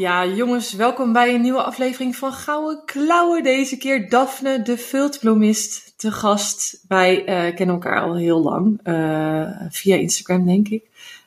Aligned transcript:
Ja, 0.00 0.26
jongens, 0.26 0.72
welkom 0.72 1.12
bij 1.12 1.34
een 1.34 1.40
nieuwe 1.40 1.62
aflevering 1.62 2.16
van 2.16 2.32
Gouden 2.32 2.84
Klauwen. 2.84 3.42
Deze 3.42 3.76
keer 3.76 4.08
Daphne, 4.08 4.62
de 4.62 4.78
viltbloemist, 4.78 5.92
te 5.96 6.12
gast. 6.12 6.84
Wij 6.88 7.18
uh, 7.18 7.54
kennen 7.54 7.74
elkaar 7.74 8.02
al 8.02 8.16
heel 8.16 8.42
lang, 8.42 8.80
uh, 8.84 9.50
via 9.70 9.96
Instagram 9.96 10.46
denk 10.46 10.68
ik. 10.68 10.84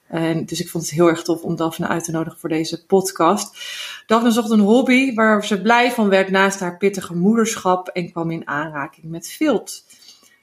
En 0.08 0.46
dus 0.46 0.60
ik 0.60 0.70
vond 0.70 0.84
het 0.84 0.94
heel 0.94 1.08
erg 1.08 1.24
tof 1.24 1.42
om 1.42 1.56
Daphne 1.56 1.88
uit 1.88 2.04
te 2.04 2.12
nodigen 2.12 2.40
voor 2.40 2.50
deze 2.50 2.86
podcast. 2.86 3.58
Daphne 4.06 4.32
zocht 4.32 4.50
een 4.50 4.60
hobby 4.60 5.14
waar 5.14 5.46
ze 5.46 5.62
blij 5.62 5.92
van 5.92 6.10
werd 6.10 6.30
naast 6.30 6.60
haar 6.60 6.78
pittige 6.78 7.16
moederschap 7.16 7.88
en 7.88 8.12
kwam 8.12 8.32
in 8.32 8.48
aanraking 8.48 9.06
met 9.06 9.28
vilt. 9.28 9.84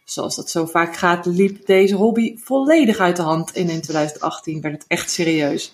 Zoals 0.05 0.37
dat 0.37 0.51
zo 0.51 0.67
vaak 0.67 0.97
gaat, 0.97 1.27
liep 1.27 1.67
deze 1.67 1.95
hobby 1.95 2.37
volledig 2.39 2.99
uit 2.99 3.17
de 3.17 3.23
hand. 3.23 3.53
En 3.53 3.69
in 3.69 3.81
2018 3.81 4.61
werd 4.61 4.75
het 4.75 4.85
echt 4.89 5.11
serieus. 5.11 5.73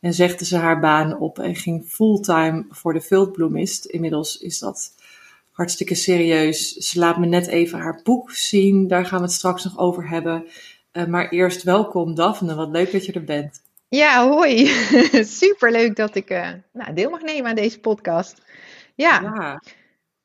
En 0.00 0.14
zegde 0.14 0.44
ze 0.44 0.56
haar 0.56 0.80
baan 0.80 1.18
op 1.18 1.38
en 1.38 1.54
ging 1.56 1.84
fulltime 1.86 2.66
voor 2.70 2.92
de 2.92 3.00
viltbloemist. 3.00 3.84
Inmiddels 3.84 4.38
is 4.38 4.58
dat 4.58 4.94
hartstikke 5.52 5.94
serieus. 5.94 6.72
Ze 6.72 6.98
laat 6.98 7.18
me 7.18 7.26
net 7.26 7.46
even 7.46 7.78
haar 7.78 8.00
boek 8.02 8.30
zien. 8.30 8.88
Daar 8.88 9.06
gaan 9.06 9.18
we 9.18 9.24
het 9.24 9.34
straks 9.34 9.64
nog 9.64 9.78
over 9.78 10.08
hebben. 10.08 10.46
Uh, 10.92 11.04
maar 11.04 11.28
eerst 11.28 11.62
welkom 11.62 12.14
Daphne. 12.14 12.54
Wat 12.54 12.68
leuk 12.68 12.92
dat 12.92 13.06
je 13.06 13.12
er 13.12 13.24
bent. 13.24 13.62
Ja, 13.88 14.28
hoi. 14.28 14.66
Super 15.40 15.72
leuk 15.72 15.96
dat 15.96 16.14
ik 16.14 16.30
uh, 16.30 16.50
nou, 16.72 16.94
deel 16.94 17.10
mag 17.10 17.22
nemen 17.22 17.50
aan 17.50 17.56
deze 17.56 17.80
podcast. 17.80 18.42
Ja. 18.94 19.20
ja. 19.20 19.62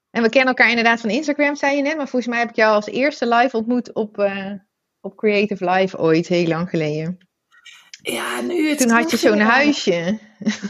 En 0.10 0.22
we 0.22 0.30
kennen 0.30 0.50
elkaar 0.50 0.70
inderdaad 0.70 1.02
van 1.02 1.10
Instagram, 1.10 1.56
zei 1.56 1.76
je 1.76 1.82
net. 1.82 1.98
Maar 1.98 2.08
volgens 2.08 2.32
mij 2.32 2.40
heb 2.40 2.50
ik 2.50 2.56
jou 2.56 2.76
als 2.76 2.86
eerste 2.86 3.28
live 3.28 3.58
ontmoet 3.58 3.94
op, 3.94 4.18
uh, 4.18 4.52
op 5.02 5.16
Creative 5.16 5.70
Live 5.70 5.98
ooit, 5.98 6.28
heel 6.28 6.48
lang 6.48 6.70
geleden. 6.70 7.18
Ja, 8.12 8.42
nu 8.42 8.70
het 8.70 8.78
Toen 8.78 8.90
had 8.90 9.12
je 9.12 9.18
zo'n 9.18 9.40
huisje. 9.40 10.20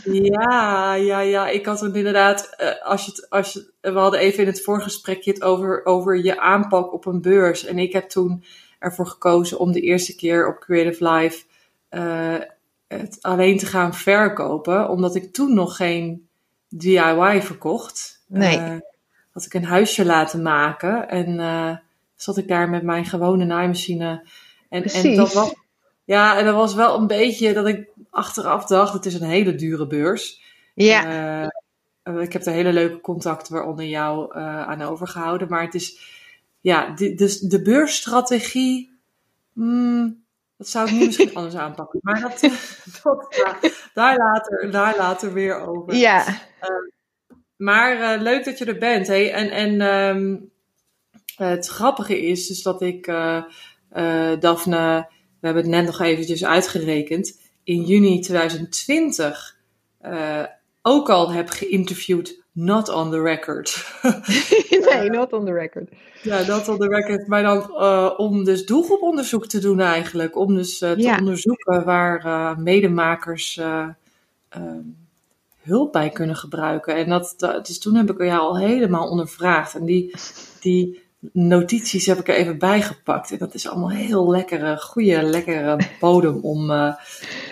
Ja, 0.03 0.93
ja, 0.93 1.19
ja. 1.19 1.47
Ik 1.47 1.65
had 1.65 1.79
toen 1.79 1.95
inderdaad, 1.95 2.55
uh, 2.61 2.85
als 2.85 3.05
je 3.05 3.11
het, 3.11 3.29
als 3.29 3.53
je, 3.53 3.71
we 3.81 3.99
hadden 3.99 4.19
even 4.19 4.39
in 4.39 4.47
het 4.47 4.61
voorgesprekje 4.61 5.31
het 5.31 5.43
over, 5.43 5.85
over 5.85 6.23
je 6.23 6.39
aanpak 6.39 6.93
op 6.93 7.05
een 7.05 7.21
beurs. 7.21 7.65
En 7.65 7.79
ik 7.79 7.93
heb 7.93 8.09
toen 8.09 8.43
ervoor 8.79 9.07
gekozen 9.07 9.59
om 9.59 9.71
de 9.71 9.81
eerste 9.81 10.15
keer 10.15 10.47
op 10.47 10.59
Creative 10.59 11.09
Live 11.09 11.43
uh, 11.91 12.35
het 12.87 13.17
alleen 13.21 13.57
te 13.57 13.65
gaan 13.65 13.93
verkopen. 13.93 14.89
Omdat 14.89 15.15
ik 15.15 15.33
toen 15.33 15.53
nog 15.53 15.75
geen 15.75 16.27
DIY 16.69 17.41
verkocht. 17.41 18.23
Nee. 18.27 18.57
Uh, 18.57 18.75
had 19.31 19.45
ik 19.45 19.53
een 19.53 19.65
huisje 19.65 20.05
laten 20.05 20.41
maken. 20.41 21.09
En 21.09 21.81
zat 22.15 22.37
ik 22.37 22.47
daar 22.47 22.69
met 22.69 22.83
mijn 22.83 23.05
gewone 23.05 23.45
naaimachine. 23.45 24.27
En, 24.69 24.83
en 24.83 25.15
dat 25.15 25.33
was 25.33 25.53
ja, 26.03 26.37
en 26.37 26.45
dat 26.45 26.55
was 26.55 26.73
wel 26.73 26.97
een 26.97 27.07
beetje 27.07 27.53
dat 27.53 27.67
ik 27.67 27.89
achteraf 28.09 28.65
dacht, 28.65 28.93
het 28.93 29.05
is 29.05 29.13
een 29.13 29.27
hele 29.27 29.55
dure 29.55 29.87
beurs. 29.87 30.41
Ja. 30.73 31.43
Uh, 32.03 32.21
ik 32.21 32.33
heb 32.33 32.45
er 32.45 32.53
hele 32.53 32.73
leuke 32.73 33.01
contacten, 33.01 33.53
waaronder 33.53 33.85
jou, 33.85 34.37
uh, 34.37 34.67
aan 34.67 34.81
overgehouden. 34.81 35.49
Maar 35.49 35.61
het 35.61 35.73
is, 35.73 35.99
ja, 36.59 36.89
de, 36.89 37.13
dus 37.13 37.39
de 37.39 37.61
beursstrategie, 37.61 38.99
mm, 39.53 40.23
dat 40.57 40.67
zou 40.67 40.87
ik 40.87 40.93
nu 40.93 41.05
misschien 41.05 41.35
anders 41.35 41.55
aanpakken. 41.55 41.99
Maar 42.01 42.21
dat, 42.21 42.39
dat 43.03 43.25
ja, 43.29 43.69
daar, 43.93 44.17
later, 44.17 44.71
daar 44.71 44.97
later 44.97 45.33
weer 45.33 45.59
over. 45.59 45.95
Ja. 45.95 46.27
Uh, 46.27 46.35
maar 47.55 48.17
leuk 48.17 48.45
dat 48.45 48.57
je 48.57 48.65
er 48.65 48.77
bent. 48.77 49.07
Hey. 49.07 49.31
En, 49.31 49.49
en 49.49 49.81
um, 49.81 50.51
het 51.35 51.67
grappige 51.67 52.21
is 52.21 52.47
dus 52.47 52.61
dat 52.61 52.81
ik 52.81 53.05
Daphne 54.39 55.07
we 55.43 55.49
hebben 55.49 55.71
het 55.71 55.81
net 55.81 55.85
nog 55.85 56.01
eventjes 56.01 56.45
uitgerekend, 56.45 57.39
in 57.63 57.81
juni 57.81 58.19
2020 58.19 59.57
uh, 60.05 60.43
ook 60.81 61.09
al 61.09 61.31
heb 61.31 61.49
geïnterviewd, 61.49 62.43
not 62.51 62.89
on 62.89 63.11
the 63.11 63.21
record. 63.21 63.85
nee, 64.69 65.09
not 65.09 65.33
on 65.33 65.45
the 65.45 65.51
record. 65.51 65.89
Ja, 66.21 66.45
not 66.47 66.67
on 66.67 66.77
the 66.77 66.87
record. 66.87 67.27
Maar 67.27 67.43
dan 67.43 67.57
uh, 67.71 68.13
om 68.17 68.43
dus 68.43 68.65
doelgroeponderzoek 68.65 69.47
te 69.47 69.59
doen 69.59 69.79
eigenlijk. 69.79 70.37
Om 70.37 70.55
dus 70.55 70.81
uh, 70.81 70.91
te 70.91 71.01
ja. 71.01 71.17
onderzoeken 71.17 71.83
waar 71.83 72.59
medemakers 72.59 73.59
hulp 75.61 75.91
bij 75.91 76.09
kunnen 76.09 76.35
gebruiken. 76.35 76.95
En 76.95 77.09
dat, 77.09 77.33
dat, 77.37 77.67
dus 77.67 77.79
toen 77.79 77.95
heb 77.95 78.09
ik 78.11 78.23
jou 78.23 78.39
al 78.39 78.57
helemaal 78.57 79.09
ondervraagd. 79.09 79.75
En 79.75 79.85
die, 79.85 80.15
die 80.59 81.02
notities 81.31 82.05
heb 82.05 82.19
ik 82.19 82.27
er 82.27 82.35
even 82.35 82.57
bij 82.57 82.81
gepakt. 82.81 83.31
En 83.31 83.37
dat 83.37 83.53
is 83.53 83.67
allemaal 83.69 83.89
heel 83.89 84.29
lekkere, 84.29 84.77
goede, 84.77 85.21
lekkere 85.21 85.79
bodem 85.99 86.39
om, 86.41 86.71
uh, 86.71 86.95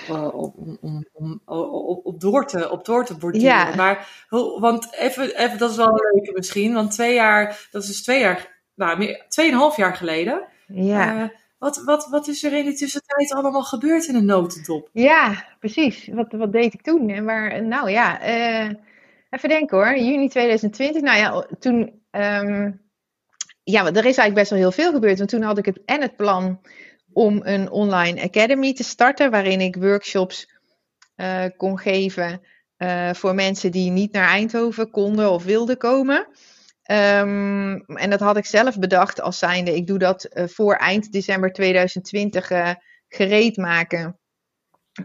om, 0.09 0.77
om, 0.81 1.05
om, 1.13 1.41
op, 2.03 2.19
door 2.19 2.47
te, 2.47 2.71
op 2.71 2.85
door 2.85 3.05
te 3.05 3.17
borduren. 3.17 3.47
Ja. 3.47 3.75
Maar, 3.75 4.25
want 4.59 4.95
even, 4.97 5.37
even, 5.37 5.57
dat 5.57 5.69
is 5.69 5.75
wel 5.75 5.93
leuk 5.93 6.31
misschien, 6.35 6.73
want 6.73 6.91
twee 6.91 7.13
jaar, 7.13 7.67
dat 7.71 7.81
is 7.81 7.87
dus 7.87 8.03
twee 8.03 8.19
jaar, 8.19 8.61
nou, 8.75 8.97
meer, 8.97 9.25
tweeënhalf 9.27 9.77
jaar 9.77 9.95
geleden. 9.95 10.47
Ja. 10.67 11.15
Uh, 11.15 11.29
wat, 11.57 11.83
wat, 11.83 12.07
wat 12.09 12.27
is 12.27 12.43
er 12.43 12.53
in 12.53 12.65
die 12.65 12.75
tussentijd 12.75 13.33
allemaal 13.33 13.63
gebeurd 13.63 14.07
in 14.07 14.15
een 14.15 14.25
notendop? 14.25 14.89
Ja, 14.93 15.45
precies. 15.59 16.09
Wat, 16.13 16.31
wat 16.31 16.51
deed 16.51 16.73
ik 16.73 16.81
toen? 16.81 17.09
En 17.09 17.25
waar, 17.25 17.63
nou 17.63 17.89
ja, 17.89 18.27
uh, 18.27 18.71
even 19.29 19.49
denken 19.49 19.77
hoor. 19.77 19.97
Juni 19.97 20.29
2020, 20.29 21.01
nou 21.01 21.17
ja, 21.17 21.45
toen... 21.59 21.99
Um, 22.11 22.89
ja, 23.63 23.85
er 23.85 23.95
is 23.95 24.03
eigenlijk 24.03 24.33
best 24.33 24.49
wel 24.49 24.59
heel 24.59 24.71
veel 24.71 24.91
gebeurd. 24.91 25.17
Want 25.17 25.29
toen 25.29 25.41
had 25.41 25.57
ik 25.57 25.65
het 25.65 25.81
en 25.85 26.01
het 26.01 26.15
plan 26.15 26.61
om 27.13 27.39
een 27.43 27.69
online 27.69 28.21
academy 28.21 28.73
te 28.73 28.83
starten, 28.83 29.31
waarin 29.31 29.61
ik 29.61 29.75
workshops 29.75 30.59
uh, 31.15 31.45
kon 31.57 31.79
geven 31.79 32.41
uh, 32.77 33.13
voor 33.13 33.35
mensen 33.35 33.71
die 33.71 33.91
niet 33.91 34.11
naar 34.11 34.27
Eindhoven 34.27 34.91
konden 34.91 35.31
of 35.31 35.43
wilden 35.43 35.77
komen. 35.77 36.27
Um, 36.91 37.81
en 37.85 38.09
dat 38.09 38.19
had 38.19 38.37
ik 38.37 38.45
zelf 38.45 38.79
bedacht 38.79 39.21
als 39.21 39.37
zijnde, 39.37 39.75
ik 39.75 39.87
doe 39.87 39.97
dat 39.97 40.29
uh, 40.33 40.47
voor 40.47 40.75
eind 40.75 41.11
december 41.11 41.51
2020 41.51 42.77
gereed 43.07 43.57
maken. 43.57 44.19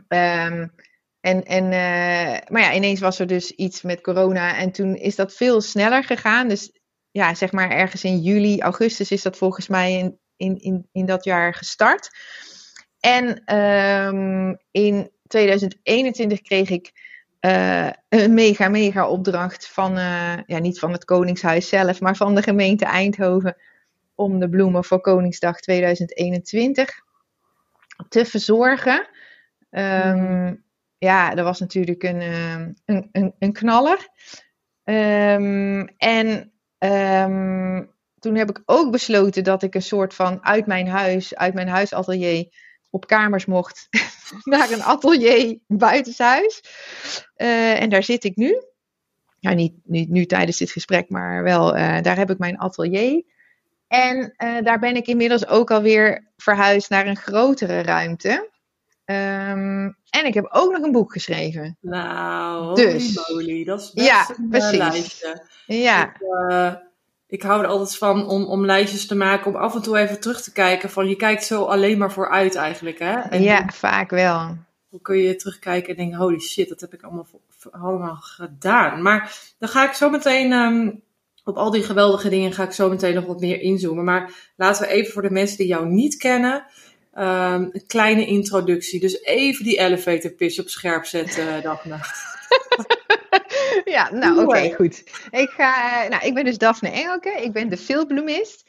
Um, 0.08 0.74
en, 1.20 1.44
en, 1.44 1.68
maar 2.48 2.62
ja, 2.62 2.74
ineens 2.74 3.00
was 3.00 3.18
er 3.18 3.26
dus 3.26 3.50
iets 3.50 3.82
met 3.82 4.00
corona 4.00 4.56
en 4.56 4.72
toen 4.72 4.94
is 4.94 5.16
dat 5.16 5.34
veel 5.34 5.60
sneller 5.60 6.04
gegaan. 6.04 6.48
Dus 6.48 6.72
ja, 7.16 7.34
zeg 7.34 7.52
maar 7.52 7.70
ergens 7.70 8.04
in 8.04 8.18
juli, 8.18 8.60
augustus 8.60 9.10
is 9.10 9.22
dat 9.22 9.36
volgens 9.36 9.68
mij 9.68 9.92
in, 9.92 10.18
in, 10.36 10.58
in, 10.58 10.88
in 10.92 11.06
dat 11.06 11.24
jaar 11.24 11.54
gestart. 11.54 12.10
En 13.00 13.56
um, 13.56 14.58
in 14.70 15.10
2021 15.26 16.40
kreeg 16.40 16.70
ik 16.70 16.92
uh, 17.40 17.90
een 18.08 18.34
mega, 18.34 18.68
mega 18.68 19.08
opdracht 19.08 19.68
van, 19.68 19.98
uh, 19.98 20.36
ja, 20.46 20.58
niet 20.58 20.78
van 20.78 20.92
het 20.92 21.04
Koningshuis 21.04 21.68
zelf, 21.68 22.00
maar 22.00 22.16
van 22.16 22.34
de 22.34 22.42
gemeente 22.42 22.84
Eindhoven 22.84 23.56
om 24.14 24.38
de 24.38 24.48
bloemen 24.48 24.84
voor 24.84 25.00
Koningsdag 25.00 25.60
2021 25.60 27.00
te 28.08 28.24
verzorgen. 28.24 29.08
Um, 29.70 30.20
mm. 30.20 30.64
Ja, 30.98 31.34
dat 31.34 31.44
was 31.44 31.60
natuurlijk 31.60 32.02
een, 32.02 32.20
een, 32.84 33.08
een, 33.12 33.34
een 33.38 33.52
knaller. 33.52 34.08
Um, 34.84 35.88
en 35.96 36.50
Um, 36.78 37.94
toen 38.18 38.34
heb 38.34 38.50
ik 38.50 38.62
ook 38.66 38.90
besloten 38.90 39.44
dat 39.44 39.62
ik 39.62 39.74
een 39.74 39.82
soort 39.82 40.14
van 40.14 40.44
uit 40.44 40.66
mijn 40.66 40.88
huis, 40.88 41.34
uit 41.34 41.54
mijn 41.54 41.68
huisatelier 41.68 42.48
op 42.90 43.06
kamers 43.06 43.44
mocht 43.46 43.88
naar 44.44 44.70
een 44.70 44.82
atelier 44.82 45.58
buitenshuis. 45.66 46.62
Uh, 47.36 47.82
en 47.82 47.90
daar 47.90 48.02
zit 48.02 48.24
ik 48.24 48.36
nu. 48.36 48.62
Ja, 49.38 49.52
niet, 49.52 49.74
nu 49.84 50.26
tijdens 50.26 50.58
dit 50.58 50.70
gesprek, 50.70 51.08
maar 51.08 51.42
wel, 51.42 51.76
uh, 51.76 52.00
daar 52.00 52.16
heb 52.16 52.30
ik 52.30 52.38
mijn 52.38 52.58
atelier. 52.58 53.22
En 53.88 54.34
uh, 54.38 54.62
daar 54.62 54.78
ben 54.78 54.96
ik 54.96 55.06
inmiddels 55.06 55.46
ook 55.46 55.70
alweer 55.70 56.30
verhuisd 56.36 56.90
naar 56.90 57.06
een 57.06 57.16
grotere 57.16 57.82
ruimte. 57.82 58.50
Um, 59.06 59.96
en 60.10 60.26
ik 60.26 60.34
heb 60.34 60.48
ook 60.50 60.72
nog 60.72 60.82
een 60.82 60.92
boek 60.92 61.12
geschreven. 61.12 61.76
Nou, 61.80 62.74
dus, 62.74 63.28
moly, 63.28 63.64
dat 63.64 63.80
is 63.80 63.92
best 63.92 64.06
ja, 64.06 64.28
een 64.38 64.48
precies. 64.48 64.78
lijstje. 64.78 65.46
Ja. 65.66 66.08
Ik, 66.08 66.20
uh, 66.20 66.72
ik 67.26 67.42
hou 67.42 67.62
er 67.62 67.68
altijd 67.68 67.96
van 67.96 68.28
om, 68.28 68.44
om 68.44 68.64
lijstjes 68.64 69.06
te 69.06 69.14
maken, 69.14 69.54
om 69.54 69.56
af 69.56 69.74
en 69.74 69.82
toe 69.82 69.98
even 69.98 70.20
terug 70.20 70.42
te 70.42 70.52
kijken. 70.52 70.90
Van 70.90 71.08
je 71.08 71.16
kijkt 71.16 71.44
zo 71.44 71.64
alleen 71.64 71.98
maar 71.98 72.12
vooruit 72.12 72.54
eigenlijk, 72.54 72.98
hè? 72.98 73.20
En 73.20 73.42
ja, 73.42 73.68
vaak 73.72 74.10
wel. 74.10 74.56
kun 75.02 75.16
je 75.16 75.36
terugkijken 75.36 75.90
en 75.90 75.96
denken, 75.96 76.18
holy 76.18 76.40
shit, 76.40 76.68
dat 76.68 76.80
heb 76.80 76.92
ik 76.92 77.02
allemaal, 77.02 77.26
allemaal 77.70 78.16
gedaan. 78.16 79.02
Maar 79.02 79.38
dan 79.58 79.68
ga 79.68 79.88
ik 79.88 79.92
zo 79.92 80.10
meteen, 80.10 80.52
ehm, 80.52 80.90
op 81.44 81.56
al 81.56 81.70
die 81.70 81.82
geweldige 81.82 82.28
dingen 82.28 82.52
ga 82.52 82.62
ik 82.62 82.72
zo 82.72 82.88
meteen 82.88 83.14
nog 83.14 83.24
wat 83.24 83.40
meer 83.40 83.60
inzoomen. 83.60 84.04
Maar 84.04 84.52
laten 84.56 84.82
we 84.82 84.92
even 84.92 85.12
voor 85.12 85.22
de 85.22 85.30
mensen 85.30 85.56
die 85.56 85.66
jou 85.66 85.86
niet 85.86 86.16
kennen, 86.16 86.64
ehm, 87.16 87.62
een 87.72 87.86
kleine 87.86 88.26
introductie. 88.26 89.00
Dus 89.00 89.22
even 89.22 89.64
die 89.64 89.78
elevator 89.78 90.30
pitch 90.30 90.58
op 90.58 90.68
scherp 90.68 91.04
zetten, 91.04 91.62
Daphne. 91.62 91.98
ja, 93.96 94.12
nou 94.12 94.44
oké, 94.44 94.74
goed. 94.74 95.02
Ik, 95.30 95.50
ga, 95.50 96.06
nou, 96.08 96.26
ik 96.26 96.34
ben 96.34 96.44
dus 96.44 96.58
Daphne 96.58 96.90
Engelke, 96.90 97.30
ik 97.30 97.52
ben 97.52 97.68
de 97.68 97.76
filmbloemist. 97.76 98.64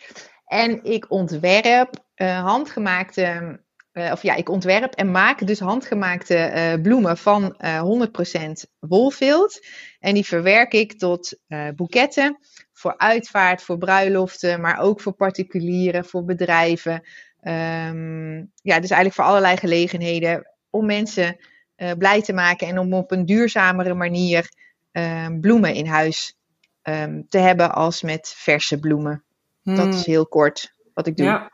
En 0.45 0.83
ik 0.83 1.05
ontwerp 1.11 2.05
uh, 2.15 2.43
handgemaakte, 2.43 3.59
uh, 3.93 4.11
of 4.11 4.21
ja, 4.21 4.35
ik 4.35 4.49
ontwerp 4.49 4.93
en 4.93 5.11
maak 5.11 5.47
dus 5.47 5.59
handgemaakte 5.59 6.51
uh, 6.55 6.81
bloemen 6.81 7.17
van 7.17 7.55
100% 7.55 8.69
wolvilt. 8.79 9.65
En 9.99 10.13
die 10.13 10.25
verwerk 10.25 10.73
ik 10.73 10.93
tot 10.93 11.39
boeketten 11.75 12.37
voor 12.73 12.97
uitvaart, 12.97 13.63
voor 13.63 13.77
bruiloften, 13.77 14.61
maar 14.61 14.79
ook 14.79 15.01
voor 15.01 15.13
particulieren, 15.13 16.05
voor 16.05 16.25
bedrijven. 16.25 17.03
Um, 17.47 18.51
ja, 18.61 18.79
dus 18.79 18.89
eigenlijk 18.89 19.13
voor 19.13 19.23
allerlei 19.23 19.57
gelegenheden 19.57 20.55
om 20.69 20.85
mensen 20.85 21.37
blij 21.97 22.21
te 22.21 22.33
maken 22.33 22.67
en 22.67 22.79
om 22.79 22.93
op 22.93 23.11
een 23.11 23.25
duurzamere 23.25 23.93
manier 23.93 24.49
ehm, 24.91 25.39
bloemen 25.39 25.73
in 25.73 25.85
huis 25.85 26.37
um, 26.83 27.25
te 27.29 27.37
hebben 27.37 27.73
als 27.73 28.01
met 28.01 28.33
verse 28.37 28.79
bloemen. 28.79 29.23
Dat 29.63 29.87
is 29.87 30.03
hmm. 30.03 30.13
heel 30.13 30.27
kort 30.27 30.73
wat 30.93 31.07
ik 31.07 31.17
doe. 31.17 31.25
Ja. 31.25 31.51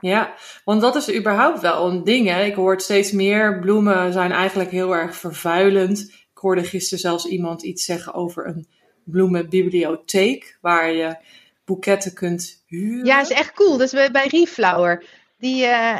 Ja, 0.00 0.34
want 0.64 0.80
dat 0.80 0.96
is 0.96 1.14
überhaupt 1.14 1.60
wel 1.60 1.90
een 1.90 2.04
ding. 2.04 2.28
Hè? 2.28 2.44
Ik 2.44 2.54
hoor 2.54 2.80
steeds 2.80 3.12
meer, 3.12 3.58
bloemen 3.58 4.12
zijn 4.12 4.32
eigenlijk 4.32 4.70
heel 4.70 4.96
erg 4.96 5.16
vervuilend. 5.16 6.00
Ik 6.10 6.38
hoorde 6.40 6.64
gisteren 6.64 6.98
zelfs 6.98 7.26
iemand 7.26 7.62
iets 7.62 7.84
zeggen 7.84 8.14
over 8.14 8.46
een 8.46 8.66
bloemenbibliotheek, 9.04 10.58
waar 10.60 10.92
je 10.92 11.16
boeketten 11.64 12.14
kunt 12.14 12.62
huren. 12.66 13.06
Ja, 13.06 13.16
dat 13.16 13.30
is 13.30 13.36
echt 13.36 13.52
cool. 13.52 13.76
Dat 13.76 13.92
is 13.92 14.10
bij 14.10 14.26
Reflower. 14.26 15.04
Die, 15.44 15.62
uh, 15.64 15.98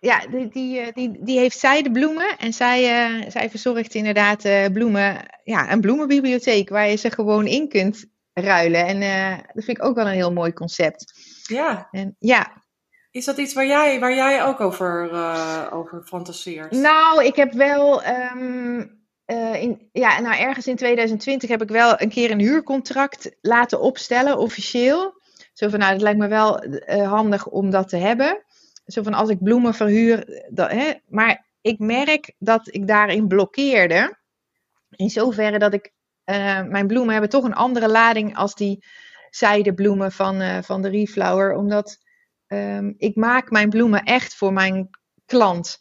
ja, 0.00 0.26
die, 0.30 0.48
die, 0.48 0.80
eh, 0.80 0.92
die, 0.92 1.16
die 1.20 1.38
heeft 1.38 1.58
zij 1.58 1.82
de 1.82 1.90
bloemen 1.90 2.38
en 2.38 2.52
zij, 2.52 3.08
uh, 3.20 3.30
zij 3.30 3.50
verzorgt 3.50 3.94
inderdaad 3.94 4.44
uh, 4.44 4.66
bloemen, 4.72 5.16
ja, 5.44 5.72
een 5.72 5.80
bloemenbibliotheek 5.80 6.68
waar 6.68 6.88
je 6.88 6.96
ze 6.96 7.10
gewoon 7.10 7.46
in 7.46 7.68
kunt 7.68 8.06
ruilen. 8.32 8.86
En 8.86 9.00
dat 9.54 9.64
vind 9.64 9.78
ik 9.78 9.84
ook 9.84 9.94
wel 9.94 10.06
een 10.06 10.12
heel 10.12 10.32
mooi 10.32 10.52
concept. 10.52 11.12
Ja. 11.42 11.88
En, 11.90 12.16
ja. 12.18 12.62
Is 13.10 13.24
dat 13.24 13.38
iets 13.38 13.54
waar 13.54 13.66
jij, 13.66 14.00
waar 14.00 14.14
jij 14.14 14.44
ook 14.44 14.60
over, 14.60 15.10
over 15.72 16.02
fantaseert? 16.04 16.70
Nou, 16.70 17.24
ik 17.24 17.36
heb 17.36 17.52
wel. 17.52 18.02
Um, 18.06 19.02
uh, 19.26 19.62
in, 19.62 19.88
ja, 19.92 20.20
nou, 20.20 20.36
ergens 20.36 20.66
in 20.66 20.76
2020 20.76 21.48
heb 21.48 21.62
ik 21.62 21.68
wel 21.68 22.00
een 22.00 22.08
keer 22.08 22.30
een 22.30 22.40
huurcontract 22.40 23.36
laten 23.40 23.80
opstellen, 23.80 24.38
officieel. 24.38 25.22
Zo 25.52 25.68
van, 25.68 25.78
nou, 25.78 25.92
het 25.92 26.02
lijkt 26.02 26.18
me 26.18 26.28
wel 26.28 26.64
uh, 26.64 27.08
handig 27.08 27.46
om 27.46 27.70
dat 27.70 27.88
te 27.88 27.96
hebben. 27.96 28.43
Zo 28.86 29.02
van, 29.02 29.14
als 29.14 29.28
ik 29.28 29.42
bloemen 29.42 29.74
verhuur. 29.74 30.44
Dat, 30.50 30.70
hè, 30.70 30.92
maar 31.08 31.46
ik 31.60 31.78
merk 31.78 32.34
dat 32.38 32.74
ik 32.74 32.86
daarin 32.86 33.28
blokkeerde. 33.28 34.18
In 34.90 35.10
zoverre 35.10 35.58
dat 35.58 35.72
ik 35.72 35.92
uh, 36.24 36.62
mijn 36.62 36.86
bloemen 36.86 37.12
hebben 37.12 37.30
toch 37.30 37.44
een 37.44 37.54
andere 37.54 37.88
lading 37.88 38.36
als 38.36 38.54
die 38.54 38.84
zijdebloemen 39.30 40.12
van, 40.12 40.40
uh, 40.40 40.58
van 40.62 40.82
de 40.82 40.88
Reflower. 40.88 41.54
Omdat 41.54 41.98
um, 42.46 42.94
ik 42.96 43.16
maak 43.16 43.50
mijn 43.50 43.68
bloemen 43.68 44.02
echt 44.02 44.34
voor 44.34 44.52
mijn 44.52 44.88
klant. 45.26 45.78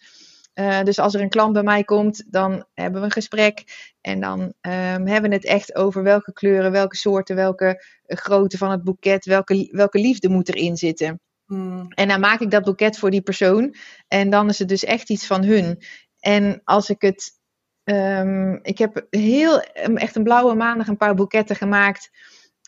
Uh, 0.54 0.84
dus 0.84 1.00
als 1.00 1.14
er 1.14 1.22
een 1.22 1.30
klant 1.30 1.54
bij 1.54 1.64
mij 1.64 1.84
komt, 1.84 2.32
dan 2.32 2.66
hebben 2.74 3.00
we 3.00 3.06
een 3.06 3.12
gesprek. 3.12 3.64
En 4.02 4.20
dan 4.20 4.40
um, 4.40 5.08
hebben 5.08 5.30
we 5.30 5.36
het 5.36 5.46
echt 5.46 5.76
over 5.76 6.04
welke 6.04 6.34
kleuren, 6.34 6.72
welke 6.72 6.96
soorten, 6.96 7.36
welke 7.36 7.84
grootte 8.06 8.58
van 8.58 8.72
het 8.72 8.84
boeket, 8.84 9.26
welke, 9.26 9.70
welke 9.72 10.00
liefde 10.00 10.30
moet 10.30 10.50
erin 10.50 10.78
zitten. 10.78 11.22
Hmm. 11.54 11.88
En 11.90 12.08
dan 12.08 12.20
maak 12.20 12.40
ik 12.40 12.52
dat 12.52 12.64
boeket 12.64 12.98
voor 12.98 13.12
die 13.12 13.22
persoon. 13.22 13.76
En 14.08 14.30
dan 14.30 14.50
is 14.50 14.60
het 14.60 14.68
dus 14.68 14.84
echt 14.84 15.10
iets 15.10 15.26
van 15.26 15.44
hun. 15.44 15.84
En 16.20 16.62
als 16.64 16.90
ik 16.90 17.02
het 17.02 17.42
Um, 17.86 18.60
ik 18.62 18.78
heb 18.78 19.08
heel, 19.10 19.62
echt 19.62 20.16
een 20.16 20.24
blauwe 20.24 20.56
maandag 20.56 20.88
een 20.88 20.98
paar 20.98 21.16
boeketten 21.16 21.56
gemaakt 21.56 22.10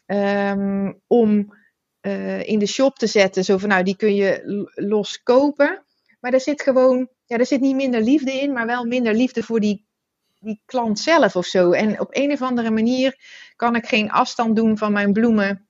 um, 0.06 1.02
om 1.08 1.56
uh, 2.02 2.44
in 2.44 2.60
de 2.60 2.66
shop 2.66 2.96
te 2.96 3.08
zetten. 3.08 3.44
Zo 3.44 3.58
van, 3.58 3.70
nou, 3.70 3.84
die 3.84 3.96
kun 3.96 4.16
je 4.16 4.42
los 4.74 5.24
kopen. 5.24 5.86
Maar 6.20 6.34
er 6.34 6.42
zit 6.42 6.62
gewoon, 6.62 7.10
ja, 7.26 7.38
er 7.38 7.46
zit 7.46 7.62
niet 7.62 7.76
minder 7.76 8.02
liefde 8.02 8.32
in, 8.32 8.54
maar 8.54 8.66
wel 8.66 8.86
minder 8.86 9.14
liefde 9.14 9.44
voor 9.44 9.60
die, 9.60 9.88
die 10.40 10.62
klant 10.66 11.00
zelf 11.00 11.36
of 11.36 11.46
zo. 11.46 11.72
En 11.72 12.00
op 12.00 12.08
een 12.12 12.32
of 12.32 12.42
andere 12.42 12.72
manier 12.72 13.20
kan 13.56 13.76
ik 13.76 13.86
geen 13.86 14.12
afstand 14.12 14.56
doen 14.56 14.78
van 14.78 14.92
mijn 14.92 15.14
bloemen 15.14 15.68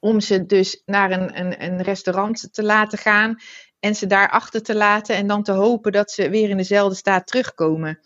om 0.00 0.20
ze 0.20 0.46
dus 0.46 0.82
naar 0.86 1.10
een, 1.10 1.38
een, 1.38 1.64
een 1.64 1.82
restaurant 1.82 2.48
te 2.52 2.62
laten 2.62 2.98
gaan 2.98 3.36
en 3.80 3.94
ze 3.94 4.06
daar 4.06 4.30
achter 4.30 4.62
te 4.62 4.74
laten 4.74 5.16
en 5.16 5.26
dan 5.26 5.42
te 5.42 5.52
hopen 5.52 5.92
dat 5.92 6.10
ze 6.10 6.30
weer 6.30 6.48
in 6.48 6.56
dezelfde 6.56 6.94
staat 6.94 7.26
terugkomen. 7.26 8.00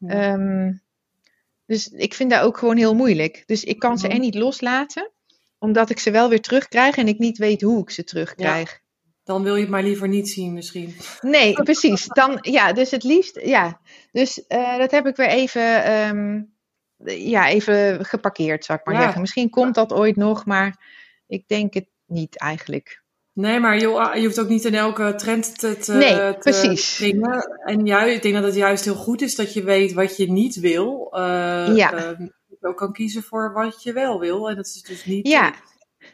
Um, 0.00 0.82
dus 1.66 1.88
ik 1.88 2.14
vind 2.14 2.30
dat 2.30 2.42
ook 2.42 2.56
gewoon 2.56 2.76
heel 2.76 2.94
moeilijk. 2.94 3.42
Dus 3.46 3.64
ik 3.64 3.78
kan 3.78 3.98
ze 3.98 4.06
mhm. 4.06 4.14
er 4.14 4.20
niet 4.20 4.34
loslaten, 4.34 5.10
omdat 5.58 5.90
ik 5.90 5.98
ze 5.98 6.10
wel 6.10 6.28
weer 6.28 6.40
terugkrijg 6.40 6.96
en 6.96 7.08
ik 7.08 7.18
niet 7.18 7.38
weet 7.38 7.62
hoe 7.62 7.82
ik 7.82 7.90
ze 7.90 8.04
terugkrijg. 8.04 8.70
Ja. 8.70 8.78
Dan 9.24 9.42
wil 9.42 9.54
je 9.54 9.60
het 9.60 9.70
maar 9.70 9.82
liever 9.82 10.08
niet 10.08 10.28
zien, 10.28 10.52
misschien. 10.52 10.96
Nee, 11.20 11.52
precies. 11.62 12.06
Dan, 12.06 12.38
ja, 12.40 12.72
dus 12.72 12.90
het 12.90 13.02
liefst, 13.04 13.40
ja. 13.40 13.80
Dus 14.12 14.42
uh, 14.48 14.78
dat 14.78 14.90
heb 14.90 15.06
ik 15.06 15.16
weer 15.16 15.28
even, 15.28 15.92
um, 15.92 16.54
ja, 17.04 17.48
even 17.48 18.04
geparkeerd, 18.04 18.64
zou 18.64 18.78
ik 18.78 18.84
maar 18.84 18.94
ja. 18.94 19.00
zeggen. 19.00 19.20
Misschien 19.20 19.50
komt 19.50 19.74
dat 19.74 19.92
ooit 19.92 20.16
nog, 20.16 20.46
maar 20.46 20.86
ik 21.28 21.48
denk 21.48 21.74
het 21.74 21.88
niet 22.06 22.38
eigenlijk. 22.38 23.02
Nee, 23.32 23.60
maar 23.60 23.74
je, 23.74 24.10
je 24.14 24.24
hoeft 24.24 24.40
ook 24.40 24.48
niet 24.48 24.64
in 24.64 24.74
elke 24.74 25.14
trend 25.14 25.58
te, 25.58 25.76
te, 25.76 25.92
nee, 25.92 26.14
te 26.14 26.36
precies. 26.38 27.00
En 27.64 27.86
juist, 27.86 28.16
ik 28.16 28.22
denk 28.22 28.34
dat 28.34 28.44
het 28.44 28.54
juist 28.54 28.84
heel 28.84 28.94
goed 28.94 29.22
is 29.22 29.34
dat 29.34 29.52
je 29.52 29.62
weet 29.62 29.92
wat 29.92 30.16
je 30.16 30.30
niet 30.30 30.60
wil. 30.60 31.12
Uh, 31.12 31.20
ja. 31.76 31.94
Uh, 31.94 32.26
je 32.46 32.56
ook 32.60 32.76
kan 32.76 32.92
kiezen 32.92 33.22
voor 33.22 33.52
wat 33.52 33.82
je 33.82 33.92
wel 33.92 34.20
wil. 34.20 34.48
En 34.48 34.56
dat 34.56 34.66
is 34.66 34.82
dus 34.82 35.04
niet. 35.04 35.28
Ja. 35.28 35.54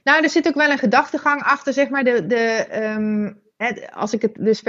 Nou, 0.05 0.23
er 0.23 0.31
zit 0.31 0.49
ook 0.49 0.55
wel 0.55 0.71
een 0.71 0.79
gedachtegang 0.79 1.43
achter, 1.43 1.73
zeg 1.73 1.89
maar. 1.89 2.05
De, 2.05 2.27
de, 2.27 2.67
um, 2.83 3.43
als 3.93 4.13
ik 4.13 4.23
het 4.23 4.35
dus 4.35 4.63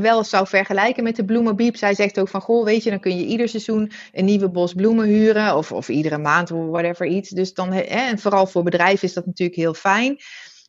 wel 0.00 0.24
zou 0.24 0.46
vergelijken 0.46 1.02
met 1.02 1.16
de 1.16 1.24
bloemenbiep. 1.24 1.76
Zij 1.76 1.94
zegt 1.94 2.20
ook 2.20 2.28
van, 2.28 2.40
goh, 2.40 2.64
weet 2.64 2.82
je, 2.82 2.90
dan 2.90 3.00
kun 3.00 3.16
je 3.16 3.24
ieder 3.24 3.48
seizoen 3.48 3.92
een 4.12 4.24
nieuwe 4.24 4.48
bos 4.48 4.72
bloemen 4.72 5.06
huren. 5.06 5.56
Of, 5.56 5.72
of 5.72 5.88
iedere 5.88 6.18
maand, 6.18 6.50
of 6.50 6.66
whatever 6.66 7.06
iets. 7.06 7.30
Dus 7.30 7.54
dan, 7.54 7.72
en 7.72 8.18
vooral 8.18 8.46
voor 8.46 8.62
bedrijven 8.62 9.08
is 9.08 9.14
dat 9.14 9.26
natuurlijk 9.26 9.58
heel 9.58 9.74
fijn. 9.74 10.18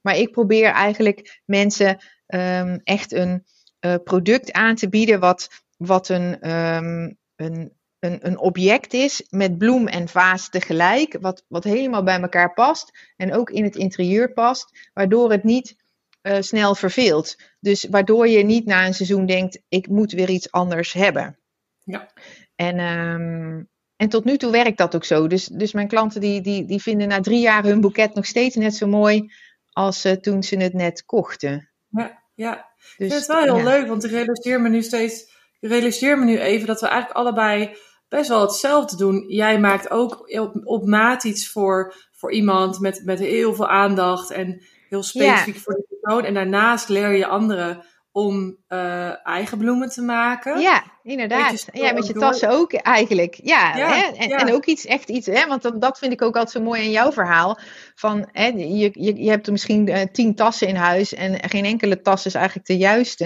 Maar 0.02 0.18
ik 0.18 0.32
probeer 0.32 0.72
eigenlijk 0.72 1.42
mensen 1.46 1.98
um, 2.28 2.80
echt 2.84 3.12
een 3.12 3.44
uh, 3.86 3.96
product 4.04 4.52
aan 4.52 4.76
te 4.76 4.90
bieden 4.90 5.20
wat, 5.20 5.64
wat 5.78 6.10
een, 6.10 6.52
um, 6.52 7.18
een, 7.36 7.74
een, 8.00 8.18
een 8.22 8.38
object 8.38 8.94
is 8.94 9.26
met 9.30 9.58
bloem 9.58 9.88
en 9.88 10.08
vaas 10.08 10.50
tegelijk. 10.50 11.18
Wat, 11.22 11.46
wat 11.48 11.64
helemaal 11.64 12.04
bij 12.04 12.22
elkaar 12.22 12.54
past 12.54 13.14
en 13.18 13.34
ook 13.34 13.50
in 13.50 13.64
het 13.64 13.76
interieur 13.76 14.34
past. 14.34 14.90
Waardoor 14.94 15.32
het 15.32 15.44
niet 15.44 15.76
uh, 16.24 16.38
snel 16.40 16.76
verveelt. 16.76 17.36
Dus 17.60 17.88
waardoor 17.90 18.28
je 18.28 18.44
niet 18.44 18.66
na 18.66 18.86
een 18.86 18.94
seizoen 18.94 19.26
denkt, 19.26 19.62
ik 19.70 19.88
moet 19.88 20.12
weer 20.12 20.30
iets 20.30 20.52
anders 20.52 20.94
hebben. 20.94 21.40
Ja. 21.84 22.12
En, 22.56 22.80
um, 22.80 23.70
en 23.96 24.10
tot 24.10 24.26
nu 24.26 24.38
toe 24.38 24.52
werkt 24.52 24.78
dat 24.78 24.96
ook 24.96 25.06
zo. 25.06 25.28
Dus, 25.28 25.46
dus 25.46 25.74
mijn 25.74 25.88
klanten 25.88 26.22
die, 26.22 26.42
die, 26.42 26.66
die 26.66 26.82
vinden 26.82 27.08
na 27.08 27.20
drie 27.20 27.40
jaar 27.40 27.64
hun 27.64 27.82
boeket 27.82 28.14
nog 28.14 28.26
steeds 28.26 28.56
net 28.56 28.76
zo 28.76 28.88
mooi 28.88 29.32
als 29.72 30.06
uh, 30.06 30.12
toen 30.12 30.44
ze 30.44 30.58
het 30.58 30.74
net 30.74 31.06
kochten. 31.06 31.72
Ja, 31.90 32.24
ja. 32.34 32.72
Dus, 32.98 33.14
het 33.14 33.22
is 33.22 33.28
wel 33.28 33.44
heel 33.44 33.58
ja. 33.58 33.64
leuk, 33.64 33.88
want 33.88 34.04
ik 34.04 34.12
realiseer 34.12 34.62
me 34.62 34.70
nu 34.70 34.82
steeds, 34.82 35.22
ik 35.60 35.70
realiseer 35.70 36.20
me 36.20 36.26
nu 36.26 36.40
even 36.40 36.68
dat 36.68 36.82
we 36.82 36.88
eigenlijk 36.88 37.18
allebei 37.18 37.76
best 38.08 38.30
wel 38.30 38.42
hetzelfde 38.42 38.96
doen. 38.96 39.26
Jij 39.28 39.60
maakt 39.60 39.92
ook 39.92 40.40
op, 40.40 40.62
op 40.64 40.86
maat 40.86 41.24
iets 41.24 41.50
voor, 41.52 41.96
voor 42.12 42.32
iemand 42.32 42.80
met, 42.80 43.02
met 43.06 43.20
heel 43.20 43.56
veel 43.56 43.68
aandacht 43.68 44.32
en 44.32 44.62
heel 44.94 45.04
specifiek 45.04 45.56
ja. 45.56 45.62
voor 45.62 45.74
de 45.74 45.98
persoon. 46.00 46.26
En 46.26 46.34
daarnaast 46.34 46.90
leer 46.90 47.12
je 47.12 47.26
anderen 47.26 47.84
om 48.14 48.58
uh, 48.70 49.28
eigen 49.28 49.58
bloemen 49.58 49.90
te 49.90 50.02
maken. 50.02 50.60
Ja, 50.60 50.84
inderdaad. 51.04 51.68
Ja, 51.72 51.94
met 51.94 52.08
je 52.08 52.14
tassen 52.14 52.50
ook 52.50 52.74
eigenlijk. 52.74 53.40
Ja, 53.44 53.76
ja, 53.76 53.88
hè? 53.88 54.02
En, 54.02 54.30
ja, 54.30 54.38
en, 54.38 54.54
ook 54.54 54.66
iets, 54.66 54.86
echt 54.86 55.10
iets, 55.10 55.28
hè? 55.28 55.48
want 55.48 55.62
dat, 55.62 55.82
dat 55.82 55.98
vind 55.98 56.14
ik 56.14 56.22
ook 56.22 56.36
altijd 56.36 56.52
zo 56.52 56.62
mooi 56.62 56.84
in 56.84 56.92
jouw 56.92 57.12
verhaal. 57.12 57.60
Van, 57.96 58.30
hè, 58.32 58.46
je, 58.46 58.92
je, 58.94 59.24
je 59.24 59.30
hebt 59.30 59.46
er 59.46 59.52
misschien 59.52 59.88
uh, 59.88 60.02
tien 60.12 60.36
tassen 60.36 60.68
in 60.68 60.76
huis 60.76 61.14
en 61.14 61.50
geen 61.50 61.66
enkele 61.66 62.02
tas 62.02 62.26
is 62.26 62.34
eigenlijk 62.34 62.68
de 62.68 62.78
juiste. 62.78 63.26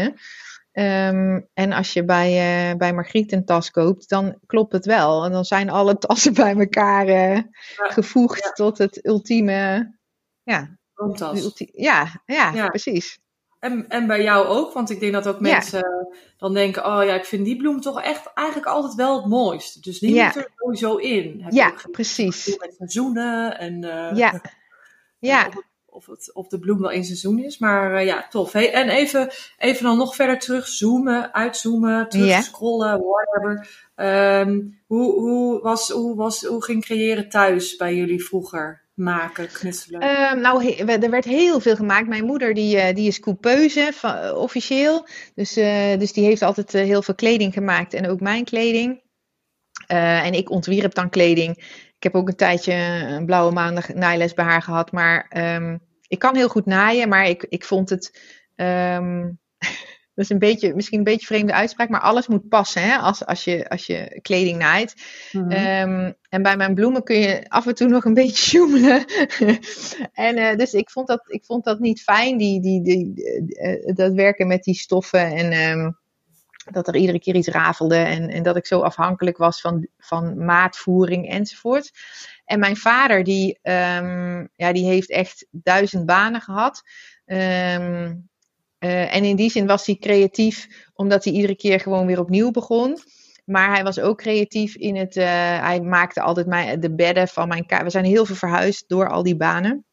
Um, 0.72 1.48
en 1.54 1.72
als 1.72 1.94
je 1.94 2.06
bij, 2.06 2.30
uh, 2.70 2.78
bij 2.78 2.94
Margriet 2.94 3.32
een 3.32 3.46
tas 3.46 3.72
koopt, 3.72 4.10
dan 4.10 4.38
klopt 4.46 4.74
het 4.74 4.86
wel. 4.86 5.26
En 5.26 5.32
dan 5.32 5.46
zijn 5.46 5.70
alle 5.70 5.98
tassen 5.98 6.34
bij 6.44 6.56
elkaar 6.56 7.44
gevoegd 7.76 8.56
tot 8.56 8.78
het 8.78 9.06
ultieme. 9.06 9.96
Ja, 10.44 10.78
Ulti 11.44 11.70
ja, 11.74 12.22
ja, 12.26 12.52
ja, 12.54 12.68
precies. 12.68 13.20
En, 13.60 13.90
en 13.90 14.08
bij 14.08 14.24
jou 14.24 14.46
ook, 14.48 14.74
want 14.74 14.90
ik 14.90 15.00
denk 15.00 15.14
dat 15.14 15.28
ook 15.28 15.40
mensen 15.40 16.08
dan 16.38 16.54
denken: 16.54 16.86
oh 16.86 17.04
ja, 17.04 17.14
ik 17.14 17.26
vind 17.26 17.46
die 17.46 17.58
bloem 17.58 17.82
toch 17.82 18.02
echt 18.02 18.32
eigenlijk 18.34 18.68
altijd 18.68 18.96
wel 18.96 19.16
het 19.16 19.26
mooist. 19.26 19.84
Dus 19.84 20.00
die 20.00 20.24
moet 20.24 20.36
er 20.36 20.52
sowieso 20.56 20.96
in. 20.96 21.42
Heb 21.42 21.54
ja, 21.54 21.74
precies. 21.92 22.58
Met 22.60 22.76
seizoenen 22.78 23.60
en. 23.60 23.84
Uh, 23.84 24.12
ja. 24.14 24.42
ja. 25.20 25.50
Of, 25.86 26.06
het, 26.06 26.34
of 26.34 26.48
de 26.48 26.60
bloem 26.60 26.82
wel 26.82 26.92
in 26.92 27.06
seizoen 27.06 27.40
is. 27.40 27.58
Maar 27.58 27.94
uh, 27.94 28.06
ja, 28.06 28.28
tof. 28.30 28.52
Hey, 28.52 28.74
en 28.74 28.90
even, 28.90 29.30
even 29.58 29.84
dan 29.84 29.98
nog 29.98 30.16
verder 30.16 30.40
terug 30.40 30.68
zoomen, 30.68 31.34
uitzoomen, 31.34 32.10
terug 32.10 32.44
scrollen, 32.44 33.02
whatever. 33.02 33.70
Um, 33.96 34.80
hoe, 34.86 35.14
hoe, 35.14 35.62
was, 35.62 35.90
hoe, 35.90 36.16
was, 36.16 36.44
hoe 36.44 36.64
ging 36.64 36.84
creëren 36.84 37.30
thuis 37.30 37.76
bij 37.76 37.96
jullie 37.96 38.24
vroeger? 38.24 38.87
Maken, 38.98 39.48
knutselen? 39.48 40.04
Uh, 40.04 40.34
nou, 40.34 40.74
er 40.76 41.10
werd 41.10 41.26
heel 41.26 41.60
veel 41.60 41.76
gemaakt. 41.76 42.08
Mijn 42.08 42.26
moeder 42.26 42.54
die, 42.54 42.76
uh, 42.76 42.94
die 42.94 43.08
is 43.08 43.20
coupeuse, 43.20 43.90
van, 43.94 44.32
officieel. 44.32 45.08
Dus, 45.36 45.58
uh, 45.58 45.98
dus 45.98 46.14
die 46.14 46.26
heeft 46.26 46.42
altijd 46.42 46.72
heel 46.72 47.02
veel 47.02 47.16
kleding 47.16 47.54
gemaakt 47.54 47.94
en 47.94 48.10
ook 48.10 48.20
mijn 48.20 48.44
kleding. 48.44 49.06
en 49.88 50.34
ik 50.34 50.50
ontwierp 50.50 50.94
dan 50.94 51.10
kleding. 51.10 51.58
Ik 51.98 52.04
heb 52.04 52.16
ook 52.16 52.28
een 52.28 52.36
tijdje 52.36 52.74
een 52.74 53.26
blauwe 53.26 53.54
maandag 53.54 53.94
naailes 53.94 54.34
bij 54.34 54.46
haar 54.46 54.62
gehad. 54.62 54.92
Maar 54.92 55.32
um, 55.56 55.80
ik 56.08 56.20
kan 56.20 56.36
heel 56.36 56.48
goed 56.48 56.66
naaien, 56.66 57.10
maar 57.10 57.28
ik, 57.28 57.46
ik 57.50 57.64
vond 57.64 57.90
het... 57.90 58.22
Um, 58.56 59.40
dat 60.18 60.26
is 60.26 60.32
een 60.32 60.40
beetje, 60.40 60.76
misschien 60.76 60.98
een 60.98 61.04
beetje 61.04 61.26
vreemde 61.26 61.54
uitspraak, 61.54 61.90
maar 61.90 62.02
alles 62.02 62.28
moet 62.28 62.50
passen 62.50 62.82
hè, 62.82 62.98
als, 62.98 63.26
als, 63.26 63.44
je, 63.44 63.70
als 63.70 63.86
je 63.86 64.20
kleding 64.22 64.58
naait. 64.58 64.96
Mhm. 65.32 65.52
Ehm, 65.52 66.12
en 66.30 66.42
bij 66.42 66.58
mijn 66.58 66.74
bloemen 66.74 67.04
kun 67.04 67.20
je 67.20 67.50
af 67.50 67.68
en 67.68 67.76
toe 67.76 67.88
nog 67.88 68.06
een 68.06 68.14
beetje 68.24 68.36
sjoemelen. 68.36 69.06
en 70.14 70.38
uh, 70.38 70.56
dus 70.56 70.74
ik 70.74 70.90
vond, 70.90 71.08
dat, 71.08 71.22
ik 71.28 71.46
vond 71.46 71.64
dat 71.64 71.80
niet 71.80 72.02
fijn, 72.02 72.38
die, 72.38 72.62
die, 72.62 72.82
die, 72.82 73.14
uh, 73.16 73.96
dat 73.96 74.14
werken 74.14 74.48
met 74.48 74.64
die 74.64 74.76
stoffen. 74.76 75.36
En 75.36 75.54
um, 75.54 75.98
dat 76.72 76.88
er 76.88 76.96
iedere 76.96 77.20
keer 77.20 77.36
iets 77.36 77.48
rafelde. 77.48 77.98
En, 77.98 78.30
en 78.30 78.44
dat 78.44 78.56
ik 78.56 78.66
zo 78.66 78.80
afhankelijk 78.80 79.38
was 79.38 79.62
van, 79.62 79.88
van 79.98 80.46
maatvoering 80.46 81.30
enzovoort. 81.30 81.92
En 82.46 82.60
mijn 82.60 82.78
vader, 82.78 83.24
die, 83.24 83.60
um, 83.64 84.50
ja, 84.56 84.72
die 84.72 84.86
heeft 84.86 85.10
echt 85.10 85.46
duizend 85.52 86.06
banen 86.06 86.42
gehad. 86.42 86.84
Um, 87.26 88.30
uh, 88.80 89.16
en 89.16 89.24
in 89.24 89.36
die 89.36 89.50
zin 89.50 89.68
was 89.68 89.86
hij 89.86 89.96
creatief, 89.96 90.68
omdat 90.94 91.24
hij 91.24 91.34
iedere 91.34 91.56
keer 91.56 91.80
gewoon 91.80 92.06
weer 92.06 92.20
opnieuw 92.20 92.52
begon. 92.52 92.98
Maar 93.46 93.74
hij 93.74 93.84
was 93.84 94.00
ook 94.00 94.18
creatief 94.18 94.76
in 94.76 94.96
het. 94.96 95.16
Uh, 95.16 95.26
hij 95.60 95.82
maakte 95.82 96.22
altijd 96.22 96.48
mijn, 96.48 96.80
de 96.80 96.96
bedden 96.96 97.28
van 97.28 97.48
mijn 97.48 97.66
kamer. 97.66 97.86
We 97.86 97.92
zijn 97.92 98.06
heel 98.06 98.26
veel 98.26 98.36
verhuisd 98.36 98.84
door 98.88 99.10
al 99.10 99.24
die 99.24 99.38
banen. 99.38 99.86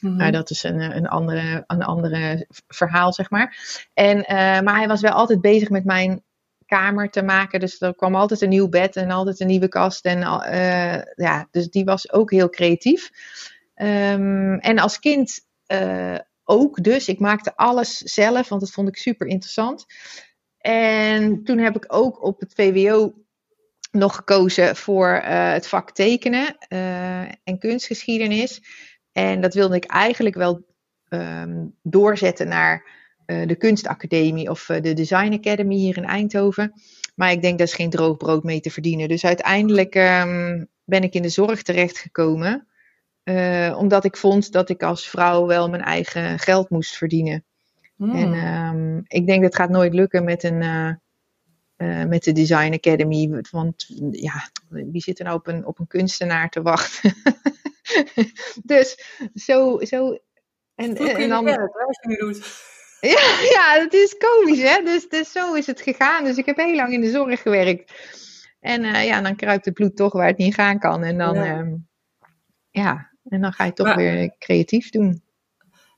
Mm 0.00 0.20
-hmm. 0.20 0.32
dat 0.32 0.50
is 0.50 0.62
een, 0.62 0.80
een, 0.80 1.06
andere, 1.06 1.64
een 1.66 1.82
andere 1.82 2.46
verhaal, 2.66 3.12
zeg 3.12 3.30
maar. 3.30 3.58
En, 3.94 4.18
uh, 4.18 4.26
maar 4.60 4.76
hij 4.76 4.88
was 4.88 5.00
wel 5.00 5.12
altijd 5.12 5.40
bezig 5.40 5.70
met 5.70 5.84
mijn 5.84 6.22
kamer 6.66 7.10
te 7.10 7.22
maken. 7.22 7.60
Dus 7.60 7.80
er 7.80 7.94
kwam 7.94 8.14
altijd 8.14 8.40
een 8.40 8.48
nieuw 8.48 8.68
bed 8.68 8.96
en 8.96 9.10
altijd 9.10 9.40
een 9.40 9.46
nieuwe 9.46 9.68
kast. 9.68 10.04
En, 10.04 10.18
ja, 11.14 11.48
dus 11.50 11.70
die 11.70 11.84
was 11.84 12.12
ook 12.12 12.30
heel 12.30 12.50
creatief. 12.50 13.10
Um, 13.76 14.58
en 14.58 14.78
als 14.78 14.98
kind 14.98 15.40
ook 16.44 16.82
dus. 16.82 17.08
Ik 17.08 17.18
maakte 17.18 17.56
alles 17.56 17.98
zelf, 17.98 18.48
want 18.48 18.60
dat 18.60 18.70
vond 18.70 18.88
ik 18.88 18.96
super 18.96 19.26
interessant. 19.26 19.84
En 20.58 21.44
toen 21.44 21.58
heb 21.58 21.76
ik 21.76 21.84
ook 21.88 22.22
op 22.22 22.40
het 22.40 22.54
VWO 22.54 23.14
nog 23.90 24.14
gekozen 24.14 24.76
voor 24.76 25.22
uh, 25.24 25.52
het 25.52 25.66
vak 25.66 25.90
tekenen 25.90 26.56
uh, 26.68 27.20
en 27.20 27.58
kunstgeschiedenis. 27.58 28.62
En 29.12 29.40
dat 29.40 29.54
wilde 29.54 29.76
ik 29.76 29.84
eigenlijk 29.84 30.34
wel 30.34 30.66
um, 31.08 31.74
doorzetten 31.82 32.48
naar 32.48 32.86
uh, 33.26 33.46
de 33.46 33.56
kunstacademie 33.56 34.50
of 34.50 34.66
de 34.66 34.92
Design 34.92 35.32
Academy 35.32 35.74
hier 35.74 35.96
in 35.96 36.04
Eindhoven. 36.04 36.72
Maar 37.14 37.30
ik 37.30 37.42
denk, 37.42 37.58
dat 37.58 37.68
is 37.68 37.74
geen 37.74 37.90
droog 37.90 38.16
brood 38.16 38.42
mee 38.42 38.60
te 38.60 38.70
verdienen. 38.70 39.08
Dus 39.08 39.24
uiteindelijk 39.24 39.94
um, 39.94 40.68
ben 40.84 41.02
ik 41.02 41.14
in 41.14 41.22
de 41.22 41.28
zorg 41.28 41.62
terechtgekomen. 41.62 42.68
Uh, 43.24 43.76
omdat 43.78 44.04
ik 44.04 44.16
vond 44.16 44.52
dat 44.52 44.68
ik 44.68 44.82
als 44.82 45.08
vrouw 45.08 45.46
wel 45.46 45.68
mijn 45.68 45.82
eigen 45.82 46.38
geld 46.38 46.70
moest 46.70 46.96
verdienen. 46.96 47.44
Hmm. 47.96 48.14
En 48.14 48.32
um, 48.32 49.02
ik 49.06 49.26
denk 49.26 49.42
dat 49.42 49.54
gaat 49.54 49.70
nooit 49.70 49.94
lukken 49.94 50.24
met, 50.24 50.42
een, 50.42 50.62
uh, 50.62 50.90
uh, 51.76 52.04
met 52.04 52.22
de 52.22 52.32
Design 52.32 52.72
Academy. 52.72 53.42
Want 53.50 53.86
ja, 54.10 54.50
wie 54.68 55.00
zit 55.00 55.18
er 55.18 55.24
nou 55.24 55.36
op 55.36 55.46
een, 55.46 55.66
op 55.66 55.78
een 55.78 55.86
kunstenaar 55.86 56.50
te 56.50 56.62
wachten? 56.62 57.14
dus 58.62 58.98
zo. 59.34 59.80
zo 59.80 60.18
en, 60.74 60.96
en 60.96 61.28
dan. 61.28 61.44
Werk, 61.44 61.76
als 61.86 61.98
je 62.02 62.08
nu 62.08 62.16
doet. 62.16 62.42
Ja, 63.00 63.38
ja, 63.52 63.82
het 63.82 63.92
is 63.92 64.16
komisch, 64.16 64.62
hè? 64.62 64.82
Dus, 64.82 65.08
dus 65.08 65.32
zo 65.32 65.54
is 65.54 65.66
het 65.66 65.80
gegaan. 65.80 66.24
Dus 66.24 66.36
ik 66.36 66.46
heb 66.46 66.56
heel 66.56 66.74
lang 66.74 66.92
in 66.92 67.00
de 67.00 67.10
zorg 67.10 67.42
gewerkt. 67.42 67.92
En 68.60 68.82
ja, 68.82 69.20
dan 69.20 69.36
kruipt 69.36 69.64
het 69.64 69.74
bloed 69.74 69.96
toch 69.96 70.12
waar 70.12 70.26
het 70.26 70.36
niet 70.36 70.54
gaan 70.54 70.78
kan. 70.78 71.02
En 71.02 71.18
dan, 71.18 71.34
ja, 71.34 71.58
um, 71.58 71.88
ja 72.70 73.13
en 73.28 73.40
dan 73.40 73.52
ga 73.52 73.64
je 73.64 73.72
toch 73.72 73.94
weer 73.94 74.34
creatief 74.38 74.90
doen. 74.90 75.22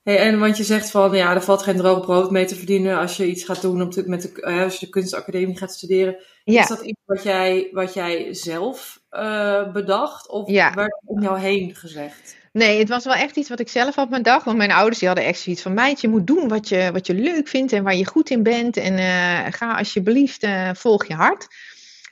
Hey, 0.03 0.17
en 0.17 0.39
want 0.39 0.57
je 0.57 0.63
zegt 0.63 0.91
van 0.91 1.15
ja, 1.15 1.33
er 1.33 1.41
valt 1.41 1.63
geen 1.63 1.77
droog 1.77 2.01
brood 2.01 2.31
mee 2.31 2.45
te 2.45 2.55
verdienen 2.55 2.97
als 2.97 3.17
je 3.17 3.27
iets 3.27 3.43
gaat 3.43 3.61
doen 3.61 3.81
op 3.81 3.91
de, 3.91 4.03
met 4.05 4.21
de, 4.21 4.31
uh, 4.41 4.63
als 4.63 4.79
je 4.79 4.85
de 4.85 4.91
kunstacademie 4.91 5.57
gaat 5.57 5.73
studeren. 5.73 6.17
Ja. 6.43 6.61
Is 6.61 6.67
dat 6.67 6.81
iets 6.81 7.01
wat 7.05 7.23
jij, 7.23 7.69
wat 7.71 7.93
jij 7.93 8.33
zelf 8.33 9.01
uh, 9.11 9.71
bedacht 9.71 10.29
of 10.29 10.49
ja. 10.49 10.73
werd 10.73 11.01
om 11.05 11.21
jou 11.21 11.39
heen 11.39 11.75
gezegd? 11.75 12.35
Nee, 12.51 12.79
het 12.79 12.89
was 12.89 13.03
wel 13.03 13.13
echt 13.13 13.35
iets 13.35 13.49
wat 13.49 13.59
ik 13.59 13.69
zelf 13.69 13.95
had 13.95 14.23
dag. 14.23 14.43
Want 14.43 14.57
mijn 14.57 14.71
ouders 14.71 14.99
die 14.99 15.07
hadden 15.07 15.25
echt 15.25 15.39
zoiets 15.39 15.61
van... 15.61 15.73
meid, 15.73 16.01
je 16.01 16.07
moet 16.07 16.27
doen 16.27 16.47
wat 16.47 16.69
je, 16.69 16.89
wat 16.93 17.07
je 17.07 17.13
leuk 17.13 17.47
vindt 17.47 17.73
en 17.73 17.83
waar 17.83 17.95
je 17.95 18.05
goed 18.05 18.29
in 18.29 18.43
bent. 18.43 18.77
En 18.77 18.93
uh, 18.93 19.53
ga 19.53 19.77
alsjeblieft, 19.77 20.47
volg 20.73 21.05
je 21.05 21.13
hart. 21.13 21.47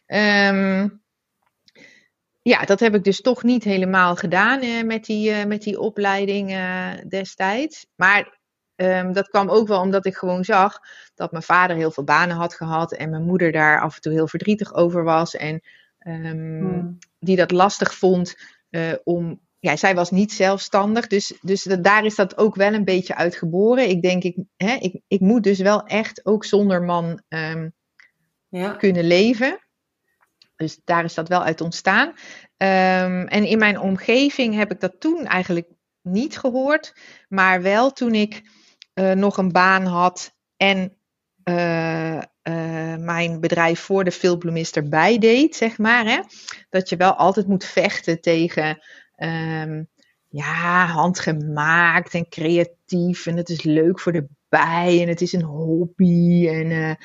Um, 0.08 1.04
ja, 2.50 2.66
dat 2.66 2.80
heb 2.80 2.96
ik 2.96 3.04
dus 3.04 3.22
toch 3.22 3.44
niet 3.44 3.64
helemaal 3.64 4.16
gedaan 4.16 4.62
eh, 4.62 4.84
met, 4.84 5.06
die, 5.06 5.30
uh, 5.30 5.44
met 5.44 5.62
die 5.62 5.80
opleiding 5.80 6.52
uh, 6.52 6.92
destijds. 7.08 7.86
Maar 7.96 8.40
um, 8.76 9.14
dat 9.14 9.30
kwam 9.30 9.50
ook 9.50 9.68
wel 9.68 9.80
omdat 9.80 10.06
ik 10.06 10.16
gewoon 10.16 10.44
zag 10.44 10.80
dat 11.16 11.32
mijn 11.32 11.44
vader 11.44 11.76
heel 11.76 11.92
veel 11.92 12.04
banen 12.04 12.36
had 12.36 12.54
gehad 12.54 12.94
en 12.94 13.10
mijn 13.10 13.24
moeder 13.24 13.52
daar 13.52 13.82
af 13.82 13.96
en 13.96 14.02
toe 14.02 14.14
heel 14.14 14.28
verdrietig 14.28 14.74
over 14.74 15.04
was. 15.04 15.36
En 15.36 15.62
um, 16.08 16.60
hmm. 16.60 16.98
die 17.20 17.36
dat 17.36 17.52
lastig 17.52 17.96
vond 17.96 18.36
om. 19.04 19.44
Ja, 19.60 19.76
zij 19.76 19.96
was 19.96 20.12
niet 20.12 20.34
zelfstandig, 20.34 21.08
dus, 21.08 21.38
dus 21.42 21.64
dat, 21.64 21.84
daar 21.84 22.06
is 22.06 22.16
dat 22.16 22.38
ook 22.38 22.56
wel 22.56 22.74
een 22.74 22.84
beetje 22.84 23.16
uitgeboren. 23.16 23.90
Ik 23.90 24.02
denk, 24.02 24.24
ik, 24.24 24.36
hè, 24.56 24.76
ik, 24.76 25.02
ik 25.08 25.20
moet 25.20 25.44
dus 25.44 25.60
wel 25.60 25.84
echt 25.84 26.26
ook 26.26 26.46
zonder 26.46 26.82
man 26.82 27.22
um, 27.28 27.74
ja. 28.50 28.72
kunnen 28.72 29.04
leven. 29.04 29.65
Dus 30.56 30.80
daar 30.84 31.04
is 31.04 31.14
dat 31.14 31.28
wel 31.28 31.44
uit 31.44 31.62
ontstaan. 31.62 32.08
Um, 32.08 33.28
en 33.28 33.46
in 33.46 33.58
mijn 33.58 33.80
omgeving 33.80 34.56
heb 34.56 34.72
ik 34.72 34.80
dat 34.80 35.00
toen 35.00 35.26
eigenlijk 35.26 35.68
niet 36.02 36.38
gehoord. 36.38 36.94
Maar 37.30 37.62
wel 37.62 37.92
toen 37.92 38.14
ik 38.14 38.42
uh, 38.94 39.12
nog 39.12 39.38
een 39.38 39.52
baan 39.52 39.86
had 39.86 40.36
en 40.58 40.98
uh, 41.44 42.16
uh, 42.18 42.96
mijn 42.98 43.40
bedrijf 43.40 43.80
voor 43.80 44.04
de 44.04 44.12
filmbloemist 44.12 44.76
erbij 44.76 45.18
deed, 45.18 45.56
zeg 45.56 45.78
maar. 45.78 46.06
Hè? 46.06 46.20
Dat 46.70 46.90
je 46.90 46.96
wel 46.96 47.14
altijd 47.14 47.48
moet 47.48 47.66
vechten 47.66 48.22
tegen 48.22 48.84
um, 49.18 49.88
ja, 50.28 50.86
handgemaakt 50.86 52.14
en 52.14 52.30
creatief. 52.30 53.26
En 53.26 53.38
het 53.38 53.50
is 53.50 53.64
leuk 53.64 54.00
voor 54.00 54.12
de 54.12 54.28
bij 54.50 55.02
en 55.02 55.08
het 55.08 55.22
is 55.22 55.34
een 55.34 55.44
hobby. 55.44 56.48
En 56.48 56.98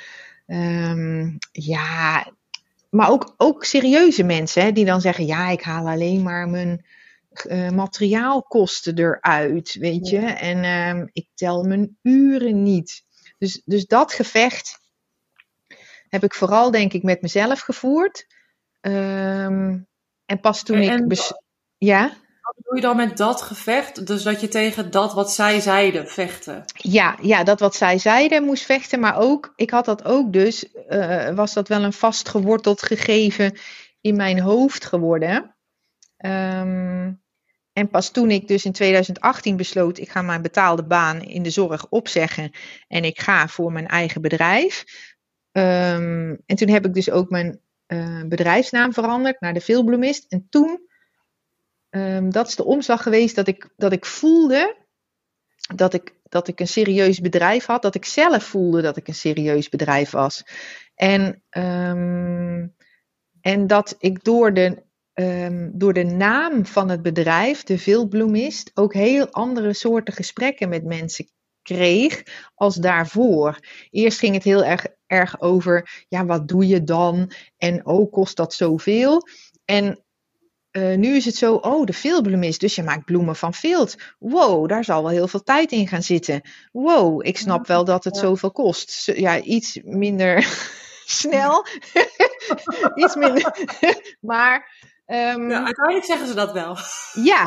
um, 0.46 1.38
ja, 1.52 2.32
maar 2.90 3.10
ook, 3.10 3.34
ook 3.36 3.64
serieuze 3.64 4.22
mensen 4.22 4.62
hè, 4.62 4.72
die 4.72 4.84
dan 4.84 5.00
zeggen: 5.00 5.26
ja, 5.26 5.48
ik 5.48 5.62
haal 5.62 5.88
alleen 5.88 6.22
maar 6.22 6.48
mijn 6.48 6.84
uh, 7.46 7.70
materiaalkosten 7.70 8.98
eruit, 8.98 9.74
weet 9.74 10.08
je. 10.08 10.18
En 10.18 10.64
uh, 10.96 11.06
ik 11.12 11.28
tel 11.34 11.62
mijn 11.62 11.98
uren 12.02 12.62
niet. 12.62 13.04
Dus, 13.38 13.62
dus 13.64 13.86
dat 13.86 14.12
gevecht 14.12 14.78
heb 16.08 16.24
ik 16.24 16.34
vooral, 16.34 16.70
denk 16.70 16.92
ik, 16.92 17.02
met 17.02 17.22
mezelf 17.22 17.60
gevoerd. 17.60 18.26
Um, 18.80 19.88
en 20.24 20.40
pas 20.40 20.62
toen 20.62 20.76
en, 20.76 21.10
ik. 21.10 21.32
Ja? 21.78 22.12
Wat 22.56 22.76
je 22.76 22.80
dan 22.80 22.96
met 22.96 23.16
dat 23.16 23.42
gevecht? 23.42 24.06
Dus 24.06 24.22
dat 24.22 24.40
je 24.40 24.48
tegen 24.48 24.90
dat 24.90 25.12
wat 25.12 25.32
zij 25.32 25.60
zeiden 25.60 26.08
vechten? 26.08 26.64
Ja, 26.74 27.16
ja 27.20 27.44
dat 27.44 27.60
wat 27.60 27.74
zij 27.74 27.98
zeiden 27.98 28.44
moest 28.44 28.64
vechten. 28.64 29.00
Maar 29.00 29.18
ook, 29.18 29.52
ik 29.56 29.70
had 29.70 29.84
dat 29.84 30.04
ook 30.04 30.32
dus, 30.32 30.64
uh, 30.88 31.30
was 31.30 31.52
dat 31.52 31.68
wel 31.68 31.82
een 31.82 31.92
vastgeworteld 31.92 32.82
gegeven 32.82 33.58
in 34.00 34.16
mijn 34.16 34.40
hoofd 34.40 34.84
geworden. 34.84 35.56
Um, 36.24 37.22
en 37.72 37.88
pas 37.90 38.10
toen 38.10 38.30
ik 38.30 38.48
dus 38.48 38.64
in 38.64 38.72
2018 38.72 39.56
besloot, 39.56 39.98
ik 39.98 40.10
ga 40.10 40.22
mijn 40.22 40.42
betaalde 40.42 40.84
baan 40.84 41.22
in 41.22 41.42
de 41.42 41.50
zorg 41.50 41.86
opzeggen 41.88 42.50
en 42.88 43.04
ik 43.04 43.20
ga 43.20 43.48
voor 43.48 43.72
mijn 43.72 43.86
eigen 43.86 44.20
bedrijf. 44.20 44.84
Um, 45.52 46.42
en 46.46 46.56
toen 46.56 46.68
heb 46.68 46.86
ik 46.86 46.94
dus 46.94 47.10
ook 47.10 47.30
mijn 47.30 47.60
uh, 47.86 48.22
bedrijfsnaam 48.24 48.92
veranderd 48.92 49.40
naar 49.40 49.54
de 49.54 49.60
Veelbloemist. 49.60 50.24
En 50.28 50.46
toen 50.50 50.88
um, 51.90 52.30
dat 52.30 52.48
is 52.48 52.56
de 52.56 52.64
omslag 52.64 53.02
geweest 53.02 53.36
dat 53.36 53.48
ik, 53.48 53.72
dat 53.76 53.92
ik 53.92 54.06
voelde 54.06 54.76
dat 55.74 55.94
ik 55.94 56.20
dat 56.30 56.48
ik 56.48 56.60
een 56.60 56.68
serieus 56.68 57.20
bedrijf 57.20 57.66
had, 57.66 57.82
dat 57.82 57.94
ik 57.94 58.04
zelf 58.04 58.44
voelde 58.44 58.82
dat 58.82 58.96
ik 58.96 59.08
een 59.08 59.14
serieus 59.14 59.68
bedrijf 59.68 60.10
was. 60.10 60.42
En, 60.94 61.42
ehm, 61.48 62.66
en 63.40 63.66
dat 63.66 63.96
ik 63.98 64.24
door 64.24 64.54
de, 64.54 64.82
ehm, 65.12 65.70
door 65.72 65.92
de 65.92 66.04
naam 66.04 66.66
van 66.66 66.88
het 66.88 67.02
bedrijf, 67.02 67.62
de 67.62 67.78
Veelbloemist, 67.78 68.70
ook 68.74 68.94
heel 68.94 69.30
andere 69.30 69.72
soorten 69.72 70.14
gesprekken 70.14 70.68
met 70.68 70.84
mensen 70.84 71.30
kreeg 71.62 72.22
als 72.54 72.74
daarvoor. 72.74 73.58
Eerst 73.90 74.18
ging 74.18 74.34
het 74.34 74.44
heel 74.44 74.64
erg, 74.64 74.86
erg 75.06 75.40
over, 75.40 76.04
ja, 76.08 76.24
wat 76.24 76.48
doe 76.48 76.66
je 76.66 76.84
dan? 76.84 77.30
En 77.56 77.86
oh, 77.86 78.12
kost 78.12 78.36
dat 78.36 78.54
zoveel? 78.54 79.26
En 79.64 80.04
uh, 80.72 80.96
nu 80.96 81.16
is 81.16 81.24
het 81.24 81.36
zo, 81.36 81.54
oh, 81.54 81.84
de 81.84 81.92
veelbloemist, 81.92 82.60
dus 82.60 82.74
je 82.74 82.82
maakt 82.82 83.04
bloemen 83.04 83.36
van 83.36 83.54
vilt. 83.54 83.96
Wow, 84.18 84.68
daar 84.68 84.84
zal 84.84 85.02
wel 85.02 85.10
heel 85.10 85.28
veel 85.28 85.42
tijd 85.42 85.72
in 85.72 85.88
gaan 85.88 86.02
zitten. 86.02 86.40
Wow, 86.72 87.26
ik 87.26 87.38
snap 87.38 87.66
wel 87.66 87.84
dat 87.84 88.04
het 88.04 88.16
zoveel 88.16 88.50
kost. 88.50 89.04
Ja, 89.04 89.40
iets 89.40 89.78
minder 89.82 90.46
snel. 91.20 91.66
iets 93.04 93.14
minder. 93.14 93.54
maar. 94.20 94.78
Um, 95.06 95.50
ja, 95.50 95.64
uiteindelijk 95.64 96.04
zeggen 96.04 96.26
ze 96.26 96.34
dat 96.34 96.52
wel. 96.52 96.76
ja, 97.12 97.46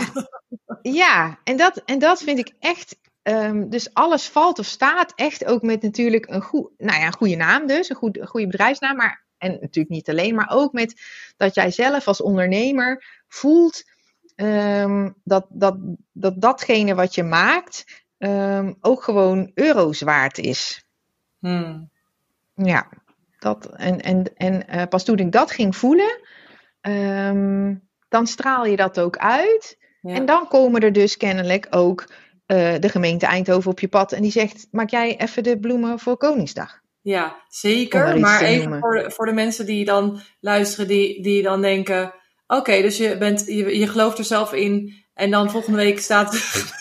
ja. 0.81 1.39
En, 1.43 1.57
dat, 1.57 1.81
en 1.85 1.99
dat 1.99 2.23
vind 2.23 2.39
ik 2.39 2.53
echt. 2.59 3.01
Um, 3.23 3.69
dus 3.69 3.93
alles 3.93 4.27
valt 4.27 4.59
of 4.59 4.65
staat 4.65 5.13
echt 5.15 5.45
ook 5.45 5.61
met 5.61 5.81
natuurlijk 5.81 6.25
een, 6.29 6.41
goed, 6.41 6.69
nou 6.77 6.99
ja, 6.99 7.05
een 7.05 7.13
goede 7.13 7.35
naam, 7.35 7.67
dus 7.67 7.89
een, 7.89 7.95
goed, 7.95 8.19
een 8.19 8.27
goede 8.27 8.47
bedrijfsnaam. 8.47 8.95
Maar 8.95 9.22
en 9.43 9.51
natuurlijk 9.51 9.95
niet 9.95 10.09
alleen, 10.09 10.35
maar 10.35 10.49
ook 10.51 10.73
met 10.73 11.01
dat 11.37 11.55
jij 11.55 11.71
zelf 11.71 12.07
als 12.07 12.21
ondernemer 12.21 13.23
voelt 13.27 13.83
um, 14.35 15.15
dat, 15.23 15.45
dat, 15.49 15.77
dat 16.11 16.41
datgene 16.41 16.95
wat 16.95 17.15
je 17.15 17.23
maakt 17.23 18.03
um, 18.17 18.77
ook 18.81 19.03
gewoon 19.03 19.51
euro's 19.53 20.01
waard 20.01 20.37
is. 20.37 20.85
Hmm. 21.39 21.89
Ja, 22.55 22.89
dat, 23.39 23.65
en, 23.65 24.01
en, 24.01 24.35
en 24.35 24.65
uh, 24.75 24.83
pas 24.89 25.03
toen 25.03 25.17
ik 25.17 25.31
dat 25.31 25.51
ging 25.51 25.75
voelen, 25.75 26.21
um, 26.81 27.87
dan 28.09 28.27
straal 28.27 28.65
je 28.65 28.75
dat 28.75 28.99
ook 28.99 29.17
uit. 29.17 29.77
Ja. 30.01 30.13
En 30.13 30.25
dan 30.25 30.47
komen 30.47 30.81
er 30.81 30.93
dus 30.93 31.17
kennelijk 31.17 31.67
ook 31.69 32.01
uh, 32.47 32.73
de 32.79 32.89
gemeente 32.89 33.25
Eindhoven 33.25 33.71
op 33.71 33.79
je 33.79 33.87
pad 33.87 34.11
en 34.11 34.21
die 34.21 34.31
zegt: 34.31 34.67
Maak 34.71 34.89
jij 34.89 35.17
even 35.17 35.43
de 35.43 35.59
bloemen 35.59 35.99
voor 35.99 36.17
Koningsdag? 36.17 36.82
Ja, 37.03 37.41
zeker. 37.49 38.19
Maar 38.19 38.41
even 38.41 38.79
voor 38.79 38.95
de, 38.95 39.11
voor 39.11 39.25
de 39.25 39.33
mensen 39.33 39.65
die 39.65 39.85
dan 39.85 40.21
luisteren, 40.39 40.87
die, 40.87 41.21
die 41.21 41.43
dan 41.43 41.61
denken: 41.61 42.13
Oké, 42.47 42.81
dus 42.81 42.97
je, 42.97 43.17
bent, 43.17 43.45
je, 43.45 43.79
je 43.79 43.87
gelooft 43.87 44.17
er 44.17 44.25
zelf 44.25 44.53
in. 44.53 45.03
En 45.13 45.31
dan 45.31 45.51
volgende 45.51 45.77
week 45.77 45.99
staat. 45.99 46.33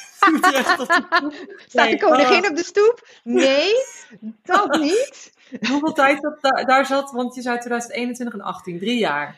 Staat 1.69 1.91
de 1.91 1.99
koningin 2.01 2.45
oh. 2.45 2.51
op 2.51 2.57
de 2.57 2.65
stoep? 2.65 3.09
Nee, 3.23 3.73
dat 4.43 4.79
niet. 4.81 5.33
Hoeveel 5.69 5.93
tijd 5.93 6.21
dat 6.21 6.67
daar 6.67 6.87
zat? 6.87 7.11
Want 7.11 7.35
je 7.35 7.43
zei 7.43 7.59
2021 7.59 8.35
en 8.35 8.41
18, 8.41 8.79
drie 8.79 8.99
jaar. 8.99 9.37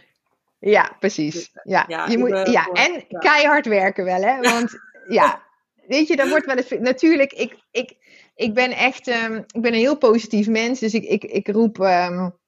Ja, 0.58 0.96
precies. 0.98 1.34
Dus, 1.34 1.50
ja, 1.62 1.84
ja, 1.88 2.06
je 2.06 2.18
moet, 2.18 2.48
ja. 2.50 2.66
en 2.66 3.04
keihard 3.08 3.66
werken 3.66 4.04
wel, 4.04 4.22
hè? 4.22 4.40
Want 4.40 4.78
ja, 5.08 5.42
weet 5.86 6.08
je, 6.08 6.16
dan 6.16 6.28
wordt 6.28 6.46
wel 6.46 6.56
eens. 6.56 6.70
Natuurlijk, 6.70 7.32
ik, 7.32 7.56
ik, 7.70 7.94
ik 8.34 8.54
ben 8.54 8.70
echt, 8.70 9.06
um, 9.06 9.36
ik 9.36 9.60
ben 9.60 9.72
een 9.72 9.78
heel 9.78 9.98
positief 9.98 10.48
mens. 10.48 10.78
Dus 10.80 10.94
ik, 10.94 11.04
ik, 11.04 11.24
ik 11.24 11.48
roep, 11.48 11.78
um, 11.78 12.38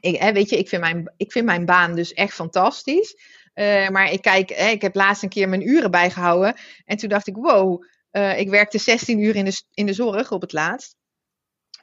ik, 0.00 0.16
hè, 0.16 0.32
weet 0.32 0.50
je, 0.50 0.58
ik 0.58 0.68
vind, 0.68 0.82
mijn, 0.82 1.14
ik 1.16 1.32
vind 1.32 1.44
mijn 1.44 1.64
baan 1.64 1.94
dus 1.94 2.12
echt 2.12 2.34
fantastisch. 2.34 3.14
Uh, 3.54 3.88
maar 3.88 4.12
ik 4.12 4.22
kijk, 4.22 4.48
hè, 4.48 4.68
ik 4.68 4.82
heb 4.82 4.94
laatst 4.94 5.22
een 5.22 5.28
keer 5.28 5.48
mijn 5.48 5.68
uren 5.68 5.90
bijgehouden. 5.90 6.54
En 6.84 6.96
toen 6.96 7.08
dacht 7.08 7.26
ik, 7.26 7.36
wow, 7.36 7.82
uh, 8.12 8.38
ik 8.38 8.48
werkte 8.48 8.78
16 8.78 9.18
uur 9.18 9.36
in 9.36 9.44
de, 9.44 9.62
in 9.74 9.86
de 9.86 9.92
zorg 9.92 10.30
op 10.30 10.40
het 10.40 10.52
laatst. 10.52 10.96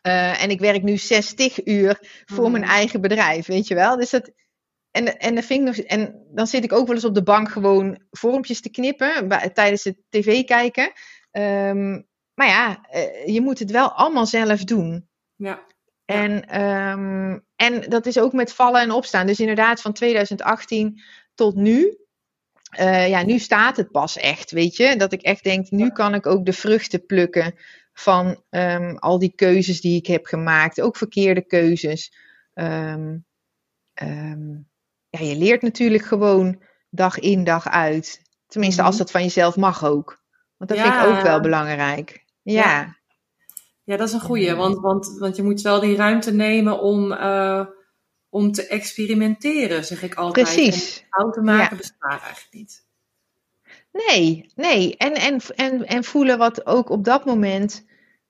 Uh, 0.08 0.44
en 0.44 0.50
ik 0.50 0.60
werk 0.60 0.84
nu 0.84 0.98
60 0.98 1.66
uur 1.66 2.00
voor 2.26 2.52
mijn 2.52 2.64
hmm. 2.64 2.72
eigen 2.72 3.02
bedrijf, 3.02 3.46
weet 3.46 3.68
je 3.68 3.76
wel. 3.76 3.98
Dus 3.98 4.10
dat, 4.10 4.32
en, 4.92 5.18
en, 5.18 5.36
dat 5.36 5.46
vind 5.46 5.60
ik 5.60 5.66
nog, 5.66 5.86
en 5.86 6.26
dan 6.32 6.48
zit 6.48 6.64
ik 6.64 6.74
ook 6.74 6.86
wel 6.86 6.96
eens 6.96 7.06
op 7.06 7.16
de 7.16 7.24
bank 7.24 7.50
gewoon 7.50 8.02
vormpjes 8.12 8.62
te 8.62 8.70
knippen 8.70 9.28
bij, 9.28 9.50
tijdens 9.50 9.84
het 9.84 9.98
tv 10.10 10.44
kijken. 10.44 10.92
Um, 11.32 12.08
maar 12.36 12.48
ja, 12.48 12.86
uh, 12.96 13.28
je 13.34 13.42
moet 13.42 13.60
het 13.60 13.72
wel 13.72 13.92
allemaal 13.92 14.26
zelf 14.26 14.64
doen. 14.64 15.08
Ja. 15.36 15.66
En, 16.06 16.62
um, 16.62 17.46
en 17.56 17.90
dat 17.90 18.06
is 18.06 18.20
ook 18.20 18.34
met 18.34 18.54
vallen 18.54 18.82
en 18.82 18.92
opstaan. 18.92 19.28
Dus 19.28 19.40
inderdaad, 19.40 19.82
van 19.82 19.94
2018 19.94 21.02
tot 21.36 21.56
nu. 21.56 21.98
Uh, 22.80 23.10
ja, 23.10 23.24
nu 23.24 23.40
staat 23.40 23.78
het 23.78 23.92
pas 23.92 24.18
echt, 24.18 24.52
weet 24.52 24.76
je. 24.76 24.96
Dat 24.96 25.14
ik 25.14 25.22
echt 25.22 25.44
denk, 25.44 25.70
nu 25.70 25.90
kan 25.90 26.14
ik 26.14 26.26
ook 26.26 26.46
de 26.46 26.54
vruchten 26.54 27.06
plukken 27.06 27.56
van 27.94 28.44
um, 28.50 28.98
al 28.98 29.20
die 29.20 29.34
keuzes 29.36 29.82
die 29.82 29.98
ik 29.98 30.08
heb 30.08 30.26
gemaakt. 30.26 30.82
Ook 30.82 30.98
verkeerde 30.98 31.46
keuzes. 31.46 32.14
Um, 32.54 33.26
ja, 35.10 35.20
je 35.20 35.36
leert 35.36 35.62
natuurlijk 35.62 36.06
gewoon 36.06 36.62
dag 36.90 37.20
in, 37.20 37.44
dag 37.44 37.68
uit. 37.68 38.22
Tenminste, 38.48 38.82
als 38.82 38.96
mhm. 38.96 39.04
dat 39.04 39.12
van 39.12 39.24
jezelf 39.24 39.56
mag 39.56 39.86
ook. 39.86 40.24
Want 40.58 40.70
dat 40.70 40.80
vind 40.80 40.94
ik 40.94 41.04
ook 41.04 41.22
wel 41.22 41.40
belangrijk. 41.40 42.25
Ja. 42.54 42.98
Ja, 43.84 43.98
dat 43.98 44.08
is 44.08 44.14
een 44.14 44.20
goeie. 44.20 44.54
Want, 44.54 44.80
want, 44.80 45.18
want 45.18 45.36
je 45.36 45.44
moet 45.44 45.62
wel 45.62 45.80
die 45.80 45.96
ruimte 45.96 46.34
nemen 46.34 46.82
om, 46.82 47.12
uh, 47.12 47.66
om 48.30 48.52
te 48.52 48.68
experimenteren, 48.68 49.86
zeg 49.86 50.04
ik 50.04 50.16
altijd. 50.16 50.48
Precies. 50.48 51.00
En 51.00 51.08
fouten 51.10 51.44
maken 51.44 51.70
ja. 51.70 51.76
bestaat 51.76 52.22
eigenlijk 52.22 52.54
niet. 52.54 52.84
Nee, 53.92 54.52
nee. 54.56 54.98
En, 54.98 55.14
en, 55.14 55.40
en, 55.56 55.86
en 55.86 56.04
voelen 56.04 56.38
wat 56.38 56.66
ook 56.66 56.90
op 56.90 57.04
dat 57.04 57.26
moment 57.26 57.86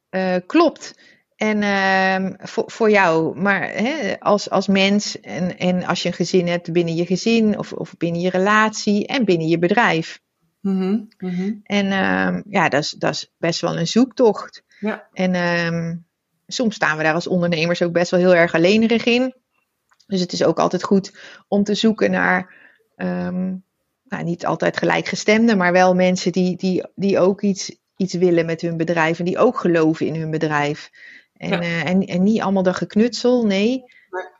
uh, 0.09 0.35
klopt. 0.45 0.93
En 1.35 1.61
uh, 1.61 2.33
voor, 2.37 2.71
voor 2.71 2.89
jou, 2.89 3.39
maar 3.39 3.61
hè, 3.61 4.19
als, 4.19 4.49
als 4.49 4.67
mens 4.67 5.19
en, 5.19 5.57
en 5.57 5.85
als 5.85 6.01
je 6.01 6.07
een 6.07 6.15
gezin 6.15 6.47
hebt 6.47 6.71
binnen 6.71 6.95
je 6.95 7.05
gezin 7.05 7.57
of, 7.57 7.73
of 7.73 7.97
binnen 7.97 8.21
je 8.21 8.29
relatie 8.29 9.07
en 9.07 9.25
binnen 9.25 9.47
je 9.47 9.59
bedrijf. 9.59 10.23
Mm 10.65 11.09
-hmm. 11.19 11.59
En 11.63 11.85
um, 11.85 12.43
ja, 12.49 12.69
dat 12.69 12.83
is, 12.83 12.89
dat 12.89 13.13
is 13.13 13.31
best 13.37 13.61
wel 13.61 13.77
een 13.77 13.87
zoektocht. 13.87 14.63
Ja. 14.79 15.07
En 15.13 15.35
um, 15.35 16.05
soms 16.47 16.75
staan 16.75 16.97
we 16.97 17.03
daar 17.03 17.13
als 17.13 17.27
ondernemers 17.27 17.81
ook 17.81 17.91
best 17.91 18.11
wel 18.11 18.19
heel 18.19 18.35
erg 18.35 18.53
alleenerig 18.53 19.05
in. 19.05 19.33
Dus 20.07 20.19
het 20.19 20.31
is 20.31 20.43
ook 20.43 20.59
altijd 20.59 20.83
goed 20.83 21.13
om 21.47 21.63
te 21.63 21.73
zoeken 21.73 22.11
naar, 22.11 22.53
um, 22.97 23.63
nou, 24.03 24.23
niet 24.23 24.45
altijd 24.45 24.77
gelijkgestemde, 24.77 25.55
maar 25.55 25.71
wel 25.71 25.95
mensen 25.95 26.31
die, 26.31 26.57
die, 26.57 26.87
die 26.95 27.19
ook 27.19 27.41
iets, 27.41 27.75
iets 27.97 28.13
willen 28.13 28.45
met 28.45 28.61
hun 28.61 28.77
bedrijf 28.77 29.19
en 29.19 29.25
die 29.25 29.37
ook 29.37 29.59
geloven 29.59 30.05
in 30.05 30.15
hun 30.15 30.31
bedrijf. 30.31 30.89
En, 31.33 31.49
ja. 31.49 31.61
uh, 31.61 31.85
en, 31.85 32.05
en 32.05 32.23
niet 32.23 32.41
allemaal 32.41 32.63
dat 32.63 32.75
geknutsel, 32.75 33.45
nee. 33.45 33.83
Maar... 34.09 34.31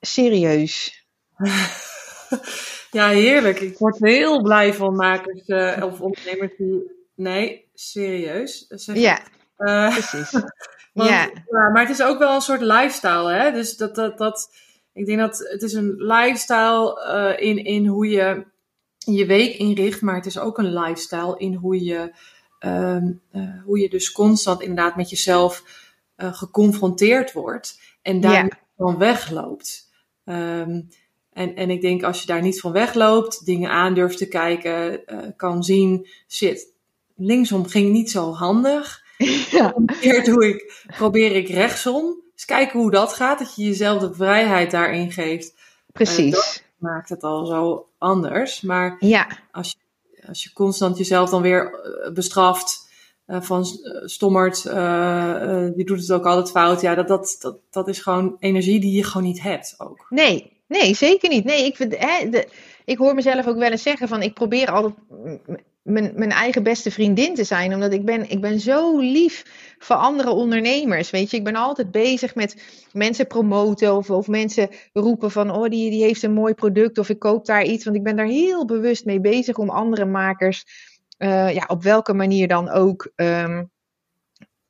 Serieus. 0.00 1.06
Ja, 2.96 3.08
heerlijk. 3.08 3.60
Ik 3.60 3.78
word 3.78 3.98
heel 3.98 4.42
blij 4.42 4.74
van 4.74 4.96
makers 4.96 5.48
uh, 5.48 5.82
of 5.84 6.00
ondernemers 6.00 6.56
die. 6.56 6.94
Nee, 7.14 7.68
serieus. 7.74 8.66
Zeg 8.68 8.96
ja, 8.96 9.20
uh, 9.58 9.92
precies. 9.92 10.30
want, 10.92 11.10
ja. 11.10 11.30
ja. 11.50 11.70
Maar 11.72 11.80
het 11.80 11.90
is 11.90 12.02
ook 12.02 12.18
wel 12.18 12.34
een 12.34 12.40
soort 12.40 12.60
lifestyle, 12.60 13.32
hè? 13.32 13.52
Dus 13.52 13.76
dat, 13.76 13.94
dat, 13.94 14.18
dat, 14.18 14.54
ik 14.92 15.06
denk 15.06 15.18
dat 15.18 15.38
het 15.38 15.62
is 15.62 15.72
een 15.72 15.94
lifestyle 15.96 17.04
uh, 17.38 17.48
in, 17.48 17.64
in 17.64 17.86
hoe 17.86 18.08
je 18.08 18.46
je 18.98 19.26
week 19.26 19.56
inricht, 19.56 20.00
maar 20.00 20.14
het 20.14 20.26
is 20.26 20.38
ook 20.38 20.58
een 20.58 20.72
lifestyle 20.72 21.38
in 21.38 21.54
hoe 21.54 21.84
je, 21.84 22.12
uh, 22.60 23.02
hoe 23.64 23.78
je 23.78 23.88
dus 23.88 24.12
constant 24.12 24.60
inderdaad 24.60 24.96
met 24.96 25.10
jezelf 25.10 25.62
geconfronteerd 26.16 27.32
wordt 27.32 27.80
en 28.02 28.20
daar 28.20 28.44
ja. 28.44 28.58
van 28.76 28.98
wegloopt. 28.98 29.90
Um, 30.24 30.88
en, 31.36 31.54
en 31.54 31.70
ik 31.70 31.80
denk 31.80 32.02
als 32.02 32.20
je 32.20 32.26
daar 32.26 32.42
niet 32.42 32.60
van 32.60 32.72
wegloopt, 32.72 33.44
dingen 33.44 33.70
aan 33.70 33.94
durft 33.94 34.18
te 34.18 34.28
kijken, 34.28 35.00
uh, 35.06 35.18
kan 35.36 35.64
zien, 35.64 36.08
shit, 36.28 36.72
linksom 37.16 37.66
ging 37.66 37.92
niet 37.92 38.10
zo 38.10 38.32
handig. 38.32 39.04
Ja. 39.50 39.74
doe 40.24 40.46
ik, 40.48 40.84
probeer 40.86 41.36
ik 41.36 41.48
rechtsom. 41.48 42.22
Dus 42.34 42.44
kijken 42.44 42.80
hoe 42.80 42.90
dat 42.90 43.12
gaat, 43.12 43.38
dat 43.38 43.56
je 43.56 43.64
jezelf 43.64 44.00
de 44.00 44.14
vrijheid 44.14 44.70
daarin 44.70 45.12
geeft. 45.12 45.54
Precies. 45.92 46.34
Uh, 46.34 46.40
dat 46.40 46.62
maakt 46.78 47.08
het 47.08 47.22
al 47.22 47.46
zo 47.46 47.88
anders. 47.98 48.60
Maar 48.60 48.96
ja. 48.98 49.26
als, 49.52 49.76
je, 49.78 50.26
als 50.26 50.42
je 50.42 50.52
constant 50.52 50.98
jezelf 50.98 51.30
dan 51.30 51.42
weer 51.42 51.64
uh, 52.04 52.12
bestraft, 52.12 52.90
uh, 53.26 53.40
van 53.40 53.64
stommert, 54.04 54.62
die 55.74 55.84
doet 55.86 56.00
het 56.00 56.12
ook 56.12 56.26
altijd 56.26 56.50
fout. 56.50 56.80
Ja, 56.80 56.94
dat, 56.94 57.08
dat, 57.08 57.36
dat, 57.40 57.58
dat 57.70 57.88
is 57.88 57.98
gewoon 57.98 58.36
energie 58.38 58.80
die 58.80 58.96
je 58.96 59.04
gewoon 59.04 59.26
niet 59.26 59.42
hebt 59.42 59.74
ook. 59.78 60.06
Nee, 60.08 60.55
Nee, 60.68 60.94
zeker 60.94 61.28
niet. 61.28 61.44
Nee, 61.44 61.64
ik, 61.64 61.76
hè, 61.78 62.28
de, 62.28 62.48
ik 62.84 62.98
hoor 62.98 63.14
mezelf 63.14 63.46
ook 63.46 63.58
wel 63.58 63.70
eens 63.70 63.82
zeggen 63.82 64.08
van 64.08 64.22
ik 64.22 64.34
probeer 64.34 64.70
altijd 64.70 64.94
mijn, 65.82 66.12
mijn 66.14 66.30
eigen 66.30 66.62
beste 66.62 66.90
vriendin 66.90 67.34
te 67.34 67.44
zijn. 67.44 67.74
Omdat 67.74 67.92
ik 67.92 68.04
ben, 68.04 68.30
ik 68.30 68.40
ben 68.40 68.60
zo 68.60 68.98
lief 68.98 69.44
voor 69.78 69.96
andere 69.96 70.30
ondernemers. 70.30 71.10
Weet 71.10 71.30
je, 71.30 71.36
ik 71.36 71.44
ben 71.44 71.54
altijd 71.54 71.90
bezig 71.90 72.34
met 72.34 72.62
mensen 72.92 73.26
promoten 73.26 73.96
of, 73.96 74.10
of 74.10 74.28
mensen 74.28 74.68
roepen 74.92 75.30
van 75.30 75.50
oh, 75.50 75.68
die, 75.68 75.90
die 75.90 76.02
heeft 76.02 76.22
een 76.22 76.32
mooi 76.32 76.54
product 76.54 76.98
of 76.98 77.08
ik 77.08 77.18
koop 77.18 77.46
daar 77.46 77.64
iets. 77.64 77.84
Want 77.84 77.96
ik 77.96 78.02
ben 78.02 78.16
daar 78.16 78.26
heel 78.26 78.64
bewust 78.64 79.04
mee 79.04 79.20
bezig 79.20 79.56
om 79.56 79.70
andere 79.70 80.04
makers, 80.04 80.64
uh, 81.18 81.54
ja, 81.54 81.64
op 81.66 81.82
welke 81.82 82.14
manier 82.14 82.48
dan 82.48 82.68
ook. 82.68 83.12
Um, 83.16 83.70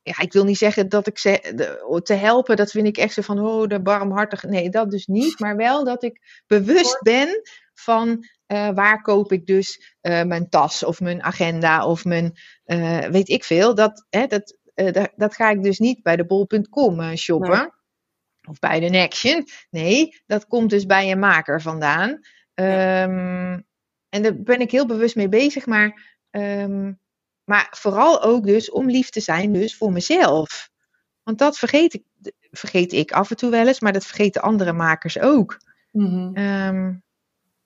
ja, 0.07 0.19
ik 0.19 0.33
wil 0.33 0.45
niet 0.45 0.59
zeggen 0.59 0.89
dat 0.89 1.07
ik 1.07 1.19
ze 1.19 1.53
de, 1.55 2.01
te 2.03 2.15
helpen, 2.15 2.57
dat 2.57 2.71
vind 2.71 2.87
ik 2.87 2.97
echt 2.97 3.13
zo 3.13 3.23
van, 3.23 3.39
oh, 3.39 3.67
de 3.67 3.83
barmhartig. 3.83 4.43
Nee, 4.43 4.71
dat 4.71 4.91
dus 4.91 5.07
niet. 5.07 5.39
Maar 5.39 5.57
wel 5.57 5.85
dat 5.85 6.03
ik 6.03 6.43
bewust 6.47 7.03
ben 7.03 7.43
van 7.75 8.25
uh, 8.47 8.69
waar 8.75 9.03
koop 9.03 9.33
ik 9.33 9.47
dus 9.47 9.97
uh, 10.03 10.23
mijn 10.23 10.49
tas 10.49 10.85
of 10.85 11.01
mijn 11.01 11.23
agenda 11.23 11.87
of 11.87 12.05
mijn, 12.05 12.39
uh, 12.67 12.99
weet 12.99 13.29
ik 13.29 13.45
veel. 13.45 13.75
Dat, 13.75 14.07
hè, 14.11 14.27
dat, 14.27 14.59
dat, 14.75 15.13
dat, 15.17 15.35
ga 15.35 15.51
ik 15.51 15.63
dus 15.63 15.79
niet 15.79 16.03
bij 16.03 16.17
de 16.17 16.27
bol.com 16.27 17.17
shoppen. 17.17 17.59
Nee. 17.59 17.69
Of 18.49 18.59
bij 18.59 18.81
de 18.81 18.89
Nexion. 18.89 19.45
Nee, 19.71 20.23
dat 20.27 20.47
komt 20.47 20.71
dus 20.71 20.87
bij 20.87 21.11
een 21.11 21.19
maker 21.19 21.63
vandaan. 21.63 22.11
Um, 22.55 23.67
en 24.09 24.23
daar 24.23 24.43
ben 24.43 24.61
ik 24.61 24.71
heel 24.71 24.87
bewust 24.87 25.17
mee 25.17 25.29
bezig. 25.29 25.67
Maar 25.67 26.19
um, 26.31 27.01
maar 27.47 27.69
vooral 27.71 28.23
ook 28.23 28.45
dus 28.45 28.71
om 28.71 28.91
lief 28.91 29.11
te 29.11 29.21
zijn 29.21 29.53
dus 29.53 29.77
voor 29.77 29.93
mezelf. 29.93 30.71
Want 31.23 31.39
dat 31.39 31.59
vergeet 31.59 31.95
ik, 31.95 32.03
vergeet 32.51 32.93
ik 32.93 33.13
af 33.13 33.31
en 33.31 33.37
toe 33.37 33.51
wel 33.51 33.67
eens, 33.67 33.81
maar 33.81 33.93
dat 33.93 34.07
vergeten 34.07 34.43
andere 34.43 34.73
makers 34.73 35.19
ook. 35.19 35.61
Mm-hmm. 35.93 36.37
Um, 36.37 37.05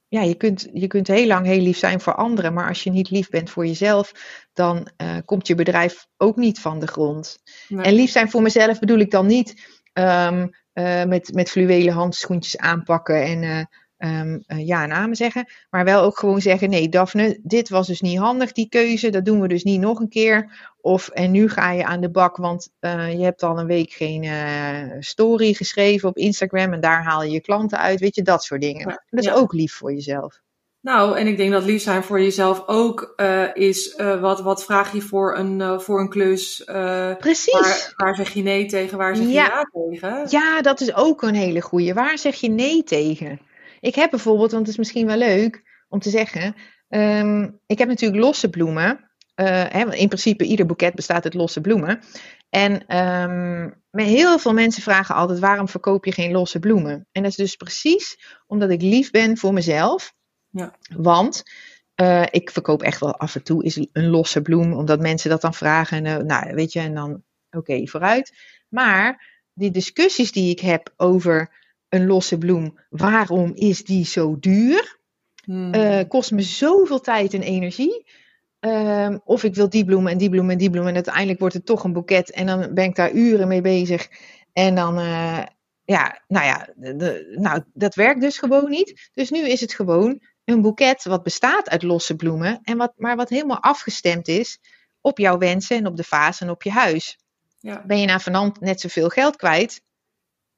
ja, 0.09 0.23
je 0.23 0.35
kunt, 0.35 0.69
je 0.73 0.87
kunt 0.87 1.07
heel 1.07 1.27
lang 1.27 1.47
heel 1.47 1.61
lief 1.61 1.79
zijn 1.79 2.01
voor 2.01 2.15
anderen, 2.15 2.53
maar 2.53 2.69
als 2.69 2.83
je 2.83 2.91
niet 2.91 3.11
lief 3.11 3.29
bent 3.29 3.51
voor 3.51 3.67
jezelf, 3.67 4.13
dan 4.53 4.89
uh, 5.03 5.17
komt 5.25 5.47
je 5.47 5.55
bedrijf 5.55 6.07
ook 6.17 6.37
niet 6.37 6.61
van 6.61 6.79
de 6.79 6.87
grond. 6.87 7.39
Nee. 7.69 7.85
En 7.85 7.93
lief 7.93 8.11
zijn 8.11 8.31
voor 8.31 8.43
mezelf 8.43 8.79
bedoel 8.79 8.99
ik 8.99 9.11
dan 9.11 9.27
niet 9.27 9.79
um, 9.93 10.51
uh, 10.75 11.05
met, 11.05 11.35
met 11.35 11.51
fluwelen 11.51 11.95
handschoentjes 11.95 12.57
aanpakken 12.57 13.23
en 13.23 13.43
uh, 13.43 13.65
um, 14.05 14.45
uh, 14.47 14.67
ja 14.67 14.83
en 14.83 14.93
amen 14.93 15.17
zeggen. 15.17 15.47
Maar 15.71 15.85
wel 15.85 16.03
ook 16.03 16.19
gewoon 16.19 16.41
zeggen: 16.41 16.71
nee, 16.71 16.89
Daphne, 16.89 17.39
dit 17.43 17.69
was 17.69 17.87
dus 17.87 18.01
niet 18.01 18.19
handig, 18.19 18.53
die 18.53 18.69
keuze. 18.69 19.11
Dat 19.11 19.25
doen 19.25 19.41
we 19.41 19.49
dus 19.49 19.63
niet 19.63 19.81
nog 19.81 20.01
een 20.01 20.09
keer. 20.09 20.69
Of 20.81 21.09
en 21.09 21.31
nu 21.31 21.49
ga 21.49 21.73
je 21.73 21.85
aan 21.85 22.01
de 22.01 22.11
bak, 22.11 22.37
want 22.37 22.71
uh, 22.81 23.13
je 23.13 23.25
hebt 23.25 23.43
al 23.43 23.59
een 23.59 23.67
week 23.67 23.93
geen 23.93 24.23
uh, 24.23 24.97
story 24.99 25.53
geschreven 25.53 26.09
op 26.09 26.17
Instagram. 26.17 26.73
En 26.73 26.81
daar 26.81 27.05
haal 27.05 27.23
je 27.23 27.31
je 27.31 27.41
klanten 27.41 27.79
uit. 27.79 28.01
Weet 28.01 28.15
je, 28.15 28.23
dat 28.23 28.45
soort 28.45 28.61
dingen. 28.61 28.89
Ja, 28.89 29.03
dat 29.11 29.21
is 29.21 29.27
ja. 29.27 29.35
ook 29.35 29.53
lief 29.53 29.75
voor 29.75 29.93
jezelf. 29.93 30.41
Nou, 30.81 31.19
en 31.19 31.27
ik 31.27 31.37
denk 31.37 31.53
dat 31.53 31.65
lief 31.65 31.83
zijn 31.83 32.03
voor 32.03 32.21
jezelf 32.21 32.63
ook 32.67 33.13
uh, 33.17 33.55
is 33.55 33.95
uh, 33.99 34.21
wat, 34.21 34.41
wat 34.41 34.65
vraag 34.65 34.93
je 34.93 35.01
voor 35.01 35.37
een, 35.37 35.61
uh, 35.61 35.79
voor 35.79 36.01
een 36.01 36.09
klus. 36.09 36.63
Precies. 37.19 37.53
Waar, 37.61 37.93
waar, 37.97 38.15
zeg 38.15 38.31
je 38.31 38.43
nee 38.43 38.67
tegen, 38.67 38.99
waar 38.99 39.17
zeg 39.17 39.27
je 39.27 39.33
ja. 39.33 39.45
ja 39.45 39.69
tegen? 39.73 40.27
Ja, 40.29 40.61
dat 40.61 40.81
is 40.81 40.95
ook 40.95 41.23
een 41.23 41.35
hele 41.35 41.61
goeie. 41.61 41.95
Waar 41.95 42.19
zeg 42.19 42.37
je 42.37 42.49
nee 42.49 42.83
tegen? 42.83 43.41
Ik 43.81 43.95
heb 43.95 44.11
bijvoorbeeld, 44.11 44.51
want 44.51 44.63
het 44.63 44.71
is 44.71 44.79
misschien 44.79 45.07
wel 45.07 45.17
leuk 45.17 45.63
om 45.89 45.99
te 45.99 46.11
zeggen. 46.11 46.55
Um, 46.89 47.61
ik 47.67 47.79
heb 47.79 47.89
natuurlijk 47.89 48.23
losse 48.23 48.51
bloemen. 48.51 49.11
Uh, 49.37 49.47
hè, 49.69 49.95
in 49.95 50.09
principe, 50.09 50.45
ieder 50.45 50.67
boeket 50.67 50.95
bestaat 50.95 51.25
uit 51.25 51.35
losse 51.35 51.61
bloemen. 51.61 52.01
En 52.49 52.97
um, 52.97 53.83
heel 53.91 54.39
veel 54.39 54.53
mensen 54.53 54.83
vragen 54.83 55.15
altijd: 55.15 55.39
waarom 55.39 55.69
verkoop 55.69 56.05
je 56.05 56.13
geen 56.13 56.33
losse 56.33 56.59
bloemen? 56.59 57.07
En 57.13 57.23
dat 57.23 57.31
is 57.31 57.37
dus 57.37 57.57
precies 57.57 58.19
omdat 58.47 58.71
ik 58.71 58.83
lief 58.83 59.11
ben 59.11 59.37
voor 59.37 59.53
mezelf. 59.53 60.15
Ja. 60.51 60.77
Want 60.97 61.43
uh, 62.03 62.23
ik 62.31 62.51
verkoop 62.51 62.83
echt 62.83 63.01
wel 63.01 63.17
af 63.17 63.35
en 63.35 63.43
toe 63.43 63.65
is 63.65 63.77
een 63.93 64.09
losse 64.09 64.43
bloem, 64.43 64.73
omdat 64.73 65.01
mensen 65.01 65.31
dat 65.31 65.41
dan 65.41 65.55
vragen. 65.55 66.05
En, 66.05 66.21
uh, 66.21 66.27
nou, 66.27 66.55
weet 66.55 66.73
je, 66.73 66.81
en 66.81 66.95
dan 66.95 67.11
oké, 67.11 67.57
okay, 67.57 67.87
vooruit. 67.87 68.37
Maar 68.69 69.29
die 69.55 69.71
discussies 69.71 70.33
die 70.33 70.51
ik 70.51 70.61
heb 70.61 70.93
over 70.97 71.59
een 71.91 72.07
losse 72.07 72.39
bloem, 72.39 72.79
waarom 72.89 73.53
is 73.55 73.85
die 73.85 74.05
zo 74.05 74.39
duur? 74.39 74.99
Hmm. 75.45 75.75
Uh, 75.75 76.01
kost 76.09 76.31
me 76.31 76.43
zoveel 76.43 77.01
tijd 77.01 77.35
en 77.35 77.43
energie. 77.43 78.07
Uh, 78.61 79.17
of 79.25 79.45
ik 79.45 79.55
wil 79.55 79.69
die 79.69 79.85
bloem 79.85 80.07
en 80.07 80.19
die 80.19 80.31
bloem 80.31 80.51
en 80.51 80.59
die 80.59 80.71
bloem. 80.71 80.87
En 80.87 80.95
uiteindelijk 80.95 81.39
wordt 81.39 81.55
het 81.55 81.67
toch 81.67 81.85
een 81.85 81.93
boeket. 81.93 82.31
En 82.31 82.47
dan 82.47 82.75
ben 82.75 82.85
ik 82.85 82.95
daar 82.95 83.13
uren 83.13 83.49
mee 83.49 83.61
bezig. 83.61 84.09
En 84.53 84.75
dan, 84.75 84.99
uh, 84.99 85.43
ja, 85.85 86.23
nou 86.29 86.47
ja, 86.47 86.69
de, 86.77 87.35
nou, 87.37 87.63
dat 87.73 87.95
werkt 87.95 88.21
dus 88.21 88.39
gewoon 88.39 88.71
niet. 88.71 89.11
Dus 89.15 89.31
nu 89.31 89.49
is 89.49 89.61
het 89.61 89.75
gewoon 89.75 90.21
een 90.45 90.61
boeket 90.61 91.05
wat 91.05 91.23
bestaat 91.23 91.71
uit 91.71 91.83
losse 91.83 92.17
bloemen. 92.17 92.61
En 92.63 92.77
wat, 92.77 92.93
maar 92.97 93.17
wat 93.17 93.29
helemaal 93.29 93.63
afgestemd 93.63 94.29
is 94.29 94.59
op 95.01 95.19
jouw 95.19 95.39
wensen 95.39 95.77
en 95.77 95.87
op 95.87 95.97
de 95.97 96.05
fase 96.05 96.45
en 96.45 96.51
op 96.51 96.63
je 96.63 96.71
huis. 96.71 97.19
Ja. 97.59 97.85
Ben 97.87 98.01
je 98.01 98.07
na 98.07 98.21
vanand 98.21 98.61
net 98.61 98.81
zoveel 98.81 99.09
geld 99.09 99.37
kwijt? 99.37 99.83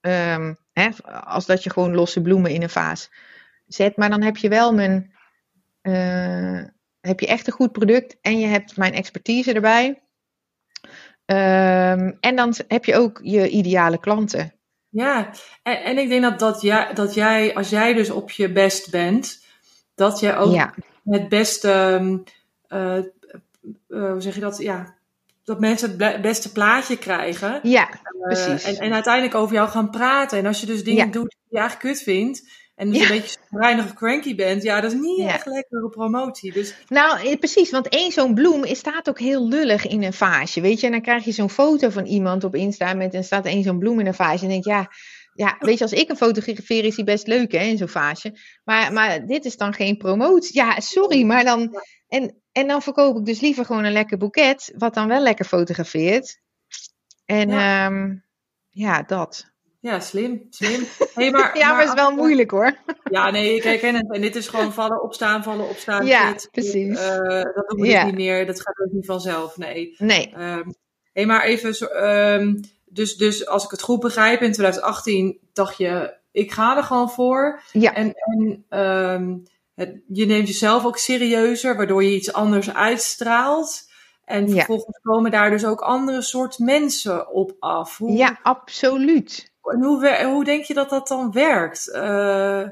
Um, 0.05 0.61
Hè, 0.73 0.89
als 1.23 1.45
dat 1.45 1.63
je 1.63 1.69
gewoon 1.69 1.95
losse 1.95 2.21
bloemen 2.21 2.51
in 2.51 2.61
een 2.61 2.69
vaas 2.69 3.11
zet. 3.67 3.97
Maar 3.97 4.09
dan 4.09 4.21
heb 4.21 4.37
je 4.37 4.49
wel 4.49 4.73
mijn. 4.73 5.13
Uh, 5.81 6.63
heb 6.99 7.19
je 7.19 7.27
echt 7.27 7.47
een 7.47 7.53
goed 7.53 7.71
product 7.71 8.17
en 8.21 8.39
je 8.39 8.47
hebt 8.47 8.77
mijn 8.77 8.93
expertise 8.93 9.53
erbij. 9.53 9.87
Um, 11.25 12.17
en 12.19 12.35
dan 12.35 12.53
heb 12.67 12.85
je 12.85 12.95
ook 12.95 13.19
je 13.23 13.49
ideale 13.49 13.99
klanten. 13.99 14.53
Ja, 14.89 15.33
en, 15.63 15.83
en 15.83 15.97
ik 15.97 16.09
denk 16.09 16.21
dat, 16.21 16.39
dat, 16.39 16.61
jij, 16.61 16.93
dat 16.93 17.13
jij, 17.13 17.55
als 17.55 17.69
jij 17.69 17.93
dus 17.93 18.09
op 18.09 18.31
je 18.31 18.51
best 18.51 18.91
bent, 18.91 19.45
dat 19.95 20.19
jij 20.19 20.37
ook 20.37 20.53
ja. 20.53 20.73
het 21.03 21.29
beste, 21.29 21.99
uh, 22.67 22.97
uh, 23.87 24.11
hoe 24.11 24.21
zeg 24.21 24.35
je 24.35 24.41
dat, 24.41 24.57
ja, 24.57 24.95
dat 25.43 25.59
mensen 25.59 25.95
het 25.97 26.21
beste 26.21 26.51
plaatje 26.51 26.97
krijgen. 26.97 27.59
Ja, 27.63 27.89
precies. 28.21 28.63
Uh, 28.63 28.69
en, 28.69 28.77
en, 28.77 28.93
uiteindelijk 28.93 29.35
over 29.35 29.55
jou 29.55 29.69
gaan 29.69 29.89
praten. 29.89 30.37
En 30.37 30.45
als 30.45 30.59
je 30.59 30.65
dus 30.65 30.83
dingen 30.83 31.05
ja. 31.05 31.11
doet 31.11 31.35
die 31.39 31.47
je 31.49 31.57
eigenlijk 31.57 31.93
kut 31.93 32.03
vindt. 32.03 32.61
En 32.75 32.89
dus 32.89 32.99
ja. 32.99 33.09
een 33.09 33.19
beetje 33.19 33.37
reinig 33.49 33.85
of 33.85 33.93
cranky 33.93 34.35
bent. 34.35 34.63
Ja, 34.63 34.81
dat 34.81 34.91
is 34.91 34.99
niet 34.99 35.17
ja. 35.17 35.33
echt 35.33 35.45
lekkere 35.45 35.89
promotie. 35.89 36.53
Dus... 36.53 36.75
Nou, 36.87 37.37
precies. 37.37 37.71
Want 37.71 37.87
één 37.87 38.11
zo'n 38.11 38.33
bloem 38.33 38.65
staat 38.65 39.09
ook 39.09 39.19
heel 39.19 39.47
lullig 39.47 39.87
in 39.87 40.03
een 40.03 40.13
vaasje. 40.13 40.61
Weet 40.61 40.79
je, 40.79 40.85
en 40.85 40.91
dan 40.91 41.01
krijg 41.01 41.25
je 41.25 41.31
zo'n 41.31 41.49
foto 41.49 41.89
van 41.89 42.05
iemand 42.05 42.43
op 42.43 42.55
Insta. 42.55 42.93
Met, 42.93 43.13
en 43.13 43.23
staat 43.23 43.45
één 43.45 43.63
zo'n 43.63 43.79
bloem 43.79 43.99
in 43.99 44.07
een 44.07 44.13
vaasje. 44.13 44.43
En 44.43 44.49
denk 44.49 44.65
ja... 44.65 44.89
Ja, 45.35 45.55
weet 45.59 45.77
je, 45.77 45.83
als 45.83 45.93
ik 45.93 46.09
een 46.09 46.17
fotografeer 46.17 46.85
is 46.85 46.95
die 46.95 47.05
best 47.05 47.27
leuk 47.27 47.51
hè, 47.51 47.63
in 47.63 47.77
zo'n 47.77 47.87
vaasje. 47.87 48.37
Maar, 48.63 48.93
maar 48.93 49.25
dit 49.25 49.45
is 49.45 49.57
dan 49.57 49.73
geen 49.73 49.97
promotie. 49.97 50.55
Ja, 50.55 50.79
sorry, 50.79 51.23
maar 51.23 51.43
dan... 51.43 51.75
En, 52.07 52.42
en 52.53 52.67
dan 52.67 52.81
verkoop 52.81 53.17
ik 53.17 53.25
dus 53.25 53.39
liever 53.39 53.65
gewoon 53.65 53.83
een 53.83 53.91
lekker 53.91 54.17
boeket, 54.17 54.73
wat 54.77 54.93
dan 54.93 55.07
wel 55.07 55.21
lekker 55.21 55.45
fotografeert. 55.45 56.41
En 57.25 57.49
ja, 57.49 57.85
um, 57.85 58.23
ja 58.69 59.03
dat. 59.03 59.51
Ja, 59.79 59.99
slim, 59.99 60.47
slim. 60.49 60.83
Hey, 61.13 61.31
maar, 61.31 61.57
ja, 61.57 61.69
maar 61.69 61.79
het 61.79 61.87
is 61.87 61.93
wel 61.93 62.11
moeilijk 62.11 62.51
hoor. 62.51 62.77
Ja, 63.03 63.29
nee, 63.29 63.55
ik 63.55 63.63
herken 63.63 63.95
het. 63.95 64.13
En 64.13 64.21
dit 64.21 64.35
is 64.35 64.47
gewoon 64.47 64.73
vallen, 64.73 65.03
opstaan, 65.03 65.43
vallen, 65.43 65.69
opstaan. 65.69 66.05
Ja, 66.05 66.31
dit, 66.31 66.47
precies. 66.51 66.99
Uh, 66.99 67.41
dat 67.41 67.67
doen 67.67 67.79
we 67.79 67.87
ja. 67.87 68.05
niet 68.05 68.15
meer. 68.15 68.45
Dat 68.45 68.61
gaat 68.61 68.79
ook 68.79 68.91
niet 68.91 69.05
vanzelf, 69.05 69.57
nee. 69.57 69.95
Nee. 69.97 70.33
Um, 70.37 70.75
hey, 71.13 71.25
maar 71.25 71.43
even, 71.43 71.75
zo, 71.75 71.85
um, 71.85 72.59
dus, 72.85 73.15
dus 73.15 73.47
als 73.47 73.63
ik 73.63 73.71
het 73.71 73.81
goed 73.81 73.99
begrijp, 73.99 74.41
in 74.41 74.51
2018 74.51 75.39
dacht 75.53 75.77
je, 75.77 76.13
ik 76.31 76.51
ga 76.51 76.77
er 76.77 76.83
gewoon 76.83 77.09
voor. 77.09 77.61
Ja. 77.71 77.93
En, 77.93 78.13
en 78.13 78.65
het, 79.75 80.01
je 80.07 80.25
neemt 80.25 80.47
jezelf 80.47 80.85
ook 80.85 80.97
serieuzer, 80.97 81.75
waardoor 81.75 82.03
je 82.03 82.15
iets 82.15 82.33
anders 82.33 82.73
uitstraalt. 82.73 83.91
En 84.25 84.49
vervolgens 84.49 84.99
ja. 85.03 85.11
komen 85.11 85.31
daar 85.31 85.49
dus 85.49 85.65
ook 85.65 85.81
andere 85.81 86.21
soort 86.21 86.59
mensen 86.59 87.31
op 87.31 87.55
af. 87.59 87.97
Hoe, 87.97 88.11
ja, 88.11 88.39
absoluut. 88.43 89.51
En 89.63 89.83
hoe, 89.83 90.23
hoe 90.25 90.43
denk 90.43 90.63
je 90.63 90.73
dat 90.73 90.89
dat 90.89 91.07
dan 91.07 91.31
werkt? 91.31 91.89
Uh, 91.93 92.67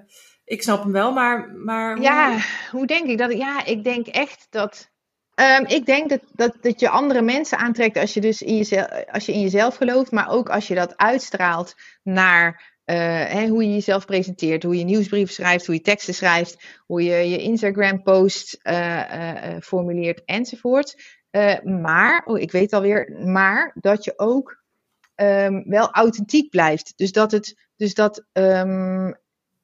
ik 0.46 0.62
snap 0.62 0.84
hem 0.84 0.92
wel, 0.92 1.12
maar. 1.12 1.50
maar 1.50 1.94
hoe... 1.94 2.04
Ja, 2.04 2.38
hoe 2.72 2.86
denk 2.86 3.10
ik 3.10 3.18
dat? 3.18 3.34
Ja, 3.34 3.66
ik 3.66 3.84
denk 3.84 4.08
echt 4.08 4.48
dat. 4.50 4.90
Um, 5.36 5.66
ik 5.66 5.86
denk 5.86 6.10
dat, 6.10 6.22
dat, 6.32 6.58
dat 6.62 6.80
je 6.80 6.90
andere 6.90 7.22
mensen 7.22 7.58
aantrekt 7.58 7.98
als 7.98 8.14
je, 8.14 8.22
dus 8.22 8.42
in 8.42 8.58
jezelf, 8.58 8.88
als 9.12 9.26
je 9.26 9.34
in 9.34 9.42
jezelf 9.42 9.76
gelooft, 9.76 10.12
maar 10.12 10.30
ook 10.30 10.50
als 10.50 10.68
je 10.68 10.76
dat 10.76 10.98
uitstraalt 10.98 11.76
naar 12.04 12.71
hè, 12.94 13.48
hoe 13.48 13.64
je 13.64 13.74
jezelf 13.74 14.06
presenteert, 14.06 14.64
hoe 14.64 14.78
je 14.78 14.84
nieuwsbrieven 14.84 15.34
schrijft, 15.34 15.66
hoe 15.66 15.76
je 15.76 15.82
teksten 15.82 16.14
schrijft, 16.14 16.82
hoe 16.86 17.04
je 17.04 17.30
je 17.30 17.38
Instagram-post 17.38 18.60
uh, 18.64 18.98
uh, 18.98 19.60
formuleert 19.60 20.22
enzovoort. 20.26 21.20
maar, 21.64 22.22
oh, 22.26 22.40
ik 22.40 22.52
weet 22.52 22.74
alweer, 22.74 23.12
maar 23.26 23.72
dat 23.80 24.04
je 24.04 24.14
ook 24.16 24.62
um, 25.16 25.64
wel 25.70 25.92
authentiek 25.92 26.50
blijft. 26.50 26.94
Dus 26.96 27.12
dat 27.12 27.32
het, 27.32 27.70
dus 27.76 27.94
dat, 27.94 28.26
um, 28.34 29.16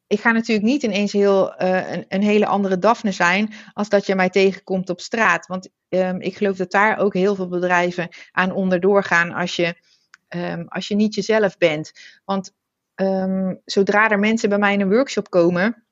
ik 0.08 0.20
ga 0.20 0.32
natuurlijk 0.32 0.68
niet 0.68 0.84
ineens 0.84 1.12
heel, 1.12 1.62
een, 1.62 2.06
een, 2.08 2.24
hele 2.24 2.46
andere 2.46 2.78
Daphne 2.78 3.12
zijn 3.12 3.54
als 3.74 3.90
dat 3.90 4.06
je 4.06 4.16
mij 4.16 4.30
tegenkomt 4.30 4.90
op 4.90 5.02
straat. 5.02 5.48
Want 5.48 5.70
um, 5.90 6.22
ik 6.22 6.38
geloof 6.38 6.58
dat 6.58 6.72
daar 6.72 6.98
ook 6.98 7.14
heel 7.14 7.36
veel 7.36 7.48
bedrijven 7.48 8.10
aan 8.32 8.52
onderdoor 8.52 9.04
gaan 9.04 9.32
als 9.32 9.56
je, 9.56 9.76
als 10.68 10.88
je 10.88 10.96
niet 10.96 11.16
jezelf 11.16 11.58
bent. 11.58 11.92
Want 12.26 12.54
um, 13.02 13.62
zodra 13.66 14.10
er 14.10 14.20
mensen 14.20 14.50
bij 14.50 14.58
mij 14.58 14.74
in 14.74 14.82
een 14.82 14.90
workshop 14.90 15.30
komen, 15.30 15.86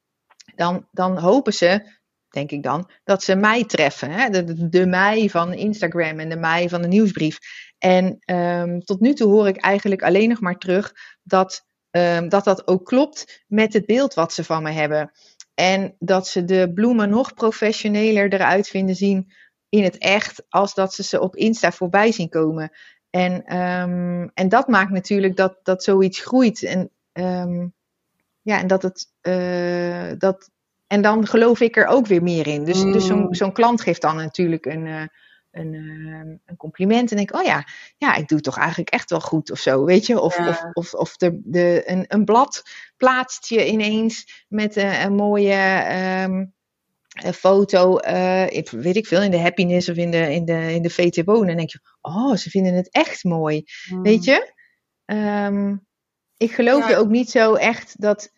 dan, 0.56 0.88
dan 0.92 1.18
hopen 1.18 1.54
ze, 1.54 1.98
denk 2.30 2.52
ik 2.52 2.64
dan, 2.64 2.90
dat 3.04 3.24
ze 3.24 3.36
mij 3.36 3.64
treffen. 3.64 4.12
Hè? 4.12 4.30
De, 4.30 4.70
de, 4.70 4.86
mij 4.86 5.30
van 5.30 5.54
Instagram 5.54 6.20
en 6.20 6.30
de 6.30 6.38
mij 6.38 6.70
van 6.70 6.82
de 6.82 6.88
nieuwsbrief. 6.88 7.38
En 7.78 8.18
um, 8.26 8.84
tot 8.84 9.00
nu 9.00 9.14
toe 9.14 9.32
hoor 9.32 9.48
ik 9.48 9.58
eigenlijk 9.58 10.04
alleen 10.04 10.30
nog 10.30 10.40
maar 10.40 10.58
terug 10.58 10.94
dat, 11.24 11.66
um, 11.92 12.30
dat 12.30 12.44
dat 12.44 12.68
ook 12.68 12.86
klopt 12.86 13.44
met 13.48 13.74
het 13.74 13.86
beeld 13.86 14.14
wat 14.14 14.34
ze 14.34 14.44
van 14.44 14.64
me 14.64 14.72
hebben. 14.72 15.12
En 15.54 15.96
dat 16.00 16.28
ze 16.28 16.46
de 16.46 16.72
bloemen 16.74 17.10
nog 17.10 17.34
professioneler 17.34 18.34
eruit 18.34 18.68
vinden 18.68 18.96
zien 18.96 19.32
in 19.70 19.84
het 19.84 19.98
echt, 19.98 20.44
als 20.50 20.74
dat 20.74 20.94
ze 20.94 21.04
ze 21.04 21.20
op 21.20 21.36
Insta 21.36 21.72
voorbij 21.72 22.12
zien 22.12 22.30
komen. 22.30 22.72
En, 23.10 23.46
ehm, 23.46 24.28
en 24.34 24.50
dat 24.50 24.68
maakt 24.68 24.92
natuurlijk 24.92 25.36
dat, 25.36 25.60
dat 25.64 25.84
zoiets 25.84 26.20
groeit. 26.20 26.64
En, 26.64 26.92
ehm, 27.16 27.68
ja, 28.42 28.60
en 28.60 28.68
dat 28.68 28.82
het. 28.82 29.12
eh, 29.22 30.12
dat, 30.18 30.50
en 30.88 31.02
dan 31.02 31.28
geloof 31.28 31.60
ik 31.60 31.78
er 31.78 31.86
ook 31.88 32.08
weer 32.08 32.24
meer 32.24 32.48
in. 32.48 32.64
Dus, 32.64 32.82
dus 32.82 33.08
zo'n 33.08 33.20
Mm. 33.20 33.34
zo'n 33.34 33.52
klant 33.54 33.82
geeft 33.82 34.02
dan 34.02 34.16
natuurlijk 34.16 34.66
een, 34.66 34.88
eh, 34.88 35.02
een, 35.52 35.74
eh, 35.74 36.38
een 36.46 36.58
compliment. 36.58 37.10
En 37.12 37.18
denk 37.18 37.30
ik, 37.30 37.36
oh 37.40 37.46
ja, 37.46 37.68
ja, 37.98 38.14
ik 38.16 38.28
doe 38.28 38.38
het 38.38 38.46
toch 38.46 38.58
eigenlijk 38.58 38.90
echt 38.90 39.10
wel 39.10 39.22
goed 39.22 39.52
of 39.52 39.60
zo. 39.60 39.86
Weet 39.86 40.06
je? 40.06 40.20
Of, 40.20 40.38
Ja. 40.38 40.48
of, 40.50 40.64
of, 40.74 40.94
of 40.94 41.18
de, 41.18 41.40
de, 41.44 41.82
een, 41.86 42.06
een 42.08 42.26
blad 42.26 42.64
plaatst 42.98 43.48
je 43.50 43.68
ineens 43.68 44.44
met 44.48 44.78
eh, 44.78 45.02
een 45.04 45.14
mooie. 45.16 45.54
ehm, 45.88 46.46
een 47.24 47.34
foto, 47.34 47.98
ik- 48.48 48.70
weet 48.70 48.96
ik 48.96 49.08
veel, 49.08 49.22
in 49.22 49.32
de 49.32 49.40
happiness 49.40 49.90
of 49.90 49.96
in 49.96 50.12
de, 50.12 50.34
in 50.34 50.46
de, 50.46 50.74
in 50.74 50.82
de 50.82 50.90
VT 50.90 51.24
wonen. 51.26 51.42
En 51.42 51.48
dan 51.48 51.58
denk 51.58 51.70
je, 51.72 51.80
oh, 52.02 52.36
ze 52.36 52.50
vinden 52.50 52.74
het 52.74 52.90
echt 52.92 53.24
mooi. 53.24 53.64
Mm. 53.90 54.02
Weet 54.02 54.24
je? 54.24 54.54
Ehm, 55.06 55.76
ik 56.38 56.52
geloof 56.52 56.88
Ja. 56.88 56.94
er 56.94 56.98
ook 57.00 57.10
niet 57.10 57.30
zo 57.30 57.54
echt 57.54 58.02
dat, 58.02 58.32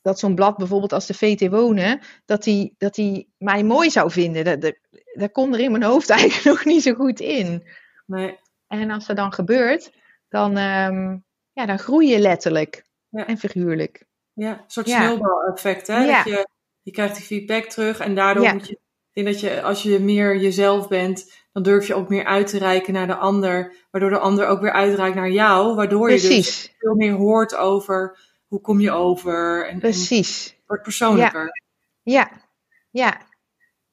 dat 0.00 0.18
zo'n 0.18 0.34
blad 0.34 0.56
bijvoorbeeld 0.56 0.92
als 0.92 1.06
de 1.06 1.14
VT 1.14 1.48
Wonen, 1.48 2.00
dat 2.24 2.42
die, 2.42 2.74
dat 2.78 2.94
die 2.94 3.32
mij 3.38 3.62
mooi 3.64 3.90
zou 3.90 4.10
vinden. 4.10 4.44
Dat, 4.44 4.60
dat, 4.60 4.76
dat 5.12 5.32
kon 5.32 5.54
er 5.54 5.60
in 5.60 5.70
mijn 5.70 5.82
hoofd 5.82 6.10
eigenlijk 6.20 6.44
nog 6.44 6.64
niet 6.64 6.82
zo 6.82 6.94
goed 6.94 7.20
in. 7.20 7.68
Nee. 8.06 8.38
En 8.66 8.90
als 8.90 9.06
dat 9.06 9.16
dan 9.16 9.32
gebeurt, 9.32 9.92
dan, 10.28 10.56
ehm, 10.56 11.16
ja, 11.52 11.66
dan 11.66 11.78
groei 11.78 12.08
je 12.08 12.18
letterlijk 12.18 12.84
Ja. 13.08 13.26
en 13.26 13.38
figuurlijk. 13.38 14.06
Ja, 14.32 14.50
een 14.50 14.64
soort 14.66 14.86
Ja. 14.88 14.96
sneeuwbaleffect. 15.06 15.86
Hè? 15.86 16.06
Dat 16.06 16.24
je, 16.24 16.48
je 16.82 16.90
krijgt 16.90 17.14
die 17.16 17.24
feedback 17.24 17.64
terug 17.64 17.98
en 17.98 18.14
daardoor 18.14 18.52
moet 18.52 18.68
je... 18.68 18.78
Denk 19.24 19.30
dat 19.30 19.40
je, 19.40 19.62
als 19.62 19.82
je 19.82 19.98
meer 19.98 20.36
jezelf 20.36 20.88
bent, 20.88 21.32
dan 21.52 21.62
durf 21.62 21.86
je 21.86 21.94
ook 21.94 22.08
meer 22.08 22.24
uit 22.24 22.46
te 22.46 22.58
reiken 22.58 22.92
naar 22.92 23.06
de 23.06 23.14
ander. 23.14 23.74
Waardoor 23.90 24.10
de 24.10 24.18
ander 24.18 24.46
ook 24.46 24.60
weer 24.60 24.72
uitreikt 24.72 25.16
naar 25.16 25.30
jou. 25.30 25.74
Waardoor 25.74 26.10
je 26.10 26.20
dus 26.20 26.74
veel 26.78 26.94
meer 26.94 27.12
hoort 27.12 27.54
over 27.54 28.18
hoe 28.46 28.60
kom 28.60 28.80
je 28.80 28.90
over. 28.90 29.62
En, 29.62 29.66
en 29.66 29.72
het 29.72 29.80
precies. 29.80 30.56
wordt 30.66 30.82
persoonlijker. 30.82 31.50
Ja, 32.02 32.30
ja, 32.90 33.20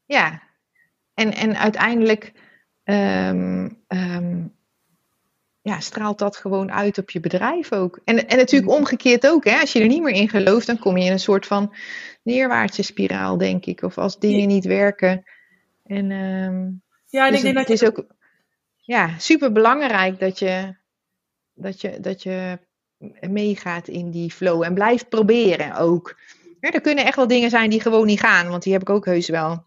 ja. 0.06 0.42
En, 1.14 1.34
en 1.34 1.58
uiteindelijk 1.58 2.34
ehm, 2.84 3.70
ja, 5.66 5.80
straalt 5.80 6.20
dat 6.20 6.38
gewoon 6.38 6.72
uit 6.72 6.98
op 6.98 7.10
je 7.10 7.20
bedrijf 7.20 7.72
ook. 7.72 8.00
En, 8.04 8.28
en 8.28 8.38
natuurlijk 8.38 8.72
Mhm. 8.72 8.80
omgekeerd 8.80 9.28
ook. 9.28 9.46
Hè? 9.46 9.60
Als 9.60 9.72
je 9.72 9.80
er 9.80 9.88
niet 9.88 10.02
meer 10.02 10.14
in 10.14 10.30
gelooft, 10.30 10.68
dan 10.68 10.80
kom 10.80 10.98
je 10.98 11.06
in 11.06 11.12
een 11.12 11.20
soort 11.20 11.46
van 11.46 11.74
neerwaartse 12.24 12.82
spiraal, 12.84 13.38
denk 13.38 13.66
ik. 13.66 13.82
Of 13.82 13.98
als 13.98 14.20
dingen 14.20 14.48
niet 14.48 14.66
werken. 14.66 15.24
En, 15.84 16.12
ehm, 16.12 16.70
Ja, 17.08 17.26
en 17.26 17.32
dus 17.32 17.38
ik 17.38 17.44
denk 17.44 17.58
het 17.58 17.68
dat 17.68 17.82
is 17.82 17.84
ook 17.84 18.06
ja, 18.76 19.18
super 19.18 19.52
belangrijk 19.52 20.20
dat 20.20 20.40
je, 20.40 20.76
dat, 21.54 21.82
je, 21.82 22.00
dat 22.00 22.24
je 22.24 22.60
meegaat 23.30 23.88
in 23.88 24.12
die 24.12 24.32
flow. 24.32 24.64
En 24.64 24.74
blijft 24.74 25.10
proberen 25.10 25.76
ook. 25.76 26.20
Ja, 26.60 26.72
er 26.72 26.82
kunnen 26.82 27.06
echt 27.06 27.16
wel 27.16 27.28
dingen 27.28 27.50
zijn 27.50 27.70
die 27.70 27.82
gewoon 27.82 28.06
niet 28.06 28.20
gaan, 28.20 28.50
want 28.50 28.64
die 28.64 28.74
heb 28.74 28.82
ik 28.82 28.90
ook 28.90 29.06
heus 29.06 29.30
wel. 29.30 29.64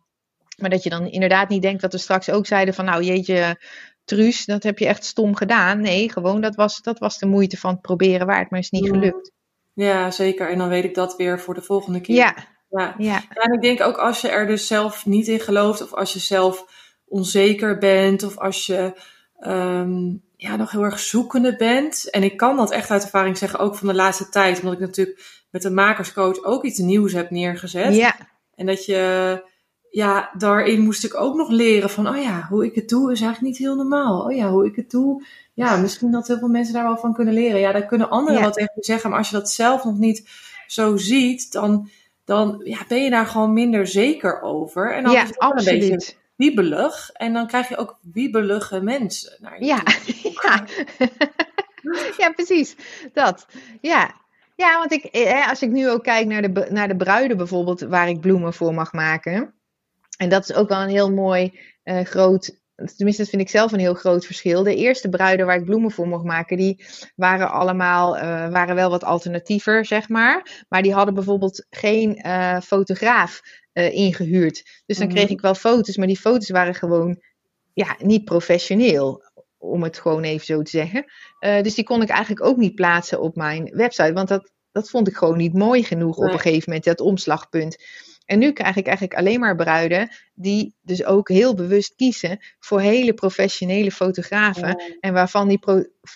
Maar 0.59 0.71
dat 0.71 0.83
je 0.83 0.91
dan 0.91 1.07
inderdaad 1.07 1.49
niet 1.49 1.63
denkt 1.63 1.83
wat 1.83 1.93
we 1.93 1.99
straks 1.99 2.31
ook 2.31 2.47
zeiden 2.47 2.75
van 2.75 2.85
nou 2.85 3.03
jeetje, 3.03 3.61
Truus, 4.09 4.45
dat 4.45 4.63
heb 4.63 4.79
je 4.79 4.87
echt 4.87 5.05
stom 5.05 5.37
gedaan. 5.37 5.81
Nee, 5.81 6.13
gewoon 6.13 6.41
dat 6.41 6.55
was, 6.55 6.81
dat 6.81 6.99
was 6.99 7.19
de 7.19 7.27
moeite 7.27 7.57
van 7.57 7.71
het 7.71 7.81
proberen 7.81 8.27
waard, 8.27 8.51
maar 8.51 8.61
is 8.61 8.71
niet 8.71 8.89
gelukt. 8.89 9.33
Ja, 9.75 10.11
zeker. 10.11 10.51
En 10.51 10.59
dan 10.59 10.69
weet 10.69 10.85
ik 10.85 10.95
dat 10.95 11.17
weer 11.17 11.41
voor 11.41 11.55
de 11.55 11.63
volgende 11.63 12.01
keer. 12.01 12.17
Ja, 12.17 12.35
ja. 12.69 12.95
ja, 12.99 13.23
Ja, 13.35 13.43
en 13.43 13.53
ik 13.53 13.61
denk 13.61 13.81
ook 13.81 13.97
als 13.97 14.21
je 14.21 14.29
er 14.29 14.47
dus 14.47 14.67
zelf 14.67 15.07
niet 15.07 15.29
in 15.29 15.41
gelooft, 15.41 15.83
of 15.83 15.95
als 15.95 16.13
je 16.13 16.19
zelf 16.19 16.65
onzeker 17.05 17.79
bent, 17.79 18.23
of 18.23 18.39
als 18.39 18.67
je 18.67 18.93
ehm, 19.39 20.17
ja, 20.37 20.57
nog 20.57 20.71
heel 20.71 20.83
erg 20.83 20.99
zoekende 20.99 21.57
bent. 21.57 22.11
En 22.11 22.23
ik 22.23 22.37
kan 22.37 22.57
dat 22.57 22.71
echt 22.71 22.91
uit 22.91 23.03
ervaring 23.03 23.39
zeggen, 23.39 23.59
ook 23.59 23.75
van 23.75 23.89
de 23.89 23.95
laatste 23.95 24.29
tijd, 24.29 24.59
omdat 24.59 24.73
ik 24.75 24.81
natuurlijk 24.81 25.45
met 25.51 25.63
de 25.63 25.71
makerscoach 25.71 26.45
ook 26.45 26.65
iets 26.65 26.79
nieuws 26.79 27.13
heb 27.13 27.31
neergezet. 27.31 27.95
ja, 27.95 28.17
En 28.55 28.67
dat 28.67 28.85
je, 28.85 29.43
ja, 29.91 30.31
daarin 30.39 30.81
moest 30.81 31.05
ik 31.05 31.21
ook 31.21 31.37
nog 31.37 31.49
leren 31.49 31.91
van, 31.91 32.09
oh 32.09 32.23
ja, 32.23 32.47
hoe 32.49 32.65
ik 32.65 32.75
het 32.75 32.89
doe 32.89 33.13
is 33.13 33.21
eigenlijk 33.21 33.53
niet 33.53 33.67
heel 33.67 33.77
normaal. 33.77 34.23
Oh 34.23 34.37
ja, 34.37 34.51
hoe 34.51 34.67
ik 34.67 34.77
het 34.77 34.91
doe, 34.91 35.25
ja, 35.55 35.77
misschien 35.77 36.11
dat 36.11 36.27
heel 36.27 36.39
veel 36.39 36.49
mensen 36.49 36.75
daar 36.75 36.85
wel 36.85 36.97
van 36.97 37.15
kunnen 37.15 37.35
leren. 37.35 37.61
Ja, 37.61 37.73
daar 37.73 37.87
kunnen 37.87 38.11
anderen 38.11 38.39
Ja. 38.39 38.45
wat 38.45 38.55
tegen 38.55 38.73
je 38.75 38.85
zeggen, 38.85 39.11
maar 39.11 39.19
als 39.19 39.31
je 39.31 39.37
dat 39.37 39.51
zelf 39.51 39.85
nog 39.85 39.99
niet 39.99 40.29
zo 40.67 40.97
ziet, 40.97 41.53
dan, 41.53 41.91
dan 42.25 42.61
ja, 42.65 42.79
ben 42.89 43.03
je 43.03 43.11
daar 43.11 43.27
gewoon 43.27 43.53
minder 43.53 43.87
zeker 43.87 44.41
over. 44.41 44.95
En 44.95 45.03
dan 45.03 45.13
ja, 45.13 45.23
is 45.23 45.29
het 45.29 45.67
een 45.67 45.79
beetje 45.79 46.15
wiebelig. 46.37 47.11
En 47.13 47.33
dan 47.33 47.47
krijg 47.47 47.69
je 47.69 47.77
ook 47.77 47.99
wiebelige 48.13 48.81
mensen 48.81 49.37
naar 49.41 49.59
je 49.61 49.67
Ja, 49.67 49.83
ja. 50.43 50.65
ja, 52.19 52.31
precies. 52.31 52.77
Dat. 53.13 53.47
Ja. 53.81 54.15
Ja, 54.57 54.79
want 54.79 54.93
ik, 54.93 55.05
eh, 55.05 55.49
als 55.49 55.63
ik 55.63 55.71
nu 55.71 55.91
ook 55.91 56.03
kijk 56.03 56.27
naar 56.27 56.43
de, 56.43 56.67
naar 56.71 56.89
de 56.89 56.97
bruiden 56.97 57.37
bijvoorbeeld, 57.37 57.81
waar 57.81 58.09
ik 58.09 58.21
bloemen 58.21 58.55
voor 58.55 58.75
mag 58.75 58.93
maken. 58.93 59.55
En 60.19 60.29
dat 60.29 60.49
is 60.49 60.55
ook 60.57 60.69
wel 60.69 60.83
een 60.83 60.89
heel 60.89 61.13
mooi 61.13 61.59
eh, 61.83 62.05
groot, 62.05 62.59
tenminste 62.97 63.23
dat 63.23 63.31
vind 63.31 63.43
ik 63.43 63.49
zelf 63.49 63.73
een 63.73 63.79
heel 63.79 63.95
groot 63.95 64.27
verschil. 64.27 64.63
De 64.63 64.75
eerste 64.75 65.09
bruiden 65.09 65.47
waar 65.47 65.57
ik 65.57 65.65
bloemen 65.65 65.91
voor 65.91 66.09
mocht 66.09 66.25
maken, 66.25 66.57
die 66.57 66.85
waren 67.17 67.51
allemaal, 67.51 68.17
eh, 68.17 68.49
waren 68.49 68.75
wel 68.75 68.91
wat 68.91 69.05
alternatiever, 69.05 69.85
zeg 69.85 70.09
maar. 70.09 70.65
Maar 70.69 70.83
die 70.83 70.93
hadden 70.95 71.15
bijvoorbeeld 71.15 71.67
geen 71.71 72.17
eh, 72.17 72.61
fotograaf 72.61 73.41
eh, 73.73 73.93
ingehuurd. 73.95 74.83
Dus 74.87 74.99
dan 74.99 75.07
Mhm. 75.07 75.17
kreeg 75.17 75.29
ik 75.29 75.41
wel 75.41 75.55
foto's, 75.55 75.97
maar 75.97 76.07
die 76.07 76.19
foto's 76.19 76.51
waren 76.51 76.75
gewoon 76.75 77.23
ja, 77.73 77.97
niet 77.99 78.25
professioneel, 78.25 79.23
om 79.59 79.83
het 79.83 79.99
gewoon 79.99 80.23
even 80.23 80.47
zo 80.47 80.63
te 80.63 80.71
zeggen. 80.71 81.05
Dus 81.63 81.75
die 81.75 81.85
kon 81.85 82.03
ik 82.03 82.09
eigenlijk 82.09 82.47
ook 82.47 82.57
niet 82.57 82.75
plaatsen 82.75 83.21
op 83.21 83.37
mijn 83.37 83.71
website, 83.75 84.13
want 84.13 84.29
dat, 84.29 84.51
dat 84.73 84.91
vond 84.91 85.09
ik 85.09 85.17
gewoon 85.17 85.37
niet 85.37 85.53
mooi 85.55 85.83
genoeg 85.83 86.17
op 86.17 86.33
een 86.33 86.39
gegeven 86.39 86.63
moment, 86.67 86.85
dat 86.85 87.01
omslagpunt. 87.01 87.77
En 88.29 88.39
nu 88.39 88.53
krijg 88.53 88.77
ik 88.77 88.87
eigenlijk 88.87 89.19
alleen 89.19 89.41
maar 89.41 89.57
bruiden 89.57 90.09
die 90.35 90.75
dus 90.83 91.05
ook 91.05 91.29
heel 91.29 91.55
bewust 91.55 91.95
kiezen 91.95 92.39
voor 92.59 92.81
hele 92.81 93.15
professionele 93.15 93.91
fotografen. 93.91 94.69
Ja. 94.69 94.97
En 95.01 95.13
waarvan 95.13 95.49
die 95.49 95.61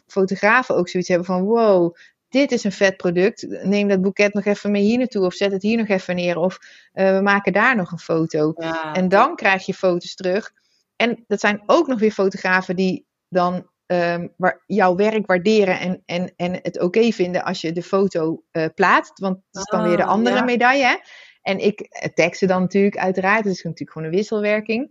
fotografen 0.07 0.75
ook 0.75 0.89
zoiets 0.89 1.09
hebben 1.09 1.27
van 1.27 1.43
wow, 1.43 1.95
dit 2.29 2.53
is 2.53 2.65
een 2.65 2.73
vet 2.73 2.97
product. 2.97 3.47
Neem 3.63 3.89
dat 3.89 4.03
boeket 4.03 4.35
nog 4.35 4.45
even 4.45 4.71
mee 4.71 4.83
hier 4.83 4.99
naartoe 4.99 5.25
of 5.25 5.35
zet 5.35 5.53
het 5.53 5.63
hier 5.63 5.77
nog 5.77 5.89
even 5.89 6.15
neer. 6.15 6.37
Of 6.37 6.59
eh, 6.93 7.17
we 7.17 7.23
maken 7.23 7.53
daar 7.53 7.77
nog 7.77 7.93
een 7.93 7.99
foto. 7.99 8.53
Ja. 8.57 8.95
En 8.95 9.09
dan 9.09 9.37
krijg 9.37 9.67
je 9.67 9.75
foto's 9.75 10.15
terug. 10.15 10.53
En 10.97 11.25
dat 11.27 11.41
zijn 11.41 11.63
ook 11.67 11.87
nog 11.87 12.01
weer 12.01 12.13
fotografen 12.13 12.77
die 12.77 13.07
dan 13.29 13.67
ehm, 13.87 14.29
waar, 14.37 14.63
jouw 14.67 14.95
werk 14.95 15.27
waarderen 15.27 15.81
en, 15.81 16.03
en, 16.07 16.33
en 16.37 16.59
het 16.63 16.81
oké 16.81 17.13
vinden 17.13 17.45
als 17.45 17.61
je 17.61 17.73
de 17.73 17.83
foto 17.83 18.43
eh, 18.51 18.67
plaatst. 18.75 19.19
Want 19.19 19.39
dat 19.51 19.63
is 19.63 19.79
dan 19.79 19.89
weer 19.89 19.97
de 19.97 20.05
Ah, 20.05 20.11
andere 20.11 20.37
ja. 20.37 20.45
medaille. 20.45 21.01
En 21.43 21.59
ik 21.59 22.11
tag 22.15 22.37
ze 22.37 22.47
dan 22.47 22.61
natuurlijk 22.61 22.97
uiteraard. 22.97 23.45
Het 23.45 23.55
is 23.55 23.63
natuurlijk 23.63 23.91
gewoon 23.91 24.09
een 24.09 24.15
wisselwerking. 24.15 24.91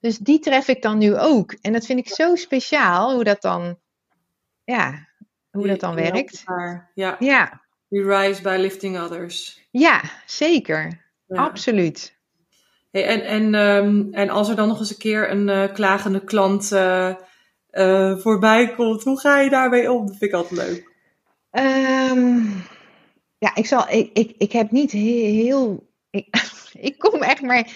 Dus 0.00 0.18
die 0.18 0.38
tref 0.38 0.68
ik 0.68 0.82
dan 0.82 0.98
nu 0.98 1.18
ook. 1.18 1.52
En 1.52 1.72
dat 1.72 1.86
vind 1.86 1.98
ik 1.98 2.08
zo 2.08 2.34
speciaal 2.34 3.14
hoe 3.14 3.24
dat 3.24 3.42
dan, 3.42 3.78
ja, 4.64 5.08
hoe 5.50 5.66
dat 5.66 5.80
dan 5.80 5.94
werkt. 5.94 6.44
Ja, 6.94 7.16
Ja, 7.18 7.62
we 7.88 8.16
rise 8.16 8.42
by 8.42 8.56
lifting 8.60 8.98
others. 9.00 9.66
ja 9.70 10.02
zeker. 10.26 11.06
Ja. 11.26 11.42
Absoluut. 11.42 12.16
Hey, 12.90 13.06
en, 13.06 13.22
en, 13.24 13.54
ehm, 13.54 14.12
en 14.12 14.28
als 14.30 14.48
er 14.48 14.56
dan 14.56 14.68
nog 14.68 14.78
eens 14.78 14.90
een 14.90 14.96
keer 14.96 15.30
een 15.30 15.48
eh, 15.48 15.72
klagende 15.72 16.24
klant 16.24 16.72
eh, 16.72 17.14
eh, 17.70 18.18
voorbij 18.18 18.74
komt, 18.74 19.02
hoe 19.02 19.20
ga 19.20 19.40
je 19.40 19.50
daarmee 19.50 19.92
om? 19.92 20.06
Dat 20.06 20.16
vind 20.16 20.30
ik 20.30 20.36
altijd 20.36 20.60
leuk. 20.68 20.92
Ehm, 21.50 22.40
ja, 23.38 23.54
ik 23.54 23.66
zal. 23.66 23.88
Ik, 23.88 24.10
ik, 24.12 24.34
ik 24.38 24.52
heb 24.52 24.70
niet 24.70 24.92
he- 24.92 24.98
heel. 25.42 25.88
Ik, 26.10 26.26
ik 26.88 26.98
kom 26.98 27.22
echt 27.22 27.42
maar 27.42 27.70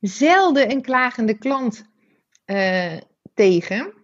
zelden 0.00 0.70
een 0.70 0.82
klagende 0.82 1.34
klant 1.38 1.84
eh, 2.44 2.92
tegen. 3.34 3.94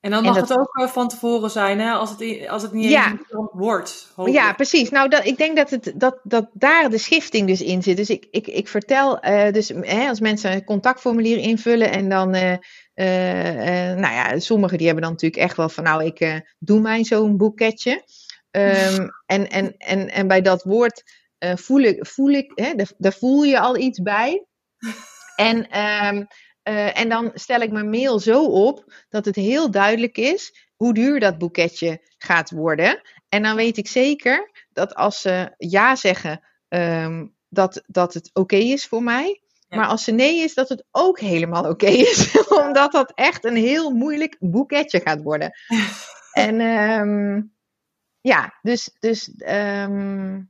En 0.00 0.10
dan 0.10 0.18
En 0.18 0.24
mag 0.24 0.38
dat- 0.38 0.48
het 0.48 0.58
ook 0.58 0.76
eh, 0.78 0.86
van 0.88 1.08
tevoren 1.08 1.50
zijn, 1.50 1.80
hè? 1.80 1.90
Als 1.92 2.10
het, 2.10 2.48
als 2.48 2.62
het 2.62 2.72
niet 2.72 2.90
Ja. 2.90 3.04
eens 3.10 3.12
een 3.20 3.26
klant 3.26 3.50
wordt. 3.52 4.12
Ja, 4.24 4.52
precies. 4.52 4.90
Nou, 4.90 5.08
dat, 5.08 5.24
ik 5.26 5.36
denk 5.36 5.56
dat, 5.56 5.70
het, 5.70 5.92
dat, 5.96 6.20
dat 6.22 6.48
daar 6.52 6.90
de 6.90 6.98
schifting 6.98 7.46
dus 7.46 7.60
in 7.60 7.82
zit. 7.82 7.96
Dus 7.96 8.10
ik, 8.10 8.26
ik, 8.30 8.46
ik 8.46 8.68
vertel, 8.68 9.18
eh, 9.20 9.52
dus 9.52 9.68
hè, 9.68 10.08
als 10.08 10.20
mensen 10.20 10.52
een 10.52 10.64
contactformulier 10.64 11.38
invullen 11.38 11.90
en 11.90 12.08
dan, 12.08 12.34
eh, 12.34 12.52
eh, 12.94 13.96
nou 13.98 14.14
ja, 14.14 14.38
sommigen 14.38 14.76
die 14.78 14.86
hebben 14.86 15.04
dan 15.04 15.12
natuurlijk 15.12 15.42
echt 15.42 15.56
wel 15.56 15.68
van, 15.68 15.84
nou, 15.84 16.04
ik 16.04 16.42
doe 16.58 16.80
mij 16.80 17.04
zo'n 17.04 17.36
boeketje. 17.36 18.02
Ehm, 18.50 19.08
en, 19.26 19.50
en, 19.50 19.76
en, 19.76 20.08
en 20.08 20.28
bij 20.28 20.40
dat 20.40 20.62
woord 20.62 21.02
eh, 21.38 21.56
voel 21.56 21.80
ik, 21.80 22.06
voel 22.06 22.30
ik 22.30 22.52
hè, 22.54 22.74
daar, 22.74 22.90
daar 22.98 23.12
voel 23.12 23.42
je 23.42 23.60
al 23.60 23.76
iets 23.76 24.02
bij. 24.02 24.44
En, 25.36 25.68
ehm, 25.70 26.24
eh, 26.62 26.98
en 26.98 27.08
dan 27.08 27.30
stel 27.34 27.60
ik 27.60 27.70
mijn 27.70 27.90
mail 27.90 28.18
zo 28.18 28.44
op 28.44 28.92
dat 29.08 29.24
het 29.24 29.36
heel 29.36 29.70
duidelijk 29.70 30.18
is 30.18 30.68
hoe 30.76 30.94
duur 30.94 31.20
dat 31.20 31.38
boeketje 31.38 32.00
gaat 32.18 32.50
worden. 32.50 33.00
En 33.28 33.42
dan 33.42 33.56
weet 33.56 33.76
ik 33.76 33.88
zeker 33.88 34.50
dat 34.72 34.94
als 34.94 35.20
ze 35.20 35.54
ja 35.56 35.96
zeggen, 35.96 36.40
ehm, 36.68 37.26
dat, 37.48 37.82
dat 37.86 38.14
het 38.14 38.30
oké 38.32 38.56
is 38.56 38.86
voor 38.86 39.02
mij. 39.02 39.40
Maar 39.68 39.86
als 39.86 40.04
ze 40.04 40.12
nee 40.12 40.42
is, 40.42 40.54
dat 40.54 40.68
het 40.68 40.84
ook 40.90 41.20
helemaal 41.20 41.68
oké 41.68 41.86
is. 41.86 42.38
Omdat 42.64 42.92
dat 42.92 43.12
echt 43.14 43.44
een 43.44 43.56
heel 43.56 43.90
moeilijk 43.90 44.36
boeketje 44.40 45.00
gaat 45.00 45.22
worden. 45.22 45.52
en 46.32 46.60
ja, 48.20 48.58
dus, 48.62 48.96
dus, 48.98 49.34
ehm, 49.36 50.40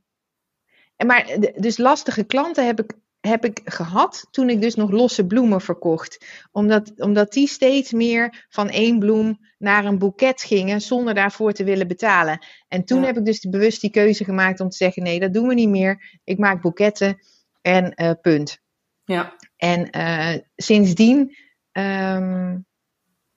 en 0.95 1.07
maar, 1.07 1.37
dus 1.55 1.77
lastige 1.77 2.23
klanten 2.23 2.65
heb 2.65 2.79
ik 2.79 2.99
heb 3.21 3.45
ik 3.45 3.61
gehad 3.63 4.27
toen 4.31 4.49
ik 4.49 4.61
dus 4.61 4.75
nog 4.75 4.91
losse 4.91 5.27
bloemen 5.27 5.61
verkocht. 5.61 6.25
Omdat, 6.51 6.91
omdat 6.97 7.33
die 7.33 7.47
steeds 7.47 7.91
meer 7.91 8.45
van 8.49 8.69
één 8.69 8.99
bloem 8.99 9.39
naar 9.57 9.85
een 9.85 9.97
boeket 9.97 10.41
gingen 10.41 10.81
zonder 10.81 11.13
daarvoor 11.13 11.51
te 11.51 11.63
willen 11.63 11.87
betalen. 11.87 12.45
En 12.67 12.83
toen 12.83 13.03
heb 13.03 13.17
ik 13.17 13.25
dus 13.25 13.39
bewust 13.39 13.81
die 13.81 13.89
keuze 13.89 14.23
gemaakt 14.23 14.59
om 14.59 14.69
te 14.69 14.77
zeggen: 14.77 15.03
nee, 15.03 15.19
dat 15.19 15.33
doen 15.33 15.47
we 15.47 15.53
niet 15.53 15.69
meer. 15.69 16.19
Ik 16.23 16.37
maak 16.37 16.61
boeketten 16.61 17.17
en 17.61 17.93
uh, 17.95 18.11
punt. 18.21 18.59
Ja. 19.03 19.35
En 19.57 19.97
uh, 19.97 20.41
sindsdien 20.55 21.35
um, 21.71 22.65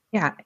ja, 0.09 0.37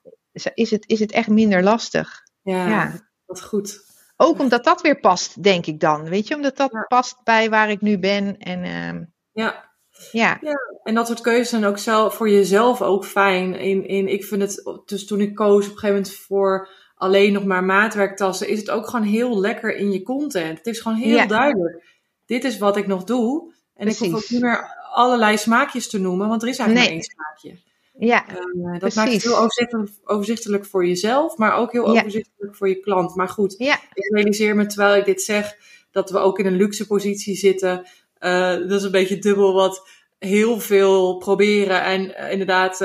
is, 0.53 0.71
het, 0.71 0.87
is 0.87 0.99
het 0.99 1.11
echt 1.11 1.29
minder 1.29 1.63
lastig. 1.63 2.21
Ja, 2.41 2.67
ja. 2.67 3.08
Dat 3.29 3.43
goed. 3.43 3.87
Ook 4.17 4.39
omdat 4.39 4.63
dat 4.63 4.81
weer 4.81 4.99
past, 4.99 5.43
denk 5.43 5.65
ik 5.65 5.79
dan. 5.79 6.09
Weet 6.09 6.27
je, 6.27 6.35
omdat 6.35 6.57
dat 6.57 6.71
ja. 6.71 6.85
past 6.87 7.23
bij 7.23 7.49
waar 7.49 7.69
ik 7.69 7.81
nu 7.81 7.99
ben. 7.99 8.37
En, 8.37 8.59
uh, 8.63 9.05
ja. 9.31 9.67
Ja. 10.11 10.37
ja. 10.41 10.55
En 10.83 10.95
dat 10.95 11.07
soort 11.07 11.21
keuzes 11.21 11.49
zijn 11.49 11.65
ook 11.65 11.77
zelf, 11.77 12.15
voor 12.15 12.29
jezelf 12.29 12.81
ook 12.81 13.05
fijn. 13.05 13.55
In, 13.55 13.87
in, 13.87 14.07
ik 14.07 14.23
vind 14.23 14.41
het, 14.41 14.81
dus 14.85 15.05
toen 15.05 15.21
ik 15.21 15.35
koos 15.35 15.65
op 15.65 15.71
een 15.71 15.77
gegeven 15.77 15.95
moment 15.95 16.13
voor 16.13 16.69
alleen 16.95 17.33
nog 17.33 17.45
maar 17.45 17.63
maatwerktassen, 17.63 18.47
is 18.47 18.59
het 18.59 18.69
ook 18.69 18.89
gewoon 18.89 19.05
heel 19.05 19.39
lekker 19.39 19.75
in 19.75 19.91
je 19.91 20.03
content. 20.03 20.57
Het 20.57 20.67
is 20.67 20.79
gewoon 20.79 20.97
heel 20.97 21.15
Ja. 21.17 21.25
duidelijk. 21.25 21.83
Dit 22.25 22.43
is 22.43 22.57
wat 22.57 22.77
ik 22.77 22.87
nog 22.87 23.03
doe. 23.03 23.53
En 23.75 23.87
ik 23.87 23.97
hoef 23.97 24.13
ook 24.13 24.29
niet 24.29 24.41
meer 24.41 24.75
allerlei 24.93 25.37
smaakjes 25.37 25.89
te 25.89 25.99
noemen, 25.99 26.27
want 26.27 26.41
er 26.41 26.49
is 26.49 26.57
eigenlijk 26.57 26.89
Nee. 26.89 26.97
maar 26.97 27.05
één 27.05 27.15
smaakje. 27.15 27.68
Ja, 27.99 28.27
eh, 28.27 28.79
dat 28.79 28.95
maakt 28.95 29.11
het 29.13 29.23
heel 29.23 29.37
overzichtelijk, 29.37 29.89
overzichtelijk 30.03 30.65
voor 30.65 30.87
jezelf, 30.87 31.37
maar 31.37 31.55
ook 31.57 31.71
heel 31.71 31.93
Ja. 31.93 31.99
overzichtelijk 31.99 32.55
voor 32.55 32.69
je 32.69 32.79
klant. 32.79 33.15
Maar 33.15 33.29
goed, 33.29 33.55
ja, 33.57 33.79
ik 33.93 34.13
realiseer 34.13 34.55
me 34.55 34.65
terwijl 34.65 34.95
ik 34.99 35.05
dit 35.05 35.21
zeg, 35.21 35.55
dat 35.91 36.09
we 36.09 36.17
ook 36.17 36.39
in 36.39 36.45
een 36.45 36.55
luxe 36.55 36.87
positie 36.87 37.35
zitten. 37.35 37.87
Eh, 38.17 38.49
dat 38.49 38.71
is 38.71 38.83
een 38.83 38.91
beetje 38.91 39.19
dubbel 39.19 39.53
wat 39.53 39.87
heel 40.19 40.59
veel 40.59 41.17
proberen 41.17 41.83
en 41.83 42.15
eh, 42.15 42.31
inderdaad 42.31 42.77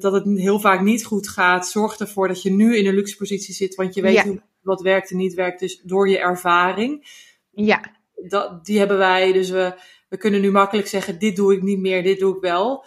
dat 0.00 0.12
het 0.12 0.24
heel 0.34 0.60
vaak 0.60 0.80
niet 0.80 1.04
goed 1.04 1.28
gaat. 1.28 1.68
Zorgt 1.68 2.00
ervoor 2.00 2.28
dat 2.28 2.42
je 2.42 2.50
nu 2.50 2.76
in 2.76 2.86
een 2.86 2.94
luxe 2.94 3.16
positie 3.16 3.54
zit, 3.54 3.74
want 3.74 3.94
je 3.94 4.02
weet 4.02 4.14
Ja. 4.14 4.24
hoe, 4.24 4.40
wat 4.62 4.80
werkt 4.80 5.10
en 5.10 5.16
niet 5.16 5.34
werkt, 5.34 5.60
dus 5.60 5.80
door 5.84 6.08
je 6.08 6.18
ervaring. 6.18 7.06
ja, 7.50 7.80
Dat, 8.28 8.64
die 8.64 8.78
hebben 8.78 8.98
wij, 8.98 9.32
dus 9.32 9.50
we, 9.50 9.74
we 10.08 10.16
kunnen 10.16 10.40
nu 10.40 10.50
makkelijk 10.50 10.88
zeggen, 10.88 11.18
dit 11.18 11.36
doe 11.36 11.54
ik 11.54 11.62
niet 11.62 11.78
meer, 11.78 12.02
dit 12.02 12.18
doe 12.18 12.34
ik 12.36 12.40
wel. 12.40 12.84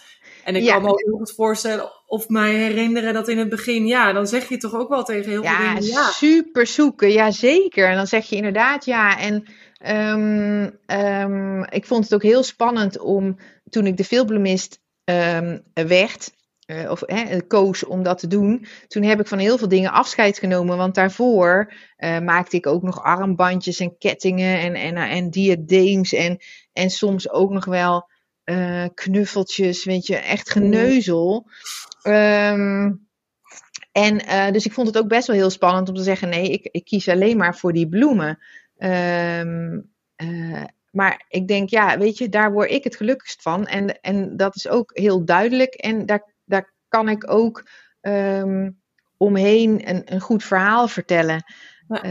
En 0.49 0.55
ik 0.55 0.63
Ja. 0.63 0.73
kan 0.73 0.81
me 0.81 0.89
ook 0.89 1.01
heel 1.03 1.17
goed 1.17 1.31
voorstellen 1.31 1.91
of 2.05 2.29
mij 2.29 2.53
herinneren 2.53 3.13
dat 3.13 3.27
in 3.27 3.37
het 3.37 3.49
begin, 3.49 3.85
ja, 3.87 4.13
dan 4.13 4.27
zeg 4.27 4.49
je 4.49 4.57
toch 4.57 4.73
ook 4.73 4.89
wel 4.89 5.03
tegen 5.03 5.31
heel 5.31 5.43
veel 5.43 5.51
ja, 5.51 5.73
dingen, 5.73 5.91
ja. 5.91 6.09
super 6.09 6.67
zoeken. 6.67 7.11
Ja, 7.11 7.31
zeker. 7.31 7.89
En 7.89 7.95
dan 7.95 8.07
zeg 8.07 8.25
je 8.25 8.35
inderdaad 8.35 8.85
ja. 8.85 9.19
En 9.19 9.45
ehm, 9.77 10.69
ehm, 10.85 11.63
ik 11.63 11.85
vond 11.85 12.03
het 12.03 12.13
ook 12.13 12.23
heel 12.23 12.43
spannend 12.43 12.99
om, 12.99 13.37
toen 13.69 13.85
ik 13.85 13.97
de 13.97 14.03
veelbloemist 14.03 14.79
ehm, 15.03 15.57
werd, 15.73 16.31
eh, 16.65 16.91
of 16.91 17.03
hè, 17.05 17.41
koos 17.41 17.85
om 17.85 18.03
dat 18.03 18.17
te 18.19 18.27
doen, 18.27 18.65
toen 18.87 19.03
heb 19.03 19.19
ik 19.19 19.27
van 19.27 19.37
heel 19.39 19.57
veel 19.57 19.67
dingen 19.67 19.91
afscheid 19.91 20.39
genomen. 20.39 20.77
Want 20.77 20.95
daarvoor 20.95 21.73
eh, 21.95 22.19
maakte 22.19 22.55
ik 22.57 22.67
ook 22.67 22.83
nog 22.83 23.03
armbandjes 23.03 23.79
en 23.79 23.97
kettingen 23.97 24.59
en, 24.59 24.75
en, 24.75 24.95
en 24.95 25.29
diadeems 25.29 26.13
en, 26.13 26.37
en 26.73 26.89
soms 26.89 27.29
ook 27.29 27.49
nog 27.49 27.65
wel 27.65 28.07
eh, 28.49 28.85
knuffeltjes, 28.93 29.83
weet 29.83 30.07
je, 30.07 30.15
echt 30.15 30.49
geneuzel. 30.49 31.49
Ehm, 32.01 32.91
en 33.91 34.25
eh, 34.25 34.51
dus 34.51 34.65
ik 34.65 34.73
vond 34.73 34.87
het 34.87 34.97
ook 34.97 35.07
best 35.07 35.27
wel 35.27 35.35
heel 35.35 35.49
spannend 35.49 35.89
om 35.89 35.95
te 35.95 36.03
zeggen: 36.03 36.29
nee, 36.29 36.51
ik, 36.51 36.67
ik 36.71 36.85
kies 36.85 37.09
alleen 37.09 37.37
maar 37.37 37.55
voor 37.57 37.73
die 37.73 37.89
bloemen. 37.89 38.39
Ehm, 38.77 39.79
eh, 40.15 40.63
maar 40.91 41.25
ik 41.27 41.47
denk, 41.47 41.69
ja, 41.69 41.97
weet 41.97 42.17
je, 42.17 42.29
daar 42.29 42.51
word 42.51 42.71
ik 42.71 42.83
het 42.83 42.95
gelukkigst 42.95 43.41
van. 43.41 43.67
En, 43.67 44.01
en 44.01 44.37
dat 44.37 44.55
is 44.55 44.67
ook 44.67 44.91
heel 44.93 45.25
duidelijk. 45.25 45.73
En 45.73 46.05
daar, 46.05 46.33
daar 46.45 46.73
kan 46.87 47.09
ik 47.09 47.31
ook 47.31 47.69
ehm, 48.01 48.71
omheen 49.17 49.89
een, 49.89 50.13
een 50.13 50.21
goed 50.21 50.43
verhaal 50.43 50.87
vertellen. 50.87 51.43
Ja. 51.87 52.01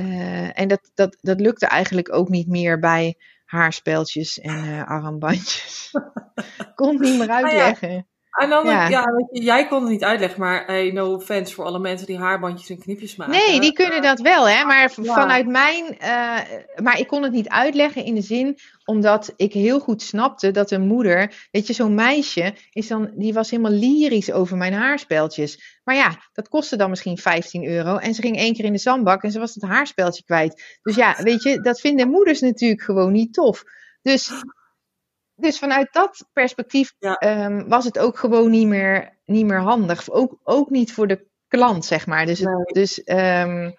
En 0.53 0.69
dat, 0.69 0.91
dat, 0.95 1.17
dat 1.21 1.41
lukte 1.41 1.67
eigenlijk 1.67 2.13
ook 2.15 2.29
niet 2.29 2.49
meer 2.49 2.79
bij 2.79 3.17
haarspeltjes 3.49 4.39
en 4.39 4.65
eh, 4.65 4.89
armbandjes. 4.89 5.91
Kon 6.75 6.89
het 6.89 7.01
niet 7.01 7.19
meer 7.19 7.31
Ah 7.31 7.41
ja, 7.41 7.65
uitleggen. 7.65 8.09
En 8.39 8.49
dan, 8.49 8.65
ja. 8.67 8.89
Ja. 8.89 9.05
weet 9.05 9.27
je, 9.31 9.43
jij 9.43 9.67
kon 9.67 9.81
het 9.83 9.91
niet 9.91 10.05
uitleggen, 10.05 10.41
maar 10.41 10.67
hey, 10.67 10.91
no 10.91 11.13
offense 11.15 11.55
voor 11.55 11.65
alle 11.65 11.79
mensen 11.79 12.07
die 12.07 12.19
haarbandjes 12.19 12.71
en 12.71 12.79
knipjes 12.79 13.17
maken. 13.17 13.35
Nee, 13.35 13.61
die 13.61 13.73
kunnen 13.73 14.03
dat 14.03 14.21
wel, 14.21 14.49
hè? 14.49 14.65
Maar 14.65 14.93
Ja. 15.03 15.15
vanuit 15.15 15.47
mijn. 15.47 15.99
eh, 15.99 16.39
maar 16.83 16.99
ik 16.99 17.07
kon 17.07 17.23
het 17.23 17.33
niet 17.33 17.49
uitleggen 17.49 18.05
in 18.05 18.15
de 18.15 18.21
zin 18.23 18.57
omdat 18.85 19.33
ik 19.37 19.53
heel 19.53 19.81
goed 19.81 20.03
snapte 20.03 20.51
dat 20.51 20.71
een 20.71 20.87
moeder. 20.87 21.49
Weet 21.51 21.67
je, 21.67 21.73
zo'n 21.73 21.95
meisje 21.95 22.55
is 22.73 22.89
dan, 22.89 23.11
die 23.15 23.33
was 23.33 23.51
helemaal 23.51 23.73
lyrisch 23.73 24.33
over 24.33 24.57
mijn 24.57 24.73
haarspeltjes. 24.73 25.81
Maar 25.85 25.95
ja, 25.95 26.17
dat 26.33 26.49
kostte 26.49 26.77
dan 26.77 26.91
misschien 26.91 27.19
15 27.19 27.65
euro. 27.67 27.97
En 27.97 28.15
ze 28.15 28.23
ging 28.23 28.37
één 28.37 28.55
keer 28.55 28.65
in 28.65 28.73
de 28.73 28.79
zandbak 28.79 29.23
en 29.23 29.31
ze 29.31 29.39
was 29.39 29.55
het 29.55 29.63
haarspeltje 29.63 30.25
kwijt. 30.25 30.79
Dus 30.83 30.95
ja, 30.97 31.17
weet 31.23 31.43
je, 31.43 31.61
dat 31.61 31.81
vinden 31.81 32.09
moeders 32.11 32.41
natuurlijk 32.41 32.83
gewoon 32.83 33.13
niet 33.13 33.33
tof. 33.35 33.63
Dus, 34.03 34.31
dus 35.41 35.59
vanuit 35.59 35.89
dat 35.93 36.27
perspectief 36.33 36.95
Ja. 36.99 37.15
ehm, 37.15 37.69
was 37.69 37.85
het 37.85 37.99
ook 37.99 38.19
gewoon 38.19 38.51
niet 38.51 38.67
meer, 38.67 39.19
niet 39.25 39.47
meer 39.47 39.61
handig. 39.61 40.11
Ook, 40.11 40.39
ook 40.45 40.71
niet 40.71 40.93
voor 40.93 41.07
de 41.07 41.27
klant, 41.49 41.85
zeg 41.85 42.07
maar. 42.07 42.27
Dus, 42.27 42.39
het, 42.39 42.49
Nee. 42.49 42.65
dus, 42.65 43.03
ehm, 43.05 43.71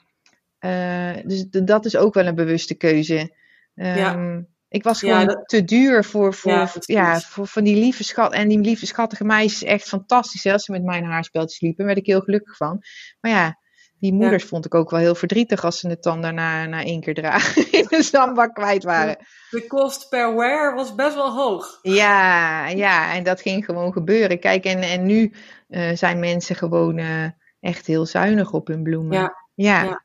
eh, 0.59 1.13
dus 1.25 1.45
dat 1.49 1.85
is 1.85 1.95
ook 1.95 2.13
wel 2.13 2.25
een 2.25 2.35
bewuste 2.35 2.75
keuze. 2.75 3.35
Ja. 3.73 3.95
Ehm, 4.13 4.41
Ik 4.71 4.83
was 4.83 5.01
Ja, 5.01 5.11
gewoon 5.11 5.27
dat- 5.35 5.47
te 5.49 5.63
duur 5.63 6.03
voor, 6.03 6.33
voor, 6.33 6.51
Ja, 6.85 7.19
voor 7.19 7.47
van 7.47 7.63
die 7.63 7.75
lieve 7.75 8.03
schat. 8.03 8.33
En 8.33 8.47
die 8.47 8.59
lieve 8.59 8.85
schattige 8.85 9.23
meisjes, 9.23 9.63
echt 9.63 9.87
fantastisch. 9.87 10.45
Als 10.45 10.63
ze 10.63 10.71
met 10.71 10.83
mijn 10.83 11.03
haarspeltjes 11.05 11.59
liepen, 11.61 11.85
werd 11.85 11.97
ik 11.97 12.05
heel 12.05 12.19
gelukkig 12.21 12.55
van. 12.57 12.81
Maar 13.19 13.31
ja, 13.31 13.59
die 13.99 14.13
moeders 14.13 14.43
vond 14.43 14.65
ik 14.65 14.75
ook 14.75 14.89
wel 14.89 14.99
heel 14.99 15.15
verdrietig 15.15 15.65
als 15.65 15.79
ze 15.79 15.87
het 15.87 16.03
dan 16.03 16.21
daarna 16.21 16.65
na 16.65 16.83
één 16.83 17.01
keer 17.01 17.13
dragen 17.13 17.71
in 17.79 17.85
de 17.89 18.03
zandbak 18.03 18.53
kwijt 18.53 18.83
waren. 18.83 19.17
De 19.49 19.67
kost 19.67 20.09
per 20.09 20.35
wear 20.35 20.75
was 20.75 20.95
best 20.95 21.15
wel 21.15 21.31
hoog. 21.31 21.79
Ja, 21.81 22.67
ja, 22.67 23.13
en 23.13 23.23
dat 23.23 23.41
ging 23.41 23.65
gewoon 23.65 23.93
gebeuren. 23.93 24.39
Kijk, 24.39 24.65
en, 24.65 24.81
en 24.81 25.05
nu 25.05 25.33
eh, 25.67 25.95
zijn 25.95 26.19
mensen 26.19 26.55
gewoon 26.55 26.97
eh, 26.97 27.25
echt 27.59 27.87
heel 27.87 28.05
zuinig 28.05 28.51
op 28.51 28.67
hun 28.67 28.83
bloemen. 28.83 29.17
Ja, 29.17 29.35
ja. 29.55 29.83
ja. 29.83 30.03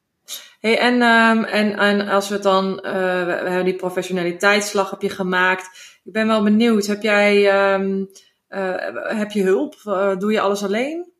Hey, 0.61 0.79
en, 0.79 1.03
ehm, 1.03 1.45
en, 1.45 1.79
en 1.79 2.09
als 2.09 2.29
we 2.29 2.35
het 2.35 2.43
dan, 2.43 2.81
eh, 2.81 2.93
we, 2.93 3.25
we 3.25 3.49
hebben 3.49 3.65
die 3.65 3.77
professionaliteitsslag 3.77 4.91
heb 4.91 5.03
je 5.03 5.09
gemaakt. 5.09 5.99
Ik 6.05 6.13
ben 6.13 6.27
wel 6.27 6.43
benieuwd, 6.43 6.87
heb 6.87 7.03
jij, 7.03 7.51
ehm, 7.51 8.05
eh, 8.49 9.19
heb 9.19 9.31
je 9.31 9.43
hulp? 9.43 9.75
Doe 10.19 10.33
je 10.33 10.41
alles 10.41 10.65
alleen? 10.65 11.13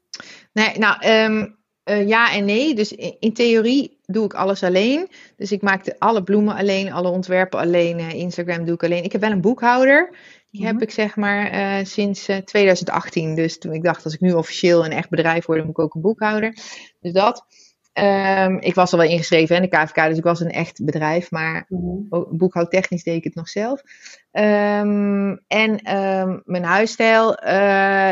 Nee, 0.53 0.79
nou, 0.79 0.97
ehm, 1.01 1.47
eh, 1.85 2.09
ja 2.09 2.33
en 2.33 2.44
nee. 2.44 2.75
Dus 2.75 2.92
in, 2.92 3.16
in 3.20 3.33
theorie 3.33 3.99
doe 4.07 4.25
ik 4.25 4.35
alles 4.35 4.62
alleen. 4.62 5.09
Dus 5.37 5.53
ik 5.53 5.62
maak 5.62 5.85
de, 5.85 5.94
alle 5.99 6.23
bloemen 6.23 6.55
alleen, 6.57 6.92
alle 6.92 7.09
ontwerpen 7.09 7.59
alleen. 7.61 7.99
eh, 7.99 8.12
Instagram 8.14 8.64
doe 8.64 8.75
ik 8.75 8.85
alleen. 8.85 9.05
Ik 9.05 9.12
heb 9.12 9.20
wel 9.20 9.31
een 9.31 9.40
boekhouder. 9.40 10.11
Die 10.51 10.62
Mhm. 10.62 10.73
heb 10.73 10.83
ik 10.83 10.90
zeg 10.90 11.16
maar 11.16 11.47
eh, 11.51 11.85
sinds 11.85 12.29
eh, 12.29 12.37
2018. 12.37 13.35
Dus 13.35 13.59
toen 13.59 13.73
ik 13.73 13.83
dacht, 13.83 14.05
als 14.05 14.14
ik 14.14 14.20
nu 14.20 14.33
officieel 14.33 14.85
een 14.85 14.92
echt 14.92 15.09
bedrijf 15.11 15.47
word, 15.47 15.59
dan 15.59 15.66
moet 15.66 15.79
ik 15.79 15.85
ook 15.85 15.94
een 15.94 16.01
boekhouder. 16.01 16.57
Dus 17.01 17.12
dat. 17.12 17.47
Ehm, 17.92 18.57
ik 18.61 18.75
was 18.75 18.92
al 18.92 18.99
wel 18.99 19.09
ingeschreven 19.09 19.57
in 19.57 19.62
de 19.62 19.68
KVK, 19.68 20.09
dus 20.09 20.18
ik 20.18 20.25
was 20.25 20.40
een 20.40 20.51
echt 20.51 20.85
bedrijf. 20.85 21.31
Maar 21.31 21.66
ook 22.09 22.31
boekhoudtechnisch 22.31 23.03
deed 23.03 23.16
ik 23.16 23.25
het 23.25 23.35
nog 23.35 23.49
zelf. 23.49 23.83
Ehm, 24.31 25.37
en 25.47 25.79
ehm, 25.83 26.38
mijn 26.44 26.64
huisstijl 26.64 27.35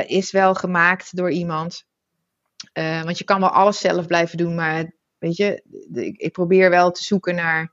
is 0.07 0.31
wel 0.31 0.55
gemaakt 0.55 1.17
door 1.17 1.31
iemand. 1.31 1.85
Eh, 2.73 3.03
want 3.03 3.19
je 3.19 3.25
kan 3.25 3.41
wel 3.41 3.49
alles 3.49 3.79
zelf 3.79 4.07
blijven 4.07 4.39
doen, 4.39 4.55
maar 4.55 4.93
weet 5.19 5.37
je, 5.37 5.63
ik, 5.93 6.17
ik 6.17 6.33
probeer 6.33 6.71
wel 6.71 6.91
te 6.91 7.03
zoeken 7.03 7.35
naar 7.35 7.61
een 7.61 7.71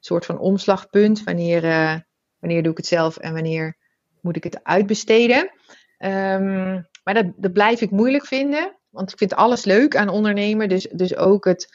soort 0.00 0.24
van 0.24 0.38
omslagpunt. 0.38 1.24
Wanneer, 1.24 1.64
eh, 1.64 1.96
wanneer 2.38 2.62
doe 2.62 2.70
ik 2.70 2.76
het 2.76 2.86
zelf 2.86 3.16
en 3.16 3.32
wanneer 3.32 3.76
moet 4.20 4.36
ik 4.36 4.44
het 4.44 4.64
uitbesteden. 4.64 5.50
Ehm, 5.98 6.80
maar 7.04 7.14
dat, 7.14 7.26
dat 7.36 7.52
blijf 7.52 7.80
ik 7.80 7.90
moeilijk 7.90 8.26
vinden, 8.26 8.76
want 8.88 9.12
ik 9.12 9.18
vind 9.18 9.34
alles 9.34 9.64
leuk 9.64 9.96
aan 9.96 10.08
ondernemen. 10.08 10.68
Dus, 10.68 10.88
dus 10.92 11.16
ook 11.16 11.44
het, 11.44 11.74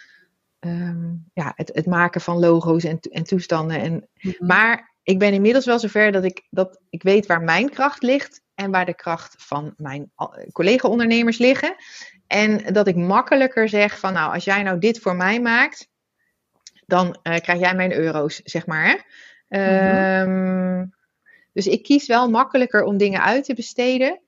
ehm, 0.59 1.13
ja, 1.34 1.53
het, 1.55 1.72
het 1.74 1.86
maken 1.86 2.22
van 2.22 2.39
logo's 2.39 2.84
en, 2.84 2.99
en 2.99 3.24
toestanden. 3.24 3.80
En, 3.82 4.09
maar 4.39 4.95
ik 5.03 5.20
ben 5.20 5.34
inmiddels 5.34 5.65
wel 5.65 5.80
zover 5.80 6.11
dat 6.11 6.24
ik, 6.24 6.47
dat 6.49 6.80
ik 6.89 7.03
weet 7.03 7.26
waar 7.26 7.41
mijn 7.41 7.70
kracht 7.70 8.03
ligt 8.03 8.41
en 8.55 8.72
waar 8.72 8.86
de 8.86 8.95
kracht 8.95 9.36
van 9.38 9.74
mijn 9.78 10.11
al- 10.15 10.45
collega-ondernemers 10.51 11.38
liggen. 11.38 11.76
En 12.28 12.73
dat 12.73 12.88
ik 12.88 12.95
makkelijker 12.95 13.69
zeg 13.69 13.99
van 13.99 14.13
nou, 14.13 14.34
als 14.34 14.43
jij 14.43 14.63
nou 14.63 14.80
dit 14.80 14.99
voor 14.99 15.15
mij 15.15 15.41
maakt, 15.41 15.89
dan 16.86 17.19
eh, 17.21 17.39
krijg 17.39 17.59
jij 17.59 17.75
mijn 17.75 17.93
euro's, 17.93 18.41
zeg 18.43 18.65
maar. 18.65 18.86
Hè? 18.86 18.97
Ehm, 19.49 20.86
Dus 21.53 21.67
ik 21.67 21.84
kies 21.84 22.07
wel 22.07 22.30
makkelijker 22.30 22.84
om 22.84 22.97
dingen 22.97 23.23
uit 23.23 23.43
te 23.43 23.53
besteden. 23.53 24.21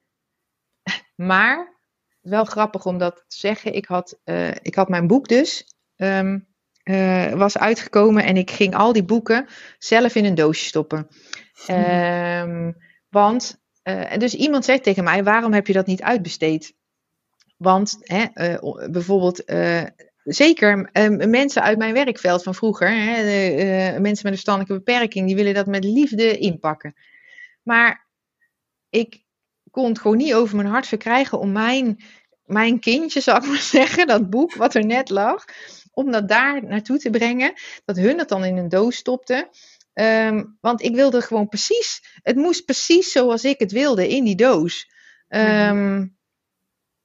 Maar 1.16 1.78
wel 2.22 2.46
grappig 2.46 2.86
om 2.86 2.98
dat 2.98 3.16
te 3.16 3.38
zeggen. 3.38 3.74
Ik 3.74 3.86
had, 3.86 4.20
uh, 4.26 4.52
ik 4.62 4.76
had 4.76 4.90
mijn 4.90 5.08
boek 5.08 5.28
dus. 5.28 5.76
Um, 5.96 6.48
uh, 6.84 7.34
was 7.34 7.58
uitgekomen 7.58 8.24
en 8.24 8.38
ik 8.38 8.52
ging 8.52 8.76
al 8.76 8.94
die 8.94 9.04
boeken 9.04 9.48
zelf 9.78 10.16
in 10.16 10.26
een 10.26 10.36
doosje 10.36 10.66
stoppen. 10.66 11.08
Um, 11.70 12.78
want, 13.10 13.62
uh, 13.84 14.18
dus 14.18 14.34
iemand 14.34 14.66
zegt 14.66 14.84
tegen 14.84 15.04
mij: 15.04 15.24
waarom 15.24 15.54
heb 15.54 15.68
je 15.68 15.74
dat 15.74 15.86
niet 15.86 16.02
uitbesteed? 16.02 16.74
Want 17.60 17.98
hè, 18.00 18.26
bijvoorbeeld 18.90 19.44
zeker 20.24 20.90
uh, 20.94 21.28
mensen 21.28 21.62
uit 21.62 21.78
mijn 21.78 21.94
werkveld 21.94 22.44
van 22.44 22.56
vroeger, 22.56 22.90
hè, 22.90 23.24
de, 23.24 23.64
uh, 23.64 23.66
mensen 23.66 24.02
met 24.02 24.26
een 24.26 24.30
verstandelijke 24.30 24.84
beperking, 24.84 25.28
die 25.28 25.36
willen 25.36 25.54
dat 25.54 25.66
met 25.66 25.84
liefde 25.84 26.38
inpakken. 26.38 26.96
Maar 27.64 28.08
ik 28.90 29.24
kon 29.72 29.90
het 29.90 30.00
gewoon 30.00 30.18
niet 30.18 30.34
over 30.34 30.56
mijn 30.56 30.68
hart 30.68 30.88
verkrijgen 30.88 31.40
om 31.40 31.52
mijn, 31.52 32.04
mijn 32.44 32.80
kindje, 32.80 33.22
zal 33.22 33.36
ik 33.36 33.46
maar 33.46 33.58
zeggen, 33.78 34.08
dat 34.08 34.30
boek 34.30 34.54
wat 34.54 34.76
er 34.76 34.86
net 34.86 35.10
lag, 35.10 35.46
om 35.92 36.12
dat 36.12 36.28
daar 36.28 36.64
naartoe 36.66 36.98
te 36.98 37.10
brengen. 37.10 37.54
Dat 37.86 37.98
hun 37.98 38.18
het 38.18 38.30
dan 38.30 38.46
in 38.46 38.58
een 38.58 38.70
doos 38.70 38.96
stopten. 38.96 39.50
Um, 39.94 40.58
want 40.62 40.82
ik 40.82 40.96
wilde 40.96 41.22
gewoon 41.22 41.48
precies, 41.48 42.20
het 42.22 42.36
moest 42.36 42.66
precies 42.66 43.12
zoals 43.12 43.44
ik 43.44 43.60
het 43.60 43.72
wilde 43.72 44.08
in 44.08 44.24
die 44.24 44.36
doos. 44.36 44.88
Um, 45.28 46.18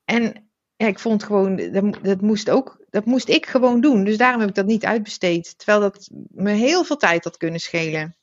En 0.04 0.43
ja, 0.76 0.86
ik 0.86 0.98
vond 0.98 1.22
gewoon, 1.22 1.56
dat, 1.56 1.84
dat, 2.02 2.20
moest 2.20 2.50
ook, 2.50 2.84
dat 2.90 3.04
moest 3.04 3.28
ik 3.28 3.46
gewoon 3.46 3.80
doen. 3.80 4.04
Dus 4.04 4.16
daarom 4.16 4.40
heb 4.40 4.48
ik 4.48 4.54
dat 4.54 4.66
niet 4.66 4.84
uitbesteed. 4.84 5.58
Terwijl 5.58 5.80
dat 5.80 6.10
me 6.28 6.50
heel 6.50 6.84
veel 6.84 6.96
tijd 6.96 7.24
had 7.24 7.36
kunnen 7.36 7.60
schelen. 7.60 8.16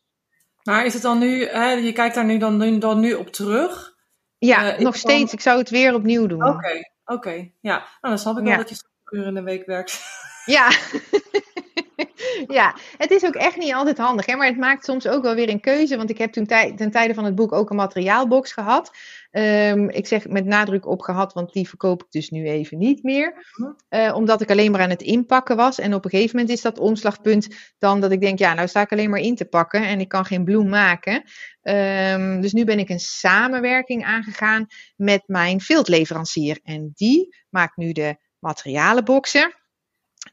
Maar 0.64 0.86
is 0.86 0.94
het 0.94 1.02
dan 1.02 1.20
nu, 1.20 1.46
hè, 1.46 1.72
je 1.72 1.94
kijkt 1.94 2.16
daar 2.16 2.26
nu 2.26 2.38
dan, 2.38 2.80
dan 2.80 3.00
nu 3.00 3.14
op 3.14 3.28
terug? 3.28 3.96
Ja, 4.38 4.74
uh, 4.74 4.80
nog 4.80 4.96
steeds. 4.96 5.26
Dan... 5.26 5.34
Ik 5.34 5.42
zou 5.42 5.60
het 5.60 5.70
weer 5.70 5.94
opnieuw 5.94 6.28
doen. 6.28 6.44
Oké, 6.44 6.52
okay, 6.52 6.92
oké. 7.06 7.14
Okay. 7.14 7.54
Ja, 7.62 7.78
nou, 7.78 7.88
dan 8.02 8.18
snap 8.18 8.38
ik 8.38 8.44
wel 8.44 8.58
dat 8.58 8.70
je 8.70 8.76
uren 9.10 9.28
in 9.28 9.34
de 9.34 9.42
week 9.42 9.66
werkt. 9.66 10.02
Ja. 10.46 10.72
ja, 12.48 12.76
het 12.98 13.12
is 13.12 13.26
ook 13.26 13.36
echt 13.36 13.58
niet 13.58 13.74
altijd 13.74 13.98
handig. 13.98 14.26
Hè? 14.26 14.36
Maar 14.36 14.48
het 14.48 14.58
maakt 14.58 14.86
soms 14.86 15.08
ook 15.08 15.24
wel 15.24 15.36
weer 15.36 15.50
een 15.50 15.60
keuze. 15.60 15.98
Want 15.98 16.10
ik 16.10 16.18
heb 16.18 16.32
toen 16.32 16.46
tij 16.46 16.74
ten 16.76 16.92
tijde 16.92 17.14
van 17.14 17.26
het 17.26 17.36
boek 17.36 17.52
ook 17.52 17.70
een 17.70 17.76
materiaalbox 17.76 18.54
gehad. 18.54 18.92
Um, 19.32 19.90
ik 19.90 20.08
zeg 20.08 20.28
met 20.28 20.46
nadruk 20.46 20.88
op 20.88 21.02
gehad, 21.02 21.34
want 21.34 21.54
die 21.54 21.68
verkoop 21.68 22.04
ik 22.04 22.12
dus 22.12 22.30
nu 22.30 22.48
even 22.48 22.78
niet 22.78 23.04
meer. 23.04 23.46
Uh, 23.90 24.16
omdat 24.16 24.42
ik 24.42 24.50
alleen 24.50 24.72
maar 24.72 24.82
aan 24.82 24.90
het 24.90 25.02
inpakken 25.02 25.56
was. 25.56 25.80
En 25.80 25.94
op 25.94 26.06
een 26.06 26.10
gegeven 26.10 26.36
moment 26.36 26.56
is 26.56 26.62
dat 26.62 26.80
omslagpunt 26.80 27.48
dan 27.78 28.02
dat 28.02 28.12
ik 28.12 28.22
denk, 28.22 28.40
ja, 28.40 28.54
nou 28.54 28.68
sta 28.68 28.82
ik 28.82 28.92
alleen 28.92 29.10
maar 29.10 29.20
in 29.20 29.36
te 29.36 29.46
pakken. 29.46 29.88
En 29.88 30.00
ik 30.00 30.08
kan 30.08 30.26
geen 30.26 30.44
bloem 30.44 30.70
maken. 30.70 31.24
Um, 31.62 32.42
dus 32.42 32.54
nu 32.54 32.64
ben 32.64 32.80
ik 32.80 32.90
een 32.90 33.00
samenwerking 33.00 34.06
aangegaan 34.06 34.66
met 34.96 35.24
mijn 35.26 35.62
viltleverancier. 35.62 36.60
En 36.64 36.92
die 36.94 37.36
maakt 37.50 37.78
nu 37.78 37.92
de 37.92 38.16
materialenboxen. 38.40 39.61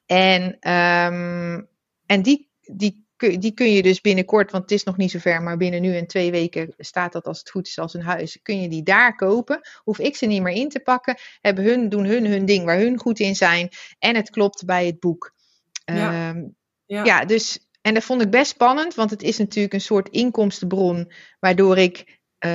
En, 0.08 0.42
um, 0.72 1.68
en 2.06 2.22
die, 2.22 2.50
die, 2.60 3.06
die 3.16 3.52
kun 3.52 3.72
je 3.72 3.82
dus 3.82 4.00
binnenkort, 4.00 4.50
want 4.50 4.62
het 4.62 4.72
is 4.72 4.84
nog 4.84 4.96
niet 4.96 5.10
zo 5.10 5.18
ver, 5.18 5.42
maar 5.42 5.56
binnen 5.56 5.80
nu 5.80 5.96
en 5.96 6.06
twee 6.06 6.30
weken 6.30 6.74
staat 6.78 7.12
dat 7.12 7.26
als 7.26 7.38
het 7.38 7.50
goed 7.50 7.66
is 7.66 7.78
als 7.78 7.94
een 7.94 8.02
huis. 8.02 8.38
Kun 8.42 8.60
je 8.60 8.68
die 8.68 8.82
daar 8.82 9.14
kopen? 9.14 9.60
Hoef 9.82 9.98
ik 9.98 10.16
ze 10.16 10.26
niet 10.26 10.42
meer 10.42 10.54
in 10.54 10.68
te 10.68 10.80
pakken. 10.80 11.18
Hebben 11.40 11.64
hun, 11.64 11.88
doen 11.88 12.04
hun 12.04 12.26
hun 12.26 12.44
ding 12.44 12.64
waar 12.64 12.78
hun 12.78 12.98
goed 12.98 13.20
in 13.20 13.36
zijn. 13.36 13.68
En 13.98 14.16
het 14.16 14.30
klopt 14.30 14.64
bij 14.64 14.86
het 14.86 15.00
boek. 15.00 15.34
Ja, 15.84 16.30
um, 16.30 16.56
ja. 16.86 17.04
ja 17.04 17.24
dus. 17.24 17.66
En 17.80 17.94
dat 17.94 18.04
vond 18.04 18.22
ik 18.22 18.30
best 18.30 18.50
spannend, 18.50 18.94
want 18.94 19.10
het 19.10 19.22
is 19.22 19.38
natuurlijk 19.38 19.74
een 19.74 19.80
soort 19.80 20.08
inkomstenbron, 20.08 21.12
waardoor 21.40 21.78
ik 21.78 21.98
uh, 22.44 22.50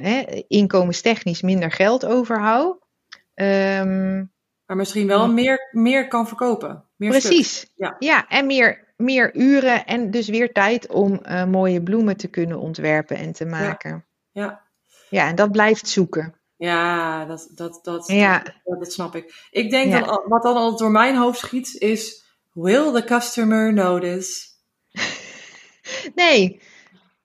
hè, 0.00 0.42
inkomenstechnisch 0.48 1.42
minder 1.42 1.70
geld 1.70 2.04
overhoud. 2.04 2.86
Um, 3.34 4.33
maar 4.66 4.76
misschien 4.76 5.06
wel 5.06 5.28
meer, 5.32 5.68
meer 5.72 6.08
kan 6.08 6.28
verkopen. 6.28 6.84
Meer 6.96 7.10
Precies. 7.10 7.72
Ja. 7.74 7.96
ja, 7.98 8.28
en 8.28 8.46
meer, 8.46 8.94
meer 8.96 9.36
uren 9.36 9.86
en 9.86 10.10
dus 10.10 10.28
weer 10.28 10.52
tijd 10.52 10.88
om 10.88 11.20
uh, 11.22 11.44
mooie 11.44 11.82
bloemen 11.82 12.16
te 12.16 12.28
kunnen 12.28 12.58
ontwerpen 12.58 13.16
en 13.16 13.32
te 13.32 13.44
maken. 13.44 14.04
Ja. 14.30 14.42
ja. 14.42 14.62
Ja, 15.10 15.28
en 15.28 15.34
dat 15.34 15.52
blijft 15.52 15.88
zoeken. 15.88 16.34
Ja, 16.56 17.24
dat, 17.24 17.50
dat, 17.54 17.80
dat, 17.82 18.06
ja. 18.06 18.42
dat, 18.64 18.78
dat 18.78 18.92
snap 18.92 19.14
ik. 19.14 19.48
Ik 19.50 19.70
denk 19.70 19.92
ja. 19.92 20.00
dat 20.00 20.24
wat 20.26 20.42
dan 20.42 20.56
al 20.56 20.76
door 20.76 20.90
mijn 20.90 21.16
hoofd 21.16 21.38
schiet 21.38 21.74
is: 21.78 22.24
Will 22.52 22.92
the 22.92 23.04
customer 23.04 23.72
notice? 23.72 24.48
nee, 26.14 26.62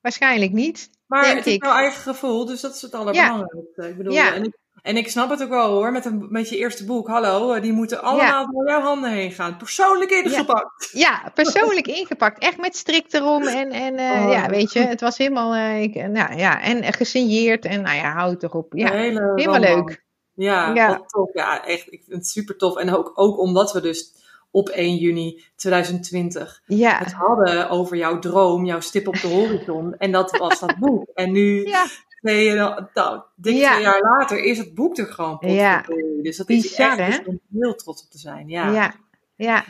waarschijnlijk 0.02 0.52
niet. 0.52 0.90
Maar 1.06 1.36
het 1.36 1.46
is 1.46 1.56
jouw 1.56 1.74
eigen 1.74 2.02
gevoel, 2.02 2.46
dus 2.46 2.62
dat 2.62 2.76
is 2.76 2.82
het 2.82 2.94
allerbelangrijkste. 2.94 3.90
Ik 3.90 3.98
bedoel, 3.98 4.14
Ja. 4.14 4.34
en, 4.34 4.44
ik, 4.44 4.58
en 4.82 4.98
ik 4.98 5.10
snap 5.10 5.30
het 5.30 5.44
ook 5.44 5.50
wel 5.50 5.70
hoor, 5.72 5.92
met, 5.92 6.06
een, 6.06 6.26
met 6.30 6.50
je 6.50 6.58
eerste 6.58 6.86
boek. 6.86 7.08
Hallo, 7.08 7.54
eh, 7.54 7.62
die 7.62 7.74
moeten 7.74 8.02
allemaal 8.02 8.52
door 8.52 8.68
jouw 8.68 8.82
handen 8.82 9.12
heen 9.12 9.32
gaan. 9.32 9.58
Persoonlijk 9.58 10.12
ingepakt. 10.12 10.90
Ja, 10.94 11.32
persoonlijk 11.34 11.88
ingepakt. 12.00 12.44
Echt 12.44 12.58
met 12.58 12.76
strik 12.76 13.14
erom. 13.14 13.44
En, 13.48 13.70
en 13.72 13.94
uh, 13.94 14.26
Oh. 14.26 14.32
ja, 14.32 14.50
weet 14.50 14.74
je, 14.74 14.80
het 14.80 15.02
was 15.02 15.18
helemaal, 15.18 15.56
uh, 15.56 15.82
ik, 15.82 15.96
nou, 15.96 16.36
ja, 16.38 16.62
en 16.62 16.94
gesigneerd. 16.94 17.66
En 17.66 17.82
nou 17.82 17.96
ja, 17.96 18.12
houd 18.14 18.40
toch 18.40 18.54
op. 18.54 18.74
Ja, 18.74 18.92
hele 18.92 19.34
helemaal 19.36 19.36
roman. 19.46 19.60
leuk. 19.86 20.04
Ja, 20.34 20.74
Ja. 20.74 21.02
tof. 21.06 21.34
Ja, 21.34 21.66
echt. 21.66 21.86
Ik 21.94 22.04
vind 22.06 22.18
het 22.18 22.28
super 22.28 22.58
tof. 22.58 22.78
En 22.78 22.96
ook, 22.96 23.12
ook 23.16 23.40
omdat 23.40 23.72
we 23.74 23.82
dus 23.82 24.14
op 24.52 24.70
1 24.70 24.96
juni 24.96 25.44
2020 25.56 26.62
Ja, 26.66 26.98
het 26.98 27.12
hadden 27.14 27.70
over 27.70 27.98
jouw 27.98 28.20
droom, 28.20 28.66
jouw 28.66 28.80
stip 28.80 29.08
op 29.08 29.22
de 29.22 29.28
horizon. 29.28 29.96
En 29.98 30.12
dat 30.12 30.38
was 30.38 30.60
dat 30.60 30.76
boek. 30.80 31.10
En 31.14 31.32
nu, 31.32 31.66
ja, 31.68 31.86
twee, 32.20 32.54
nou, 32.54 33.22
dik 33.36 33.56
Ja. 33.56 33.72
twee 33.72 33.84
jaar 33.84 34.02
later, 34.02 34.44
is 34.44 34.58
het 34.58 34.74
boek 34.74 34.98
er 34.98 35.06
gewoon. 35.06 35.38
Ja. 35.42 35.86
Dus 36.22 36.38
dat 36.38 36.50
is 36.50 36.62
Bizar, 36.62 36.98
echt 36.98 36.98
hè? 36.98 37.18
dus 37.18 37.28
om 37.28 37.40
heel 37.60 37.76
trots 37.76 38.04
op 38.04 38.10
te 38.10 38.18
zijn. 38.18 38.48
Ja. 38.50 38.72
ja, 38.72 38.94
ja. 39.36 39.66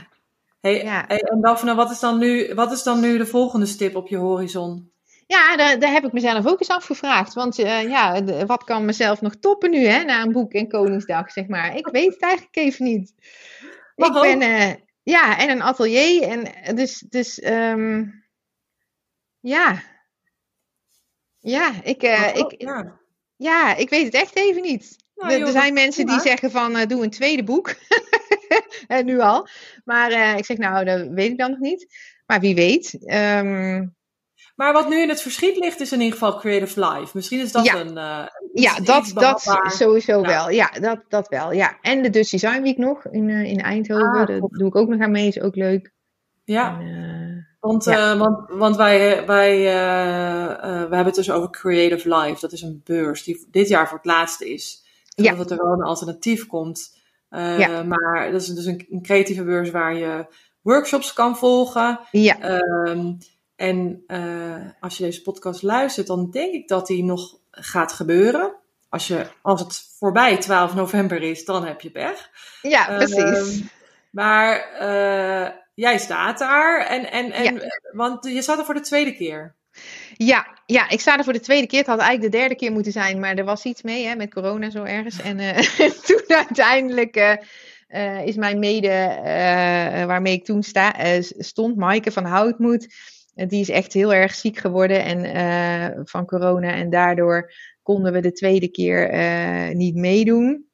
Hey, 0.62 0.84
Ja. 0.84 1.04
hey, 1.08 1.20
en 1.20 1.42
Daphne, 1.42 1.76
wat 1.76 1.92
is, 1.92 2.00
dan 2.00 2.18
nu, 2.18 2.54
wat 2.54 2.72
is 2.72 2.84
dan 2.84 3.00
nu 3.00 3.18
de 3.18 3.26
volgende 3.26 3.66
stip 3.66 3.96
op 3.96 4.08
je 4.08 4.18
horizon? 4.18 4.92
Ja, 5.28 5.56
daar, 5.58 5.80
daar 5.80 5.92
heb 5.92 6.06
ik 6.06 6.12
mezelf 6.12 6.48
ook 6.48 6.60
eens 6.60 6.70
afgevraagd. 6.70 7.34
Want 7.34 7.60
eh, 7.60 7.84
ja, 7.90 8.22
de- 8.22 8.46
wat 8.46 8.64
kan 8.64 8.86
mezelf 8.86 9.22
nog 9.22 9.36
toppen 9.36 9.72
nu, 9.72 9.86
hè, 9.86 10.04
na 10.04 10.22
een 10.22 10.32
boek 10.32 10.54
en 10.54 10.68
Koningsdag, 10.68 11.32
zeg 11.32 11.48
maar. 11.48 11.76
Ik 11.76 11.88
weet 11.88 12.14
het 12.14 12.22
eigenlijk 12.22 12.56
even 12.56 12.86
niet. 12.86 13.14
Ik 13.96 14.06
ook. 14.06 14.22
ben, 14.22 14.42
eh, 14.42 14.74
ja, 15.04 15.38
en 15.38 15.50
een 15.50 15.62
atelier. 15.62 16.22
En 16.24 16.54
eh, 16.56 16.76
dus, 16.76 17.00
dus 17.10 17.40
ehm, 17.40 18.06
ja. 19.40 19.82
Ja, 21.40 21.72
ik, 21.84 22.04
eh, 22.04 22.36
ik, 22.36 22.54
ja. 22.58 23.00
ja, 23.36 23.76
ik 23.76 23.90
weet 23.90 24.06
het 24.06 24.14
echt 24.14 24.36
even 24.36 24.62
niet. 24.62 24.96
Nou, 25.16 25.32
er, 25.32 25.38
joh, 25.38 25.48
er 25.48 25.54
zijn 25.54 25.74
mensen 25.74 26.06
die 26.06 26.20
zeggen 26.20 26.52
van, 26.52 26.76
eh, 26.78 26.88
doe 26.88 27.04
een 27.04 27.10
tweede 27.10 27.44
boek. 27.44 27.76
en 28.88 29.06
nu 29.06 29.20
al. 29.20 29.48
Maar 29.86 30.12
eh, 30.12 30.38
ik 30.38 30.46
zeg, 30.46 30.58
nou, 30.58 30.86
dat 30.86 31.08
weet 31.08 31.32
ik 31.32 31.38
dan 31.38 31.50
nog 31.50 31.60
niet. 31.60 31.88
Maar 32.26 32.40
wie 32.40 32.56
weet. 32.56 32.98
Ehm, 33.06 33.88
Maar 34.56 34.74
wat 34.74 34.90
nu 34.90 35.02
in 35.02 35.10
het 35.10 35.22
verschiet 35.22 35.58
ligt, 35.58 35.80
is 35.80 35.92
in 35.92 36.02
ieder 36.02 36.18
geval 36.18 36.40
Creative 36.40 36.80
Life. 36.90 37.12
Misschien 37.14 37.40
is 37.40 37.52
dat 37.52 37.66
Ja. 37.66 37.76
een. 37.80 37.98
eh, 37.98 38.26
iets- 38.54 38.64
Ja, 38.64 38.80
dat, 38.80 39.12
dat 39.14 39.60
sowieso 39.74 40.22
wel. 40.22 40.50
Ja, 40.50 40.68
dat, 40.80 41.00
dat 41.08 41.28
wel. 41.28 41.52
Ja. 41.54 41.78
En 41.82 42.02
de 42.02 42.10
Dutch 42.10 42.30
Design 42.30 42.62
Week 42.62 42.78
nog 42.78 43.06
in, 43.06 43.30
eh, 43.30 43.44
in 43.44 43.60
Eindhoven. 43.62 44.08
Ah, 44.08 44.28
Daar 44.28 44.40
doe 44.40 44.68
ik 44.68 44.76
ook 44.76 44.90
nog 44.90 45.02
aan 45.02 45.12
mee, 45.12 45.28
is 45.28 45.40
ook 45.42 45.56
leuk. 45.56 45.92
Ja, 46.44 46.80
En, 46.80 46.86
eh, 46.88 47.49
want, 47.60 47.84
ja. 47.84 48.12
eh, 48.12 48.20
want, 48.20 48.50
want 48.50 48.76
wij, 48.76 49.26
wij 49.26 49.58
eh, 49.58 50.58
we 50.62 50.96
hebben 50.96 51.06
het 51.06 51.16
dus 51.16 51.32
over 51.32 51.50
Creative 51.50 52.16
Life. 52.16 52.40
Dat 52.40 52.52
is 52.52 52.62
een 52.62 52.82
beurs 52.84 53.24
die 53.24 53.48
dit 53.52 53.68
jaar 53.68 53.88
voor 53.88 53.98
het 53.98 54.06
laatste 54.06 54.54
is. 54.54 54.88
Ja. 55.16 55.36
dat 55.36 55.52
er 55.52 55.58
wel 55.58 55.74
een 55.74 55.84
alternatief 55.84 56.48
komt. 56.48 56.98
Ja. 57.30 57.84
Maar 57.84 58.32
dat 58.32 58.42
is 58.42 58.48
dus 58.48 58.66
een, 58.66 58.88
een 58.90 59.02
creatieve 59.02 59.44
beurs 59.44 59.72
waar 59.72 59.96
je 59.96 60.26
workshops 60.62 61.14
kan 61.14 61.38
volgen. 61.38 62.00
ja, 62.12 62.40
Ehm, 62.40 63.14
en 63.56 64.04
als 64.80 64.98
je 64.98 65.04
deze 65.04 65.22
podcast 65.22 65.62
luistert, 65.62 66.08
dan 66.08 66.30
denk 66.32 66.54
ik 66.54 66.68
dat 66.68 66.88
die 66.88 67.04
nog 67.04 67.38
gaat 67.52 67.94
gebeuren. 67.94 68.56
Als, 68.90 69.08
je, 69.08 69.28
als 69.42 69.62
het 69.62 69.96
voorbij 69.98 70.38
12 70.38 70.76
november 70.76 71.22
is, 71.22 71.46
dan 71.46 71.66
heb 71.66 71.82
je 71.82 71.92
pech. 71.92 72.30
ja, 72.62 72.86
precies. 72.86 73.16
Ehm, 73.16 73.66
maar 74.12 74.60
eh, 74.60 75.50
jij 75.80 75.98
staat 75.98 76.40
daar. 76.40 76.88
En, 76.88 77.12
en, 77.12 77.32
en, 77.32 77.62
Want 77.92 78.26
je 78.26 78.42
staat 78.42 78.60
er 78.60 78.66
voor 78.66 78.74
de 78.74 78.80
tweede 78.82 79.16
keer. 79.16 79.56
Ja, 80.14 80.48
ja, 80.66 80.90
ik 80.90 81.00
sta 81.00 81.18
er 81.18 81.24
voor 81.24 81.34
de 81.34 81.40
tweede 81.40 81.68
keer. 81.68 81.80
Het 81.80 81.88
had 81.88 82.00
eigenlijk 82.00 82.32
de 82.32 82.38
derde 82.38 82.56
keer 82.56 82.72
moeten 82.72 82.92
zijn, 82.92 83.20
maar 83.20 83.36
er 83.36 83.46
was 83.46 83.64
iets 83.64 83.82
mee 83.82 84.06
hè, 84.06 84.16
met 84.16 84.34
corona 84.34 84.70
zo 84.70 84.84
ergens. 84.84 85.22
En 85.22 85.40
eh, 85.40 85.58
toen 86.08 86.24
uiteindelijk 86.28 87.16
eh, 87.16 87.36
eh, 87.88 88.26
is 88.28 88.36
mijn 88.36 88.60
mede, 88.60 89.20
waarmee 90.08 90.34
ik 90.34 90.46
toen 90.46 90.64
sta, 90.64 90.94
stond, 91.22 91.76
Maaike 91.76 92.12
van 92.12 92.26
Houtmoed. 92.26 92.88
Die 93.34 93.62
is 93.62 93.70
echt 93.70 93.94
heel 93.94 94.14
erg 94.14 94.36
ziek 94.36 94.58
geworden 94.58 95.04
en, 95.04 96.08
van 96.08 96.26
corona. 96.26 96.74
En 96.74 96.90
daardoor 96.90 97.52
konden 97.82 98.14
we 98.14 98.22
de 98.22 98.32
tweede 98.32 98.68
keer 98.68 99.10
niet 99.76 99.96
meedoen. 99.96 100.69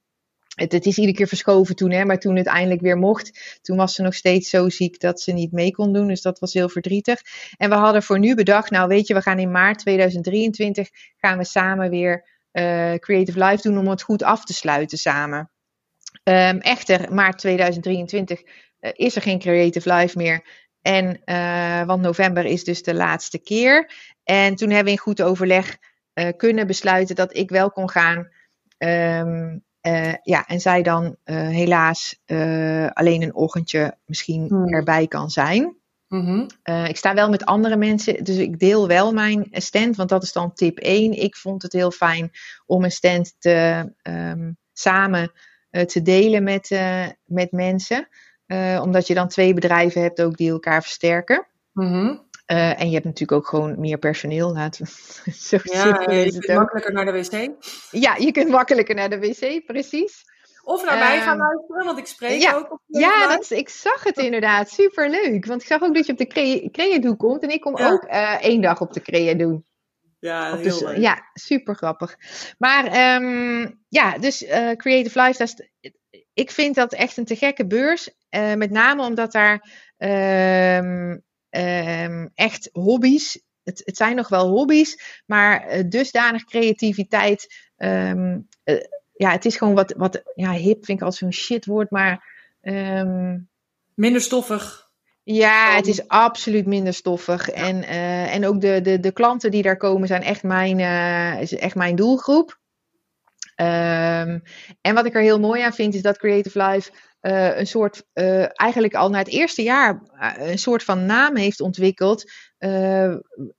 Het, 0.55 0.71
het, 0.71 0.85
is 0.85 0.97
iedere 0.97 1.17
keer 1.17 1.27
verschoven 1.27 1.75
toen, 1.75 1.91
hè, 1.91 2.05
maar 2.05 2.19
toen 2.19 2.35
het 2.35 2.45
eindelijk 2.45 2.81
weer 2.81 2.97
mocht, 2.97 3.59
toen 3.61 3.77
was 3.77 3.95
ze 3.95 4.01
nog 4.01 4.13
steeds 4.13 4.49
zo 4.49 4.69
ziek 4.69 4.99
dat 4.99 5.21
ze 5.21 5.31
niet 5.31 5.51
mee 5.51 5.71
kon 5.71 5.93
doen. 5.93 6.07
Dus 6.07 6.21
dat 6.21 6.39
was 6.39 6.53
heel 6.53 6.69
verdrietig. 6.69 7.21
En 7.57 7.69
we 7.69 7.75
hadden 7.75 8.03
voor 8.03 8.19
nu 8.19 8.35
bedacht, 8.35 8.71
nou 8.71 8.87
weet 8.87 9.07
je, 9.07 9.13
we 9.13 9.21
gaan 9.21 9.39
in 9.39 9.51
maart 9.51 9.79
2023 9.79 10.89
gaan 11.17 11.37
we 11.37 11.43
samen 11.43 11.89
weer 11.89 12.25
uh, 12.51 12.93
Creative 12.93 13.45
Life 13.45 13.69
doen 13.69 13.77
om 13.77 13.87
het 13.87 14.01
goed 14.01 14.23
af 14.23 14.45
te 14.45 14.53
sluiten 14.53 14.97
samen. 14.97 15.49
Um, 16.23 16.59
echter, 16.59 17.13
maart 17.13 17.37
2023 17.37 18.41
uh, 18.41 18.91
is 18.93 19.15
er 19.15 19.21
geen 19.21 19.39
Creative 19.39 19.93
Life 19.93 20.17
meer. 20.17 20.63
En, 20.81 21.21
uh, 21.25 21.83
want 21.83 22.01
november 22.01 22.45
is 22.45 22.63
dus 22.63 22.83
de 22.83 22.93
laatste 22.93 23.39
keer. 23.39 23.91
En 24.23 24.55
toen 24.55 24.67
hebben 24.69 24.85
we 24.85 24.91
in 24.91 24.97
goed 24.97 25.21
overleg 25.21 25.77
kunnen 26.37 26.67
besluiten 26.67 27.15
dat 27.15 27.37
ik 27.37 27.49
wel 27.49 27.71
kon 27.71 27.89
gaan. 27.89 28.29
Um, 28.77 29.63
uh, 29.87 30.13
ja, 30.23 30.45
en 30.47 30.59
zij 30.59 30.81
dan 30.81 31.03
uh, 31.03 31.47
helaas 31.47 32.19
uh, 32.25 32.87
alleen 32.87 33.21
een 33.21 33.35
ochtendje 33.35 33.97
misschien 34.05 34.45
hmm. 34.47 34.73
erbij 34.73 35.07
kan 35.07 35.29
zijn. 35.29 35.75
Mm-hmm. 36.07 36.47
ik 36.87 36.97
sta 36.97 37.13
wel 37.13 37.29
met 37.29 37.45
andere 37.45 37.75
mensen, 37.75 38.23
dus 38.23 38.37
ik 38.37 38.59
deel 38.59 38.87
wel 38.87 39.13
mijn 39.13 39.47
stand, 39.51 39.95
want 39.95 40.09
dat 40.09 40.23
is 40.23 40.31
dan 40.31 40.53
tip 40.53 40.77
1. 40.77 41.21
Ik 41.21 41.35
vond 41.35 41.61
het 41.61 41.73
heel 41.73 41.91
fijn 41.91 42.31
om 42.65 42.83
een 42.83 42.91
stand 42.91 43.35
te, 43.39 43.91
um, 44.03 44.57
samen 44.73 45.31
te 45.85 46.01
delen 46.01 46.43
met, 46.43 46.79
met 47.25 47.51
mensen. 47.51 48.07
omdat 48.81 49.07
je 49.07 49.13
dan 49.13 49.27
twee 49.27 49.53
bedrijven 49.53 50.01
hebt 50.01 50.21
ook 50.21 50.37
die 50.37 50.51
elkaar 50.51 50.81
versterken. 50.81 51.47
Mm-hmm. 51.73 52.21
Uh, 52.51 52.81
en 52.81 52.87
je 52.87 52.93
hebt 52.93 53.05
natuurlijk 53.05 53.31
ook 53.31 53.47
gewoon 53.47 53.79
meer 53.79 53.97
personeel. 53.97 54.53
Laten 54.53 54.87
zo 55.49 55.57
ja, 55.63 56.11
je 56.11 56.31
kunt 56.31 56.57
makkelijker 56.57 56.93
naar 56.93 57.05
de 57.05 57.11
wc. 57.11 57.49
Ja, 57.91 58.15
je 58.15 58.31
kunt 58.31 58.49
makkelijker 58.49 58.95
naar 58.95 59.09
de 59.09 59.19
wc, 59.19 59.65
precies. 59.65 60.23
Of 60.63 60.85
naar 60.85 60.97
mij 60.97 61.21
gaan 61.21 61.39
ehm, 61.39 61.47
luisteren, 61.47 61.85
want 61.85 61.97
ik 61.97 62.05
spreek 62.05 62.41
ja, 62.41 62.55
ook 62.55 62.71
op 62.71 62.81
Ja, 62.85 63.27
dat, 63.27 63.49
ik 63.49 63.69
zag 63.69 64.03
het 64.03 64.17
inderdaad. 64.17 64.69
Superleuk. 64.69 65.45
Want 65.45 65.61
ik 65.61 65.67
zag 65.67 65.81
ook 65.81 65.95
dat 65.95 66.05
je 66.05 66.11
op 66.11 66.17
de 66.17 66.27
crea, 66.27 66.69
crea 66.71 66.99
doen 66.99 67.17
komt. 67.17 67.43
En 67.43 67.49
ik 67.49 67.61
kom 67.61 67.77
ja. 67.77 67.91
ook 67.91 68.03
uh, 68.03 68.43
één 68.43 68.61
dag 68.61 68.81
op 68.81 68.93
de 68.93 69.01
crea 69.01 69.33
doen. 69.33 69.65
Ja, 70.19 70.57
heel 70.57 70.79
leuk. 70.79 70.97
Ja, 70.97 71.29
super 71.33 71.75
grappig. 71.75 72.17
Maar 72.57 73.15
um, 73.21 73.79
ja, 73.87 74.17
dus 74.17 74.43
uh, 74.43 74.71
Creative 74.71 75.21
Life, 75.21 75.37
dat 75.37 75.67
is, 75.81 75.93
ik 76.33 76.51
vind 76.51 76.75
dat 76.75 76.93
echt 76.93 77.17
een 77.17 77.25
te 77.25 77.35
gekke 77.35 77.67
beurs. 77.67 78.09
Uh, 78.29 78.53
met 78.53 78.71
name 78.71 79.05
omdat 79.05 79.31
daar 79.31 79.53
um, 79.97 81.23
um, 81.55 82.31
echt 82.33 82.69
hobby's. 82.71 83.41
Het, 83.63 83.81
het, 83.85 83.97
zijn 83.97 84.15
nog 84.15 84.29
wel 84.29 84.47
hobby's, 84.47 85.21
maar 85.25 85.77
uh, 85.77 85.83
dusdanig 85.89 86.43
creativiteit. 86.43 87.55
Um, 87.77 88.47
uh, 88.63 88.83
ja, 89.13 89.31
het 89.31 89.45
is 89.45 89.57
gewoon 89.57 89.73
wat, 89.73 89.93
wat 89.97 90.21
ja, 90.35 90.51
hip 90.51 90.85
vind 90.85 90.99
ik 90.99 91.05
als 91.05 91.17
zo'n 91.17 91.33
shitwoord, 91.33 91.89
maar. 91.89 92.33
Um, 92.61 93.49
minder 93.93 94.21
stoffig. 94.21 94.89
Ja, 95.23 95.75
het 95.75 95.87
is 95.87 96.07
absoluut 96.07 96.65
minder 96.65 96.93
stoffig. 96.93 97.47
Ja. 97.47 97.53
En, 97.53 97.75
uh, 97.75 98.33
en 98.33 98.45
ook 98.45 98.61
de, 98.61 98.81
de, 98.81 98.99
de 98.99 99.11
klanten 99.11 99.51
die 99.51 99.61
daar 99.61 99.77
komen 99.77 100.07
zijn 100.07 100.23
echt 100.23 100.43
mijn, 100.43 100.79
is 101.39 101.55
echt 101.55 101.75
mijn 101.75 101.95
doelgroep. 101.95 102.59
Um, 103.55 104.41
en 104.81 104.93
wat 104.93 105.05
ik 105.05 105.15
er 105.15 105.21
heel 105.21 105.39
mooi 105.39 105.61
aan 105.61 105.73
vind, 105.73 105.93
is 105.93 106.01
dat 106.01 106.17
Creative 106.17 106.63
Life 106.63 106.91
uh, 107.25 107.57
een 107.57 107.67
soort, 107.67 108.03
uh, 108.13 108.59
eigenlijk 108.59 108.93
al 108.93 109.09
na 109.09 109.17
het 109.17 109.27
eerste 109.27 109.63
jaar, 109.63 110.01
uh, 110.13 110.49
een 110.49 110.59
soort 110.59 110.83
van 110.83 111.05
naam 111.05 111.35
heeft 111.35 111.61
ontwikkeld. 111.61 112.31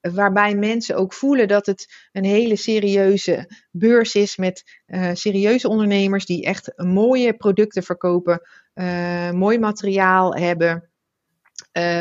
waarbij 0.00 0.54
mensen 0.54 0.96
ook 0.96 1.12
voelen 1.12 1.48
dat 1.48 1.66
het 1.66 2.08
een 2.12 2.24
hele 2.24 2.56
serieuze 2.56 3.50
beurs 3.70 4.14
is 4.14 4.36
met 4.36 4.80
serieuze 5.12 5.68
ondernemers 5.68 6.26
die 6.26 6.44
echt 6.44 6.72
mooie 6.76 7.34
producten 7.36 7.82
verkopen, 7.82 8.40
mooi 9.32 9.58
materiaal 9.58 10.34
hebben. 10.34 10.90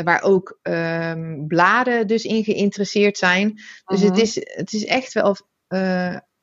waar 0.04 0.22
ook 0.22 0.58
um, 0.62 1.46
bladen 1.46 2.06
dus 2.06 2.24
in 2.24 2.44
geïnteresseerd 2.44 3.16
zijn. 3.18 3.60
Dus 3.84 4.00
-huh. 4.00 4.08
het, 4.08 4.18
is, 4.18 4.34
het 4.34 4.72
is 4.72 4.84
echt 4.84 5.12
wel 5.12 5.36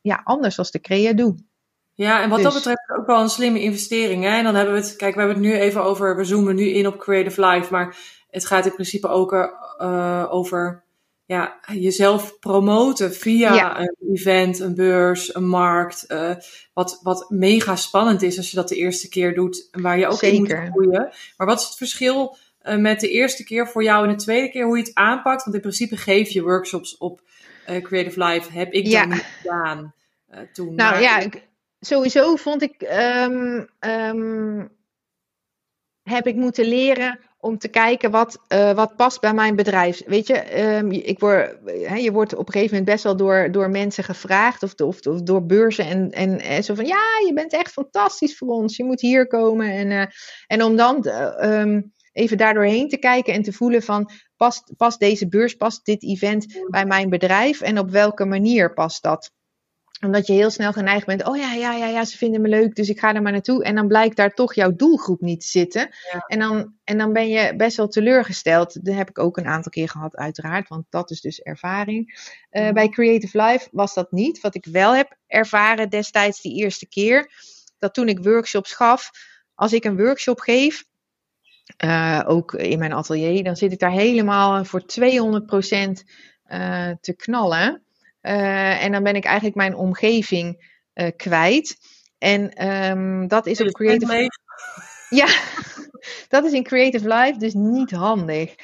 ja, 0.04 0.22
anders 0.24 0.58
als 0.58 0.72
de 0.72 0.80
Crea 0.80 1.14
doet. 1.14 1.42
Ja, 1.94 2.22
en 2.22 2.30
wat 2.30 2.38
dus. 2.38 2.46
dat 2.46 2.56
betreft 2.56 3.00
ook 3.00 3.06
wel 3.06 3.22
een 3.22 3.30
slimme 3.30 3.62
investering. 3.62 4.24
Hè? 4.24 4.38
En 4.38 4.44
dan 4.44 4.56
hebben 4.56 4.74
we 4.74 4.80
het, 4.80 4.96
kijk, 4.96 5.14
we 5.14 5.20
hebben 5.20 5.38
het 5.38 5.46
nu 5.46 5.60
even 5.60 5.84
over, 5.84 6.16
we 6.16 6.24
zoomen 6.24 6.56
nu 6.56 6.70
in 6.70 6.88
op 6.88 6.98
Creative 6.98 7.46
Life, 7.46 7.72
maar 7.72 7.98
het 8.30 8.46
gaat 8.46 8.66
in 8.66 8.74
principe 8.74 9.08
ook 9.08 9.32
uh, 9.34 10.28
over 10.30 10.84
ja, 11.26 11.60
jezelf 11.74 12.40
promoten 12.40 13.14
via 13.14 13.54
ja. 13.54 13.80
een 13.80 13.96
event, 14.14 14.60
een 14.60 14.76
beurs, 14.76 15.36
een 15.36 15.48
markt. 15.48 16.06
Uh, 16.08 16.36
wat, 16.74 17.00
wat 17.04 17.30
mega 17.30 17.76
spannend 17.76 18.22
is 18.22 18.38
als 18.38 18.50
je 18.50 18.56
dat 18.56 18.70
de 18.70 18.76
eerste 18.76 19.10
keer 19.10 19.36
doet, 19.36 19.68
waar 19.72 20.00
je 20.00 20.08
ook 20.08 20.18
Zeker. 20.20 20.56
in 20.56 20.62
moet 20.62 20.72
groeien. 20.72 21.14
Maar 21.38 21.48
wat 21.48 21.60
is 21.60 21.66
het 21.66 21.78
verschil 21.78 22.38
uh, 22.62 22.78
met 22.78 23.00
de 23.00 23.10
eerste 23.10 23.44
keer 23.44 23.68
voor 23.68 23.84
jou 23.84 24.06
en 24.06 24.12
de 24.18 24.24
tweede 24.24 24.50
keer, 24.50 24.66
hoe 24.66 24.78
je 24.78 24.84
het 24.84 24.94
aanpakt? 24.94 25.44
Want 25.44 25.56
in 25.56 25.62
principe 25.62 25.98
geef 25.98 26.30
je 26.30 26.42
workshops 26.42 26.98
op 26.98 27.22
Creative 27.66 28.24
Life, 28.24 28.52
heb 28.52 28.72
ik 28.72 28.88
ja. 28.88 29.00
dan 29.00 29.10
niet 29.10 29.26
gedaan 29.42 29.94
toen. 30.54 30.76
Nou 30.76 30.92
maar, 30.92 31.02
ja, 31.02 31.20
ik 31.20 31.48
sowieso 31.86 32.36
vond 32.36 32.62
ik, 32.62 32.82
um, 33.28 33.68
um, 33.80 34.70
heb 36.04 36.28
ik 36.28 36.36
moeten 36.36 36.66
leren 36.66 37.20
om 37.40 37.58
te 37.58 37.68
kijken 37.68 38.12
wat, 38.12 38.40
uh, 38.50 38.72
wat 38.72 38.96
past 38.96 39.22
bij 39.22 39.34
mijn 39.34 39.56
bedrijf. 39.56 40.02
Weet 40.06 40.28
je, 40.28 40.64
um, 40.78 40.92
ik 40.92 41.20
word, 41.20 41.58
he, 41.66 41.96
je 41.96 42.12
wordt 42.12 42.36
op 42.36 42.48
een 42.48 42.54
gegeven 42.54 42.76
moment 42.76 42.92
best 42.92 43.04
wel 43.04 43.16
door, 43.16 43.52
door 43.52 43.70
mensen 43.70 44.04
gevraagd 44.04 44.64
of, 44.64 44.74
of, 44.74 45.06
of 45.06 45.22
door 45.22 45.46
beurzen 45.46 45.86
en, 45.86 46.12
en, 46.12 46.40
en, 46.40 46.64
zo 46.64 46.76
van 46.76 46.86
ja, 46.86 47.04
je 47.26 47.32
bent 47.34 47.54
echt 47.54 47.72
fantastisch 47.72 48.38
voor 48.38 48.48
ons, 48.48 48.78
je 48.78 48.84
moet 48.84 49.02
hier 49.02 49.28
komen. 49.28 49.72
En, 49.72 49.92
uh, 49.92 50.06
en 50.48 50.64
om 50.64 50.76
dan 50.76 51.06
uh, 51.08 51.82
even 52.14 52.38
daardoorheen 52.38 52.90
te 52.90 52.98
kijken 52.98 53.34
en 53.34 53.42
te 53.42 53.54
voelen 53.54 53.84
van 53.84 54.10
past, 54.38 54.74
past 54.78 55.00
deze 55.00 55.28
beurs, 55.28 55.54
past 55.54 55.86
dit 55.86 56.04
event 56.04 56.66
bij 56.70 56.86
mijn 56.86 57.10
bedrijf 57.10 57.62
en 57.62 57.80
op 57.80 57.90
welke 57.90 58.26
manier 58.26 58.74
past 58.74 59.04
dat? 59.04 59.32
omdat 60.04 60.28
je 60.28 60.34
heel 60.34 60.50
snel 60.50 60.74
geneigd 60.74 61.06
bent, 61.06 61.28
oh 61.28 61.38
ja, 61.38 61.54
ja, 61.54 61.74
ja, 61.74 61.88
ja, 61.88 62.06
ze 62.06 62.18
vinden 62.18 62.42
me 62.42 62.48
leuk, 62.48 62.76
dus 62.76 62.90
ik 62.90 63.00
ga 63.00 63.14
er 63.14 63.22
maar 63.22 63.32
naartoe. 63.32 63.64
En 63.64 63.76
dan 63.76 63.88
blijkt 63.88 64.16
daar 64.16 64.34
toch 64.34 64.54
jouw 64.54 64.76
doelgroep 64.76 65.22
niet 65.22 65.42
te 65.42 65.48
zitten. 65.48 65.90
Ja. 66.12 66.24
En, 66.28 66.40
dan, 66.40 66.74
en 66.84 66.98
dan 66.98 67.14
ben 67.14 67.28
je 67.28 67.56
best 67.56 67.78
wel 67.78 67.88
teleurgesteld. 67.88 68.86
Dat 68.86 68.96
heb 68.96 69.10
ik 69.10 69.20
ook 69.20 69.38
een 69.38 69.48
aantal 69.48 69.72
keer 69.72 69.90
gehad, 69.90 70.16
uiteraard, 70.16 70.70
want 70.70 70.86
dat 70.90 71.12
is 71.12 71.22
dus 71.22 71.40
ervaring. 71.40 72.32
Uh, 72.52 72.72
bij 72.72 72.90
Creative 72.90 73.42
Life 73.42 73.68
was 73.72 73.94
dat 73.94 74.12
niet. 74.12 74.42
Wat 74.42 74.56
ik 74.56 74.66
wel 74.66 74.96
heb 74.96 75.18
ervaren 75.28 75.90
destijds 75.90 76.42
die 76.42 76.56
eerste 76.56 76.88
keer, 76.88 77.32
dat 77.78 77.94
toen 77.94 78.08
ik 78.08 78.24
workshops 78.24 78.74
gaf, 78.74 79.12
als 79.56 79.74
ik 79.74 79.84
een 79.84 79.98
workshop 79.98 80.40
geef, 80.40 80.86
uh, 81.84 82.22
ook 82.26 82.54
in 82.54 82.80
mijn 82.80 82.94
atelier, 82.94 83.44
dan 83.44 83.56
zit 83.56 83.72
ik 83.72 83.80
daar 83.80 83.92
helemaal 83.92 84.66
voor 84.66 84.82
200% 84.82 84.86
uh, 86.48 86.90
te 87.02 87.14
knallen. 87.16 87.84
Uh, 88.22 88.84
en 88.84 88.92
dan 88.92 89.04
ben 89.04 89.16
ik 89.16 89.26
eigenlijk 89.26 89.56
mijn 89.56 89.76
omgeving 89.76 90.72
kwijt. 91.16 91.78
En 92.18 92.68
um, 92.68 93.28
dat 93.28 93.46
is 93.46 93.62
op 93.62 93.72
Creative 93.72 94.30
Ja, 95.10 95.28
dat 96.30 96.46
is 96.46 96.52
in 96.52 96.64
Creative 96.64 97.08
Life 97.08 97.40
dus 97.40 97.54
niet 97.54 97.92
handig. 97.92 98.56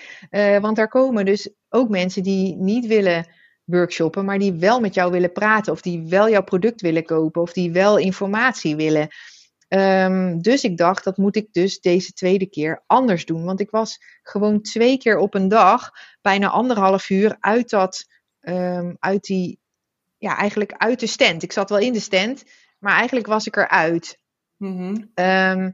Want 0.59 0.75
daar 0.75 0.87
komen 0.87 1.25
dus 1.25 1.49
ook 1.69 1.89
mensen 1.89 2.23
die 2.23 2.55
niet 2.55 2.85
willen 2.85 3.25
workshoppen, 3.69 4.25
maar 4.25 4.39
die 4.39 4.53
wel 4.53 4.79
met 4.79 4.93
jou 4.93 5.11
willen 5.11 5.31
praten, 5.31 5.73
of 5.73 5.81
die 5.81 6.05
wel 6.07 6.29
jouw 6.29 6.43
product 6.43 6.81
willen 6.81 7.03
kopen, 7.03 7.41
of 7.41 7.53
die 7.53 7.71
wel 7.71 7.97
informatie 7.97 8.75
willen. 8.75 9.07
Um, 9.69 10.41
dus 10.41 10.63
ik 10.63 10.77
dacht, 10.77 11.03
dat 11.03 11.17
moet 11.17 11.35
ik 11.35 11.47
dus 11.51 11.79
deze 11.79 12.13
tweede 12.13 12.45
keer 12.45 12.83
anders 12.87 13.25
doen. 13.25 13.43
Want 13.43 13.59
ik 13.59 13.69
was 13.69 13.97
gewoon 14.23 14.61
twee 14.61 14.97
keer 14.97 15.17
op 15.17 15.33
een 15.33 15.47
dag, 15.47 15.91
bijna 16.21 16.47
anderhalf 16.47 17.09
uur, 17.09 17.37
uit 17.39 17.69
dat 17.69 18.07
um, 18.41 18.97
uit 18.99 19.23
die, 19.23 19.59
ja, 20.17 20.37
eigenlijk 20.37 20.71
uit 20.71 20.99
de 20.99 21.07
stand. 21.07 21.43
Ik 21.43 21.51
zat 21.51 21.69
wel 21.69 21.79
in 21.79 21.93
de 21.93 21.99
stand, 21.99 22.43
maar 22.79 22.95
eigenlijk 22.95 23.27
was 23.27 23.47
ik 23.47 23.55
eruit. 23.55 24.19
Um, 24.57 25.11
uh, 25.15 25.73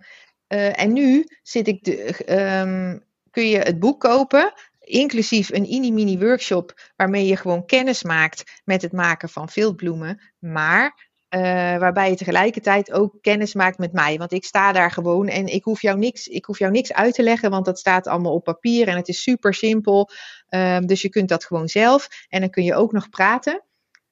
en 0.80 0.94
nu 0.94 1.26
zit 1.42 1.68
ik 1.68 1.84
de, 1.84 3.02
kun 3.32 3.48
je 3.48 3.58
het 3.58 3.80
boek 3.80 4.00
kopen, 4.00 4.54
inclusief 4.80 5.50
een 5.52 5.62
mini-mini 5.62 6.20
workshop, 6.20 6.92
waarmee 6.96 7.26
je 7.26 7.38
gewoon 7.38 7.66
kennis 7.66 8.04
maakt 8.04 8.62
met 8.64 8.82
het 8.82 8.92
maken 8.92 9.30
van 9.30 9.50
viltbloemen. 9.50 10.22
Maar 10.40 11.10
uh, 11.36 11.42
waarbij 11.78 12.10
je 12.10 12.16
tegelijkertijd 12.16 12.92
ook 12.92 13.16
kennis 13.22 13.54
maakt 13.54 13.78
met 13.78 13.94
mij. 13.94 14.18
Want 14.18 14.32
ik 14.32 14.46
sta 14.46 14.72
daar 14.72 14.92
gewoon 14.92 15.28
en 15.28 15.48
ik 15.48 15.64
hoef 15.64 15.82
jou 15.82 15.98
niks, 15.98 16.28
ik 16.28 16.46
hoef 16.46 16.60
jou 16.60 16.72
niks 16.72 16.94
uit 16.94 17.14
te 17.14 17.24
leggen, 17.24 17.50
want 17.50 17.66
dat 17.66 17.80
staat 17.80 18.08
allemaal 18.08 18.34
op 18.34 18.44
papier 18.44 18.88
en 18.88 18.96
het 18.96 19.08
is 19.08 19.22
super 19.22 19.54
simpel. 19.54 20.10
Um, 20.50 20.86
dus 20.86 21.02
je 21.02 21.10
kunt 21.10 21.30
dat 21.30 21.46
gewoon 21.46 21.68
zelf. 21.68 22.08
En 22.30 22.40
dan 22.40 22.50
kun 22.50 22.64
je 22.64 22.76
ook 22.76 22.92
nog 22.92 23.10
praten. 23.10 23.64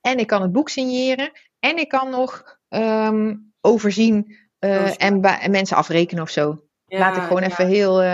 En 0.01 0.17
ik 0.17 0.28
kan 0.28 0.41
het 0.41 0.51
boek 0.51 0.69
signeren. 0.69 1.32
En 1.59 1.78
ik 1.78 1.89
kan 1.89 2.09
nog 2.09 2.59
um, 2.69 3.53
overzien 3.61 4.38
uh, 4.59 5.01
en, 5.03 5.21
en, 5.21 5.51
mensen 5.51 5.78
afrekenen 5.78 6.24
of 6.24 6.30
zo. 6.30 6.63
Ja, 6.86 6.99
Laat 6.99 7.17
ik 7.17 7.24
gewoon 7.24 7.41
ja. 7.41 7.47
even 7.47 7.67
heel. 7.67 8.03
Um, 8.03 8.05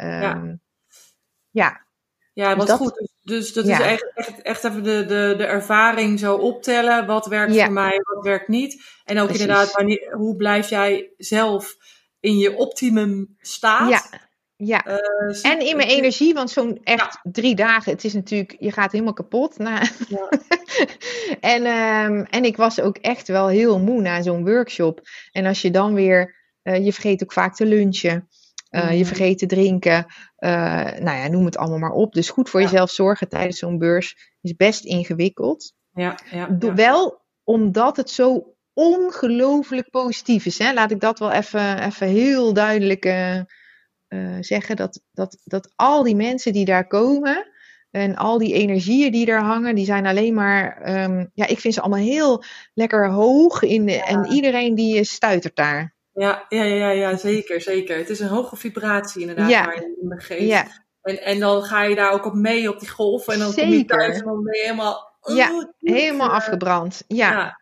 ja. 0.00 0.58
ja. 1.50 1.86
Ja, 2.38 2.54
Dus 2.54 2.64
dat- 2.66 2.76
goed. 2.76 2.94
Dus, 2.96 3.08
dus 3.22 3.52
dat 3.52 3.66
Ja. 3.66 3.78
is 3.78 3.84
echt, 3.84 4.10
echt, 4.14 4.42
echt 4.42 4.64
even 4.64 4.82
de, 4.82 5.04
de, 5.06 5.34
de 5.36 5.44
ervaring 5.44 6.18
zo 6.18 6.34
optellen. 6.34 7.06
Wat 7.06 7.26
werkt 7.26 7.54
Ja. 7.54 7.64
voor 7.64 7.74
mij, 7.74 8.00
wat 8.14 8.24
werkt 8.24 8.48
niet. 8.48 8.82
En 9.04 9.18
ook 9.18 9.24
Precies. 9.26 9.42
inderdaad, 9.46 9.72
wanneer, 9.72 10.12
hoe 10.12 10.36
blijf 10.36 10.68
jij 10.68 11.10
zelf 11.16 11.76
in 12.20 12.38
je 12.38 12.56
optimum 12.56 13.36
staat? 13.40 13.90
Ja, 13.90 14.02
ja. 14.56 14.84
Eh, 14.84 15.50
En 15.52 15.60
in 15.66 15.76
mijn 15.76 15.88
energie, 15.88 16.34
want 16.34 16.50
zo'n 16.50 16.80
echt 16.84 17.18
drie 17.22 17.54
dagen, 17.54 17.92
het 17.92 18.04
is 18.04 18.12
natuurlijk, 18.14 18.56
je 18.58 18.72
gaat 18.72 18.92
helemaal 18.92 19.12
kapot. 19.12 19.58
Na. 19.58 19.82
Ja. 20.08 20.28
en, 21.54 21.64
ehm, 21.64 22.24
en 22.30 22.44
ik 22.44 22.56
was 22.56 22.80
ook 22.80 22.96
echt 22.96 23.28
wel 23.28 23.48
heel 23.48 23.78
moe 23.78 24.00
na 24.00 24.22
zo'n 24.22 24.44
workshop. 24.44 25.00
En 25.32 25.46
als 25.46 25.62
je 25.62 25.70
dan 25.70 25.94
weer, 25.94 26.34
eh, 26.62 26.84
je 26.84 26.92
vergeet 26.92 27.22
ook 27.22 27.32
vaak 27.32 27.54
te 27.54 27.66
lunchen. 27.66 28.28
Eh, 28.68 28.84
Mhm. 28.84 28.92
Je 28.94 29.04
vergeet 29.06 29.38
te 29.38 29.46
drinken. 29.46 30.06
eh, 30.36 30.50
nou 30.84 31.18
ja, 31.18 31.28
noem 31.28 31.44
het 31.44 31.56
allemaal 31.56 31.78
maar 31.78 31.90
op. 31.90 32.12
Dus 32.12 32.30
goed 32.30 32.48
voor 32.48 32.60
Ja. 32.60 32.66
jezelf 32.66 32.90
zorgen 32.90 33.28
tijdens 33.28 33.58
zo'n 33.58 33.78
beurs 33.78 34.34
is 34.40 34.54
best 34.56 34.84
ingewikkeld. 34.84 35.72
Ja, 35.92 36.18
ja. 36.30 36.56
Wel 36.74 37.22
omdat 37.44 37.96
het 37.96 38.10
zo 38.10 38.54
ongelooflijk 38.72 39.90
positief 39.90 40.46
is. 40.46 40.58
Hè? 40.58 40.72
Laat 40.72 40.90
ik 40.90 41.00
dat 41.00 41.18
wel 41.18 41.32
even, 41.32 41.82
even 41.82 42.06
heel 42.06 42.52
duidelijk 42.52 43.04
eh, 43.04 43.40
zeggen. 44.40 44.76
Dat, 44.76 45.00
dat, 45.12 45.40
dat 45.44 45.72
al 45.74 46.02
die 46.02 46.16
mensen 46.16 46.52
die 46.52 46.64
daar 46.64 46.86
komen 46.86 47.46
en 47.90 48.16
al 48.16 48.38
die 48.38 48.52
energieën 48.54 49.12
die 49.12 49.26
daar 49.26 49.42
hangen, 49.42 49.74
die 49.74 49.84
zijn 49.84 50.06
alleen 50.06 50.34
maar. 50.34 50.80
ehm, 50.82 51.26
ja, 51.34 51.46
ik 51.46 51.58
vind 51.60 51.74
ze 51.74 51.80
allemaal 51.80 52.04
heel 52.04 52.42
lekker 52.74 53.08
hoog. 53.10 53.62
In 53.62 53.86
de, 53.86 54.02
En 54.04 54.26
iedereen 54.32 54.74
die 54.74 55.04
stuitert 55.04 55.56
daar. 55.56 55.96
Ja, 56.18 56.46
ja, 56.48 56.62
ja, 56.62 56.90
ja, 56.90 57.16
zeker, 57.16 57.60
zeker. 57.60 57.96
Het 57.96 58.10
is 58.10 58.20
een 58.20 58.28
hoge 58.28 58.56
vibratie 58.56 59.20
inderdaad 59.20 59.50
Ja. 59.50 59.64
waar 59.64 59.74
je 59.74 59.96
in 60.00 60.08
begeeft. 60.08 60.42
Ja, 60.42 60.66
En, 61.02 61.22
en 61.22 61.38
dan 61.38 61.62
ga 61.62 61.82
je 61.82 61.94
daar 61.94 62.12
ook 62.12 62.24
op 62.26 62.34
mee 62.34 62.68
op 62.72 62.78
die 62.80 62.88
golven. 62.88 63.32
En 63.32 63.38
dan 63.38 63.54
kom 63.54 63.68
je 63.68 63.84
thuis 63.84 64.18
en 64.18 64.24
dan 64.24 64.42
ben 64.42 64.56
je 64.56 64.62
helemaal... 64.62 65.06
Ja, 65.34 65.52
oh, 65.54 65.64
helemaal 65.78 66.28
eh, 66.28 66.34
afgebrand. 66.34 67.04
Ja. 67.08 67.30
Ja. 67.32 67.60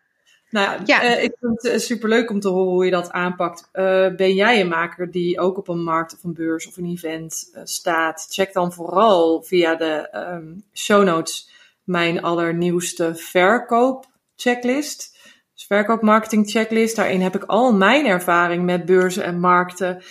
Nou 0.50 0.70
ja, 0.70 0.80
Ja. 0.84 1.02
eh, 1.02 1.22
ik 1.24 1.36
vind 1.40 1.62
het 1.62 1.72
uh, 1.72 1.78
superleuk 1.78 2.30
om 2.30 2.40
te 2.40 2.48
horen 2.48 2.72
hoe 2.72 2.84
je 2.84 2.90
dat 2.90 3.10
aanpakt. 3.10 3.68
Eh, 3.72 4.08
ben 4.16 4.34
jij 4.34 4.60
een 4.60 4.68
maker 4.68 5.10
die 5.10 5.40
ook 5.40 5.58
op 5.58 5.68
een 5.68 5.82
markt 5.82 6.14
of 6.14 6.24
een 6.24 6.34
beurs 6.34 6.66
of 6.68 6.76
een 6.76 6.86
event 6.90 7.50
staat? 7.64 8.26
Check 8.30 8.52
dan 8.52 8.72
vooral 8.72 9.42
via 9.42 9.74
de 9.74 10.08
um, 10.14 10.64
show 10.74 11.04
notes 11.04 11.50
mijn 11.84 12.22
allernieuwste 12.22 13.14
verkoopchecklist. 13.14 15.15
Dus 15.56 15.64
verkoopmarketing 15.66 16.50
checklist. 16.50 16.96
Daarin 16.96 17.20
heb 17.20 17.34
ik 17.34 17.44
al 17.44 17.72
mijn 17.72 18.06
ervaring 18.06 18.64
met 18.64 18.84
beurzen 18.84 19.24
en 19.24 19.40
markten 19.40 20.02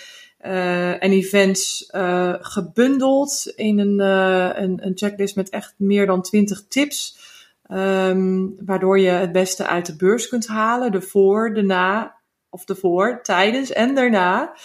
uh, 0.46 1.02
en 1.02 1.10
events 1.10 1.90
uh, 1.96 2.34
gebundeld 2.40 3.52
in 3.54 3.78
een, 3.78 4.00
uh, 4.00 4.62
een, 4.62 4.86
een, 4.86 4.92
checklist 4.94 5.36
met 5.36 5.48
echt 5.48 5.74
meer 5.76 6.06
dan 6.06 6.22
20 6.22 6.66
tips. 6.68 7.18
Um, 7.70 8.56
waardoor 8.64 8.98
je 8.98 9.08
het 9.08 9.32
beste 9.32 9.66
uit 9.66 9.86
de 9.86 9.96
beurs 9.96 10.28
kunt 10.28 10.46
halen. 10.46 10.92
De 10.92 11.02
voor, 11.02 11.54
de 11.54 11.62
na, 11.62 12.16
of 12.50 12.64
de 12.64 12.76
voor, 12.76 13.22
tijdens 13.22 13.72
en 13.72 13.94
daarna. 13.94 14.56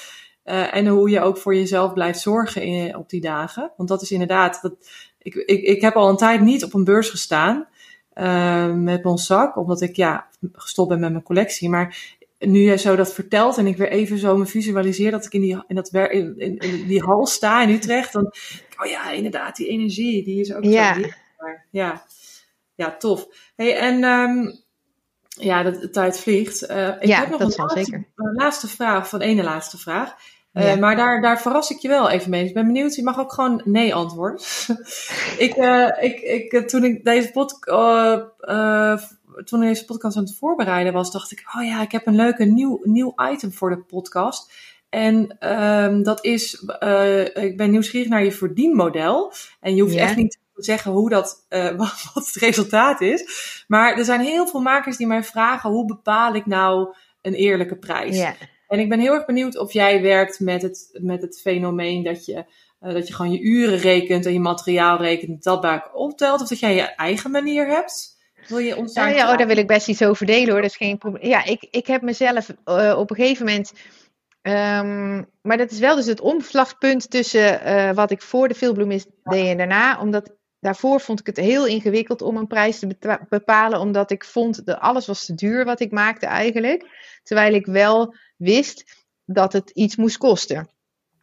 En 0.43 0.87
hoe 0.87 1.09
je 1.09 1.21
ook 1.21 1.37
voor 1.37 1.55
jezelf 1.55 1.93
blijft 1.93 2.19
zorgen 2.19 2.61
in, 2.61 2.95
op 2.95 3.09
die 3.09 3.21
dagen. 3.21 3.71
Want 3.77 3.89
dat 3.89 4.01
is 4.01 4.11
inderdaad, 4.11 4.59
dat, 4.61 4.73
ik, 5.17 5.35
ik, 5.35 5.61
ik 5.61 5.81
heb 5.81 5.95
al 5.95 6.09
een 6.09 6.17
tijd 6.17 6.41
niet 6.41 6.63
op 6.63 6.73
een 6.73 6.83
beurs 6.83 7.09
gestaan. 7.09 7.67
Uh, 8.15 8.73
met 8.73 9.03
mijn 9.03 9.17
zak, 9.17 9.57
omdat 9.57 9.81
ik 9.81 9.95
ja, 9.95 10.27
gestopt 10.53 10.89
ben 10.89 10.99
met 10.99 11.11
mijn 11.11 11.23
collectie. 11.23 11.69
Maar 11.69 12.17
nu 12.39 12.59
jij 12.59 12.77
zo 12.77 12.95
dat 12.95 13.13
vertelt 13.13 13.57
en 13.57 13.67
ik 13.67 13.77
weer 13.77 13.89
even 13.89 14.17
zo 14.17 14.37
me 14.37 14.45
visualiseer 14.45 15.11
dat 15.11 15.25
ik 15.25 15.33
in 15.33 15.41
die, 15.41 15.63
in 15.67 15.75
dat, 15.75 15.93
in, 15.93 16.39
in, 16.39 16.57
in 16.57 16.87
die 16.87 17.03
hal 17.03 17.25
sta 17.25 17.61
in 17.61 17.69
Utrecht. 17.69 18.13
Dan, 18.13 18.25
oh 18.77 18.89
ja, 18.89 19.11
inderdaad, 19.11 19.55
die 19.55 19.67
energie, 19.67 20.23
die 20.23 20.39
is 20.39 20.53
ook 20.53 20.63
ja. 20.63 20.93
zo. 20.93 21.01
Ja 21.69 22.03
ja, 22.81 22.97
tof. 22.97 23.27
Hey, 23.55 23.77
en 23.77 24.03
um, 24.03 24.59
ja, 25.27 25.63
de, 25.63 25.79
de, 25.79 25.89
tijd 25.89 26.19
vliegt. 26.19 26.69
Uh, 26.69 26.87
ik 26.87 27.05
ja, 27.05 27.19
heb 27.19 27.29
nog 27.29 27.39
dat 27.39 27.57
een 27.57 27.57
laatste, 27.57 27.83
zeker. 27.83 28.07
Laatste 28.15 28.67
vraag, 28.67 29.09
van 29.09 29.21
ene 29.21 29.43
laatste 29.43 29.77
vraag. 29.77 30.15
Uh, 30.53 30.73
ja. 30.73 30.75
Maar 30.75 30.95
daar, 30.95 31.21
daar 31.21 31.41
verras 31.41 31.71
ik 31.71 31.79
je 31.79 31.87
wel 31.87 32.09
even 32.09 32.29
mee. 32.29 32.45
Ik 32.45 32.53
ben 32.53 32.65
benieuwd, 32.65 32.95
je 32.95 33.03
mag 33.03 33.19
ook 33.19 33.33
gewoon 33.33 33.61
nee 33.65 33.95
antwoorden. 33.95 34.39
ik, 35.45 35.55
uh, 35.55 35.89
ik, 35.99 36.19
ik, 36.19 36.67
toen 36.67 36.83
ik 36.83 37.03
deze 37.03 37.31
podcast, 37.31 38.25
toen 39.45 39.61
ik 39.61 39.67
deze 39.67 39.85
podcast 39.85 40.17
aan 40.17 40.23
het 40.23 40.37
voorbereiden 40.37 40.93
was, 40.93 41.11
dacht 41.11 41.31
ik, 41.31 41.43
oh 41.55 41.63
ja, 41.63 41.81
ik 41.81 41.91
heb 41.91 42.07
een 42.07 42.15
leuke 42.15 42.45
nieuw, 42.45 42.79
nieuw 42.83 43.13
item 43.31 43.53
voor 43.53 43.69
de 43.69 43.81
podcast. 43.81 44.53
En 44.89 45.37
um, 45.49 46.03
dat 46.03 46.25
is, 46.25 46.53
ik 47.33 47.57
ben 47.57 47.71
nieuwsgierig 47.71 48.09
naar 48.09 48.23
je 48.23 48.31
verdienmodel. 48.31 49.33
En 49.59 49.75
je 49.75 49.81
hoeft 49.81 49.95
echt 49.95 50.15
niet 50.15 50.39
zeggen 50.55 50.91
hoe 50.91 51.09
dat, 51.09 51.45
wat 51.77 52.25
het 52.25 52.35
resultaat 52.35 53.01
is. 53.01 53.23
Maar 53.67 53.97
er 53.97 54.05
zijn 54.05 54.21
heel 54.21 54.47
veel 54.47 54.61
makers 54.61 54.97
die 54.97 55.07
mij 55.07 55.23
vragen, 55.23 55.69
hoe 55.69 55.85
bepaal 55.85 56.35
ik 56.35 56.45
nou 56.45 56.95
een 57.21 57.33
eerlijke 57.33 57.77
prijs? 57.77 58.17
Ja. 58.17 58.35
En 58.71 58.79
ik 58.79 58.89
ben 58.89 58.99
heel 58.99 59.13
erg 59.13 59.25
benieuwd 59.25 59.57
of 59.57 59.73
jij 59.73 60.01
werkt 60.01 60.39
met 60.39 60.61
het, 60.61 60.89
met 61.01 61.21
het 61.21 61.41
fenomeen 61.41 62.03
dat 62.03 62.25
je, 62.25 62.45
uh, 62.81 62.93
dat 62.93 63.07
je 63.07 63.13
gewoon 63.13 63.31
je 63.31 63.41
uren 63.41 63.77
rekent 63.77 64.25
en 64.25 64.33
je 64.33 64.39
materiaal 64.39 64.97
rekent, 64.97 65.43
dat 65.43 65.61
bij 65.61 65.83
optelt. 65.93 66.41
Of 66.41 66.47
dat 66.47 66.59
jij 66.59 66.75
je 66.75 66.95
eigen 66.95 67.31
manier 67.31 67.67
hebt. 67.67 68.19
Wil 68.47 68.57
je 68.57 68.77
ons 68.77 68.93
daar... 68.93 69.09
Ja, 69.09 69.15
ja 69.15 69.31
oh, 69.31 69.37
daar 69.37 69.47
wil 69.47 69.57
ik 69.57 69.67
best 69.67 69.87
iets 69.87 70.03
over 70.03 70.25
delen 70.25 70.49
hoor, 70.49 70.61
dat 70.61 70.69
is 70.69 70.75
geen 70.77 70.97
probleem. 70.97 71.27
Ja, 71.27 71.45
ik, 71.45 71.67
ik 71.71 71.87
heb 71.87 72.01
mezelf 72.01 72.49
uh, 72.65 72.95
op 72.97 73.09
een 73.09 73.15
gegeven 73.15 73.45
moment... 73.45 73.71
Um, 74.41 75.29
maar 75.41 75.57
dat 75.57 75.71
is 75.71 75.79
wel 75.79 75.95
dus 75.95 76.05
het 76.05 76.21
omslagpunt 76.21 77.09
tussen 77.09 77.67
uh, 77.67 77.91
wat 77.91 78.11
ik 78.11 78.21
voor 78.21 78.47
de 78.47 78.53
veelbloemist 78.53 79.07
deed 79.23 79.47
en 79.47 79.57
daarna. 79.57 79.99
Omdat 79.99 80.35
daarvoor 80.59 81.01
vond 81.01 81.19
ik 81.19 81.25
het 81.25 81.37
heel 81.37 81.65
ingewikkeld 81.65 82.21
om 82.21 82.37
een 82.37 82.47
prijs 82.47 82.79
te 82.79 82.97
bepalen, 83.29 83.79
omdat 83.79 84.11
ik 84.11 84.25
vond 84.25 84.65
dat 84.65 84.79
alles 84.79 85.07
was 85.07 85.25
te 85.25 85.35
duur 85.35 85.65
wat 85.65 85.79
ik 85.79 85.91
maakte 85.91 86.25
eigenlijk. 86.25 86.85
Terwijl 87.23 87.53
ik 87.53 87.65
wel 87.65 88.15
wist 88.41 89.05
dat 89.25 89.53
het 89.53 89.69
iets 89.69 89.95
moest 89.95 90.17
kosten. 90.17 90.69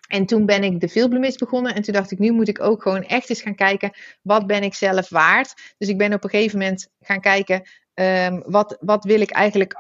En 0.09 0.27
toen 0.27 0.47
ben 0.47 0.65
ik 0.65 0.81
de 0.81 0.89
veelbloemist 0.89 1.39
begonnen 1.39 1.75
en 1.75 1.83
toen 1.83 1.95
dacht 1.95 2.11
ik, 2.11 2.19
nu 2.19 2.33
moet 2.33 2.49
ik 2.49 2.61
ook 2.61 2.83
gewoon 2.83 3.03
echt 3.03 3.29
eens 3.29 3.43
gaan 3.43 3.55
kijken, 3.55 3.93
wat 4.23 4.47
ben 4.47 4.63
ik 4.63 4.75
zelf 4.75 5.09
waard? 5.09 5.75
Dus 5.79 5.89
ik 5.89 5.99
ben 5.99 6.13
op 6.13 6.25
een 6.25 6.31
gegeven 6.31 6.59
moment 6.59 6.89
gaan 7.01 7.21
kijken, 7.21 7.69
um, 7.95 8.43
wat, 8.47 8.77
wat 8.81 9.05
wil 9.05 9.21
ik 9.21 9.31
eigenlijk 9.31 9.75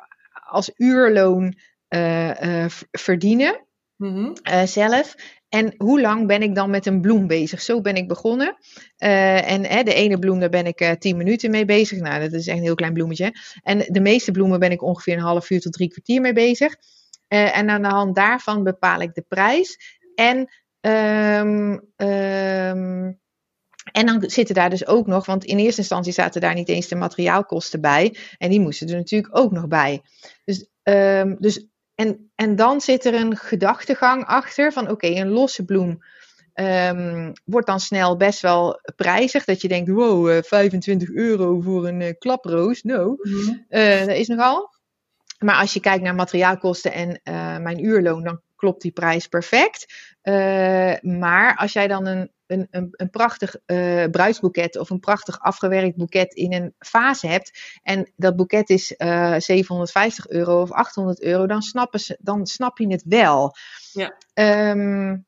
als 0.49 0.70
uurloon 0.76 1.59
uh, 1.89 2.41
uh, 2.41 2.64
verdienen 2.91 3.66
mm 3.97 4.14
-hmm. 4.14 4.36
uh, 4.43 4.62
zelf? 4.62 5.14
En 5.49 5.74
hoe 5.76 6.01
lang 6.01 6.26
ben 6.26 6.43
ik 6.43 6.55
dan 6.55 6.70
met 6.70 6.86
een 6.86 7.01
bloem 7.01 7.26
bezig? 7.26 7.62
Zo 7.62 7.80
ben 7.80 7.95
ik 7.95 8.09
begonnen. 8.09 8.57
Uh, 8.99 9.51
en 9.51 9.64
hè, 9.64 9.82
de 9.82 9.95
ene 9.95 10.18
bloem, 10.18 10.41
daar 10.41 10.49
ben 10.49 10.66
ik 10.66 10.80
uh, 10.80 10.91
tien 10.91 11.16
minuten 11.16 11.51
mee 11.51 11.64
bezig. 11.64 11.99
Nou, 11.99 12.20
dat 12.20 12.32
is 12.32 12.47
echt 12.47 12.57
een 12.57 12.62
heel 12.62 12.74
klein 12.74 12.93
bloemetje. 12.93 13.32
En 13.62 13.78
de 13.78 14.01
meeste 14.01 14.30
bloemen 14.30 14.59
ben 14.59 14.70
ik 14.70 14.82
ongeveer 14.82 15.14
een 15.14 15.22
half 15.22 15.51
uur 15.51 15.61
tot 15.61 15.72
drie 15.72 15.89
kwartier 15.89 16.20
mee 16.20 16.32
bezig. 16.32 16.76
Uh, 17.29 17.57
en 17.57 17.70
aan 17.70 17.83
de 17.83 17.89
hand 17.89 18.14
daarvan 18.14 18.62
bepaal 18.62 19.01
ik 19.01 19.14
de 19.14 19.24
prijs. 19.29 19.99
En, 20.14 20.39
um, 20.81 21.70
um, 21.97 23.20
en 23.93 24.07
dan 24.07 24.22
zitten 24.26 24.55
daar 24.55 24.70
dus 24.70 24.87
ook 24.87 25.07
nog, 25.07 25.26
want 25.26 25.45
in 25.45 25.59
eerste 25.59 25.81
instantie 25.81 26.12
zaten 26.12 26.41
daar 26.41 26.55
niet 26.55 26.68
eens 26.68 26.89
de 26.89 26.97
materiaalkosten 26.97 27.81
bij. 27.81 28.16
En 28.39 28.51
die 28.51 28.61
moesten 28.61 28.89
er 28.89 28.97
natuurlijk 28.97 29.37
ook 29.37 29.53
nog 29.53 29.68
bij. 29.68 30.03
Dus, 30.45 30.66
um, 30.83 31.37
dus 31.39 31.66
en, 31.95 32.31
en 32.35 32.57
dan 32.57 32.81
zit 32.81 33.05
er 33.05 33.14
een 33.14 33.37
gedachtegang 33.37 34.24
achter 34.24 34.72
van 34.72 34.83
oké, 34.83 34.93
okay, 34.93 35.20
een 35.20 35.29
losse 35.29 35.64
bloem 35.64 36.03
um, 36.61 37.33
wordt 37.45 37.66
dan 37.66 37.81
snel 37.81 38.16
best 38.16 38.41
wel 38.41 38.81
prijzig. 38.97 39.45
Dat 39.45 39.61
je 39.61 39.68
denkt, 39.68 39.91
wow, 39.91 40.31
uh, 40.31 40.39
25 40.43 41.11
euro 41.11 41.61
voor 41.61 41.87
een 41.87 42.01
uh, 42.01 42.12
klaproos. 42.18 42.83
No, 42.83 43.16
Mhm. 43.18 43.57
uh, 43.68 43.99
dat 43.99 44.16
is 44.16 44.29
nogal. 44.29 44.70
Maar 45.39 45.57
als 45.57 45.72
je 45.72 45.80
kijkt 45.80 46.03
naar 46.03 46.14
materiaalkosten 46.14 46.93
en 46.93 47.09
uh, 47.09 47.59
mijn 47.59 47.84
uurloon, 47.84 48.22
dan 48.22 48.41
klopt 48.57 48.82
die 48.82 48.93
prijs 48.93 49.26
perfect. 49.26 49.95
Uh, 50.22 50.95
maar 51.01 51.57
als 51.57 51.72
jij 51.72 51.89
dan 51.89 52.07
een, 52.07 52.32
een, 52.47 52.68
een, 52.70 52.89
een 52.91 53.11
prachtig 53.11 53.57
uh, 53.66 54.05
bruidsboeket 54.05 54.76
of 54.76 54.91
een 54.91 55.01
prachtig 55.01 55.41
afgewerkt 55.41 55.97
boeket 55.97 56.34
in 56.34 56.53
een 56.53 56.74
fase 56.78 57.26
hebt 57.26 57.78
en 57.82 58.12
dat 58.16 58.36
boeket 58.36 58.70
is 58.70 58.95
uh, 58.99 59.34
750 59.39 60.28
euro 60.28 60.61
of 60.61 60.72
800 60.72 61.22
euro, 61.22 61.47
dan, 61.47 61.62
snappen 61.62 62.01
ze, 62.01 62.18
dan 62.20 62.47
snap 62.47 62.78
je 62.78 62.89
het 62.89 63.03
wel. 63.07 63.55
Ja. 63.93 64.16
Um, 64.70 65.26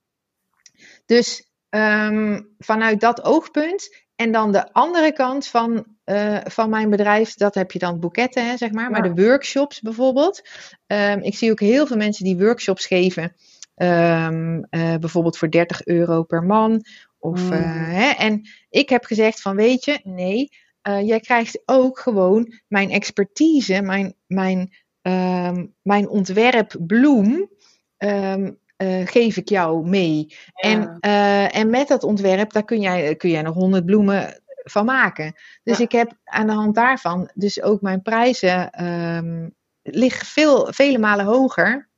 dus 1.07 1.51
um, 1.71 2.55
vanuit 2.59 3.01
dat 3.01 3.23
oogpunt 3.23 4.07
en 4.21 4.33
dan 4.33 4.53
de 4.53 4.73
andere 4.73 5.13
kant 5.13 5.47
van, 5.47 5.85
uh, 6.05 6.39
van 6.45 6.71
mijn 6.71 6.91
bedrijf, 6.91 7.35
dat 7.35 7.55
heb 7.55 7.73
je 7.73 7.79
dan 7.79 8.01
boeketten, 8.01 8.47
hè, 8.47 8.57
zeg 8.57 8.71
maar. 8.71 8.91
Maar 8.91 9.15
de 9.15 9.23
workshops 9.23 9.81
bijvoorbeeld. 9.81 10.43
Um, 10.87 11.21
ik 11.23 11.35
zie 11.35 11.51
ook 11.51 11.61
heel 11.61 11.87
veel 11.87 11.97
mensen 11.97 12.25
die 12.25 12.39
workshops 12.39 12.87
geven. 12.87 13.37
Um, 13.77 14.67
uh, 14.71 14.95
bijvoorbeeld 14.97 15.39
voor 15.39 15.51
30 15.51 15.87
euro 15.87 16.23
per 16.23 16.43
man. 16.43 16.85
Of, 17.19 17.43
Mm. 17.43 17.53
uh, 17.53 17.89
hè, 17.89 18.11
en 18.11 18.49
ik 18.71 18.89
heb 18.89 19.05
gezegd 19.05 19.41
van 19.41 19.57
weet 19.57 19.85
je, 19.85 20.01
nee, 20.03 20.49
jij 20.83 21.21
krijgt 21.21 21.63
ook 21.65 21.99
gewoon 21.99 22.53
mijn 22.69 22.91
expertise, 22.91 23.83
mijn, 23.83 24.15
mijn, 24.27 24.75
um, 25.03 25.75
mijn 25.83 26.09
ontwerp 26.09 26.77
bloem. 26.79 27.51
Um, 27.99 28.59
eh, 28.81 29.07
geef 29.07 29.37
ik 29.37 29.49
jou 29.49 29.89
mee. 29.89 30.37
En, 30.55 30.99
uh, 31.01 31.57
en 31.57 31.71
met 31.71 31.89
dat 31.89 32.03
ontwerp, 32.03 32.53
daar 32.53 32.65
kun 32.65 32.81
jij, 32.81 33.17
kun 33.17 33.31
jij 33.31 33.43
nog 33.43 33.55
honderd 33.55 33.85
bloemen 33.85 34.43
van 34.47 34.85
maken. 34.85 35.35
Dus 35.63 35.79
ja. 35.79 35.85
ik 35.85 35.93
heb 35.93 36.13
aan 36.25 36.47
de 36.47 36.53
hand 36.53 36.75
daarvan, 36.75 37.31
dus 37.35 37.63
ook 37.63 37.81
mijn 37.81 38.03
prijzen 38.03 38.85
um, 38.87 39.55
liggen 39.83 40.27
veel, 40.27 40.73
vele 40.73 40.99
malen 40.99 41.25
hoger 41.25 41.89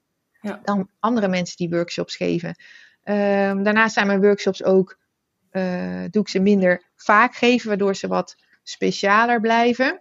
ja. 0.41 0.61
dan 0.65 0.89
andere 0.99 1.29
mensen 1.29 1.57
die 1.57 1.71
workshops 1.71 2.17
geven. 2.17 2.49
Um, 2.49 3.63
daarnaast 3.63 3.95
zijn 3.95 4.07
mijn 4.07 4.21
workshops 4.21 4.65
ook, 4.65 4.99
uh, 5.53 6.05
doe 6.11 6.23
ik 6.23 6.29
ze 6.29 6.41
minder 6.41 6.83
vaak 6.97 7.35
geven, 7.35 7.69
waardoor 7.69 7.97
ze 7.97 8.09
wat 8.09 8.37
specialer 8.63 9.41
blijven. 9.41 10.01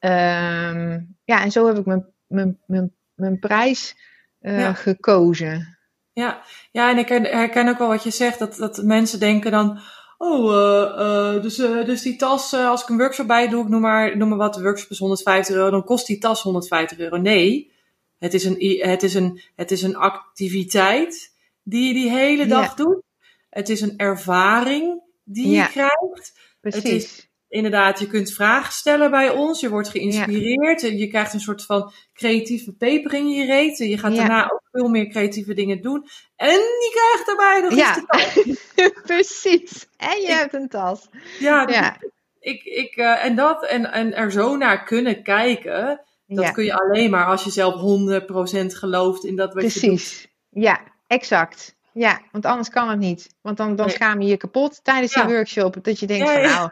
Um, 0.00 1.16
ja, 1.24 1.42
en 1.42 1.50
zo 1.50 1.66
heb 1.66 1.78
ik 1.78 1.86
mijn, 1.86 2.06
mijn, 2.26 2.58
mijn, 2.66 2.92
mijn 3.14 3.38
prijs 3.38 3.96
uh, 4.40 4.60
ja. 4.60 4.72
gekozen. 4.72 5.78
Ja. 6.12 6.42
ja, 6.72 6.90
en 6.90 6.98
ik 6.98 7.08
herken 7.08 7.68
ook 7.68 7.78
wel 7.78 7.88
wat 7.88 8.02
je 8.02 8.10
zegt, 8.10 8.38
dat, 8.38 8.56
dat 8.56 8.82
mensen 8.82 9.20
denken 9.20 9.50
dan, 9.50 9.80
oh, 10.18 10.52
uh, 10.52 11.34
uh, 11.34 11.42
dus, 11.42 11.56
dus 11.56 12.02
die 12.02 12.16
tas, 12.16 12.54
als 12.54 12.82
ik 12.82 12.88
een 12.88 12.98
workshop 12.98 13.26
bij 13.26 13.48
doe, 13.48 13.62
ik 13.62 13.68
noem 13.68 13.80
maar, 13.80 14.16
noem 14.16 14.28
maar 14.28 14.38
wat, 14.38 14.54
de 14.54 14.62
workshop 14.62 14.90
is 14.90 14.98
150 14.98 15.54
euro, 15.54 15.70
dan 15.70 15.84
kost 15.84 16.06
die 16.06 16.18
tas 16.18 16.42
150 16.42 16.98
euro. 16.98 17.16
Nee, 17.16 17.72
het 18.18 18.34
is 18.34 18.44
een, 18.44 18.78
het 18.80 19.02
is 19.02 19.14
een, 19.14 19.40
het 19.56 19.70
is 19.70 19.82
een 19.82 19.96
activiteit 19.96 21.34
die 21.62 21.86
je 21.86 21.94
die 21.94 22.10
hele 22.10 22.46
dag 22.46 22.68
ja. 22.68 22.74
doet. 22.74 23.02
Het 23.50 23.68
is 23.68 23.80
een 23.80 23.96
ervaring 23.96 25.02
die 25.24 25.50
ja. 25.50 25.62
je 25.62 25.70
krijgt. 25.70 26.32
Precies. 26.60 26.82
Het 26.82 26.92
is, 26.92 27.29
inderdaad, 27.50 27.98
je 27.98 28.06
kunt 28.06 28.32
vragen 28.32 28.72
stellen 28.72 29.10
bij 29.10 29.30
ons. 29.30 29.60
Je 29.60 29.68
wordt 29.68 29.88
geïnspireerd. 29.88 30.80
Ja. 30.80 30.88
Je 30.88 31.08
krijgt 31.08 31.34
een 31.34 31.40
soort 31.40 31.64
van 31.64 31.92
creatieve 32.14 32.72
peper 32.72 33.14
in 33.14 33.28
je 33.28 33.46
reet. 33.46 33.78
Je 33.78 33.98
gaat 33.98 34.12
ja. 34.12 34.18
daarna 34.18 34.50
ook 34.50 34.62
veel 34.72 34.88
meer 34.88 35.08
creatieve 35.08 35.54
dingen 35.54 35.82
doen. 35.82 36.06
En 36.36 36.48
je 36.58 36.90
krijgt 36.92 37.26
daarbij 37.26 37.60
nog 37.60 37.74
ja. 37.74 38.04
Precies. 39.14 39.86
En 39.96 40.20
je 40.20 40.26
ik, 40.26 40.34
hebt 40.34 40.54
een 40.54 40.68
tas. 40.68 41.08
Ja, 41.38 41.66
dus 41.66 41.74
ja. 41.74 41.96
Ik, 42.40 42.62
ik, 42.64 42.96
uh, 42.96 43.24
en 43.24 43.36
dat 43.36 43.66
en, 43.66 43.92
en 43.92 44.14
er 44.14 44.32
zo 44.32 44.56
naar 44.56 44.84
kunnen 44.84 45.22
kijken. 45.22 46.04
Dat 46.26 46.52
kun 46.52 46.64
je 46.64 46.78
alleen 46.78 47.10
maar 47.10 47.26
als 47.26 47.44
je 47.44 47.50
zelf 47.50 47.74
100% 47.74 48.66
gelooft 48.66 49.24
in 49.24 49.36
dat 49.36 49.54
wat 49.54 49.62
Precies. 49.62 49.80
je 49.80 49.88
doet. 49.88 49.96
Precies. 49.96 50.28
Ja, 50.50 50.80
exact. 51.06 51.78
Ja, 51.92 52.20
want 52.32 52.44
anders 52.44 52.68
kan 52.68 52.88
het 52.88 52.98
niet. 52.98 53.34
Want 53.40 53.56
dan, 53.56 53.76
dan 53.76 53.86
nee. 53.86 53.94
schaam 53.94 54.20
je 54.20 54.28
je 54.28 54.36
kapot 54.36 54.84
tijdens 54.84 55.14
je 55.14 55.26
workshop. 55.26 55.84
Dat 55.84 56.00
je 56.00 56.06
denkt 56.06 56.30
van 56.30 56.42
nou, 56.42 56.70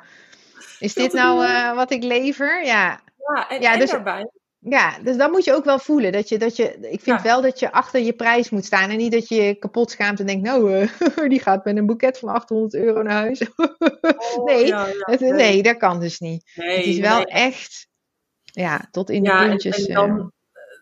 is 0.79 0.95
dit 0.95 1.13
nou 1.13 1.45
uh, 1.45 1.75
wat 1.75 1.91
ik 1.91 2.03
lever? 2.03 2.65
Ja, 2.65 3.01
ja 3.35 3.49
en, 3.49 3.61
ja, 3.61 3.77
dus, 3.77 3.91
daarbij. 3.91 4.31
Ja, 4.61 4.99
dus 5.03 5.17
dan 5.17 5.31
moet 5.31 5.45
je 5.45 5.55
ook 5.55 5.65
wel 5.65 5.79
voelen. 5.79 6.13
Dat 6.13 6.29
je, 6.29 6.39
dat 6.39 6.57
je, 6.57 6.65
ik 6.81 7.01
vind 7.01 7.17
ja. 7.17 7.23
wel 7.23 7.43
dat 7.43 7.59
je 7.59 7.73
achter 7.73 8.01
je 8.01 8.13
prijs 8.13 8.51
moet 8.51 8.65
staan. 8.65 8.91
En 8.91 8.97
niet 8.97 9.13
dat 9.13 9.29
je 9.29 9.43
je 9.43 9.55
kapot 9.55 9.91
schaamt 9.91 10.21
en 10.21 10.27
denkt, 10.27 10.43
nou, 10.43 10.73
uh, 10.73 11.29
die 11.31 11.41
gaat 11.41 11.65
met 11.65 11.77
een 11.77 11.87
boeket 11.87 12.19
van 12.19 12.29
800 12.29 12.75
euro 12.75 13.03
naar 13.03 13.13
huis. 13.13 13.43
oh, 13.57 14.45
nee, 14.45 14.67
ja, 14.67 14.87
het, 14.99 15.21
nee, 15.21 15.33
nee, 15.33 15.63
dat 15.63 15.77
kan 15.77 16.01
dus 16.01 16.19
niet. 16.19 16.53
Nee, 16.55 16.77
het 16.77 16.87
is 16.87 16.99
wel 16.99 17.17
nee. 17.17 17.27
echt, 17.27 17.89
ja, 18.43 18.89
tot 18.91 19.11
in 19.11 19.23
de 19.23 19.31
puntjes. 19.31 19.87
En, 19.87 19.95
en 19.97 20.17
dan, 20.17 20.33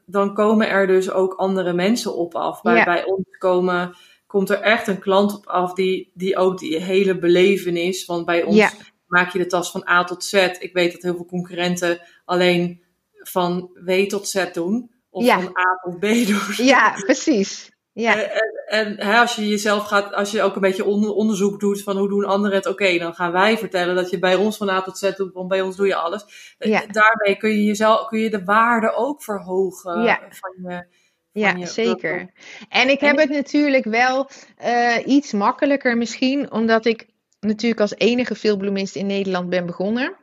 dan, 0.07 0.35
komen 0.35 0.69
er 0.69 0.87
dus 0.87 1.11
ook 1.11 1.35
andere 1.35 1.73
mensen 1.73 2.15
op 2.15 2.35
af. 2.35 2.63
Bij, 2.63 2.85
bij 2.85 3.05
ons 3.05 3.39
komen, 3.39 3.97
komt 4.27 4.51
er 4.51 4.61
echt 4.61 4.87
een 4.87 4.99
klant 4.99 5.35
op 5.35 5.47
af 5.47 5.73
die, 5.73 6.11
die 6.15 6.37
ook 6.37 6.59
die 6.59 6.83
hele 6.83 7.19
belevenis. 7.19 8.05
Want 8.05 8.25
bij 8.25 8.43
ons 8.43 8.75
maak 9.07 9.33
je 9.33 9.39
de 9.39 9.47
tas 9.47 9.71
van 9.71 9.89
A 9.89 10.05
tot 10.05 10.25
Z. 10.25 10.33
Ik 10.59 10.71
weet 10.73 10.93
dat 10.93 11.03
heel 11.03 11.15
veel 11.15 11.27
concurrenten 11.27 12.01
alleen 12.25 12.83
van 13.13 13.71
W 13.85 14.07
tot 14.07 14.29
Z 14.29 14.53
doen. 14.53 14.91
Of 15.11 15.25
ja. 15.25 15.41
van 15.41 15.59
A 15.59 15.81
tot 15.83 15.99
B 15.99 16.03
doen. 16.03 16.67
Ja, 16.67 16.93
precies. 17.05 17.71
Ja. 17.93 18.17
En, 18.17 18.31
en, 18.31 18.53
en 18.67 19.07
hè, 19.07 19.19
als 19.19 19.37
je 19.37 19.49
jezelf 19.49 19.85
gaat, 19.85 20.13
als 20.13 20.31
je 20.31 20.43
ook 20.43 20.55
een 20.55 20.61
beetje 20.61 20.85
on, 20.85 21.09
onderzoek 21.09 21.61
doet 21.61 21.83
van 21.83 21.97
hoe 21.97 22.09
doen 22.09 22.25
anderen 22.25 22.57
het, 22.57 22.67
oké, 22.67 22.83
okay, 22.83 22.99
dan 22.99 23.15
gaan 23.15 23.33
wij 23.33 23.59
vertellen 23.59 23.95
dat 23.95 24.11
je 24.11 24.19
bij 24.19 24.35
ons 24.35 24.57
van 24.57 24.69
A 24.69 24.83
tot 24.83 24.99
Z 24.99 25.17
doet, 25.17 25.33
want 25.33 25.49
bij 25.49 25.61
ons 25.61 25.77
doe 25.77 25.87
je 25.87 25.95
alles. 25.95 26.55
Ja. 26.59 26.87
Daarmee 26.87 27.37
kun 27.37 27.51
je 27.51 27.65
jezelf, 27.65 28.07
kun 28.07 28.19
je 28.19 28.31
de 28.31 28.45
waarde 28.45 28.95
ook 28.95 29.23
verhogen 29.23 30.03
ja. 30.03 30.21
van 30.31 30.71
je. 30.71 30.87
Ja, 31.33 31.67
zeker. 31.67 32.31
En 32.69 32.89
ik 32.89 33.01
heb 33.01 33.17
het 33.19 33.31
natuurlijk 33.31 33.85
wel 33.85 34.29
uh, 34.65 35.07
iets 35.07 35.33
makkelijker 35.33 35.97
misschien, 35.97 36.53
omdat 36.53 36.85
ik 36.85 37.07
natuurlijk 37.41 37.81
als 37.81 37.95
enige 37.97 38.35
veelbloemist 38.35 38.97
in 38.97 39.07
Nederland 39.07 39.49
ben 39.49 39.67
begonnen. 39.67 40.17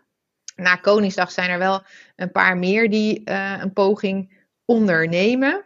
Na 0.55 0.76
Koningsdag 0.76 1.32
zijn 1.32 1.49
er 1.49 1.57
wel 1.57 1.84
een 2.16 2.32
paar 2.32 2.57
meer 2.57 2.89
die 2.89 3.22
uh, 3.26 3.57
een 3.59 3.74
poging 3.74 4.41
ondernemen. 4.66 5.66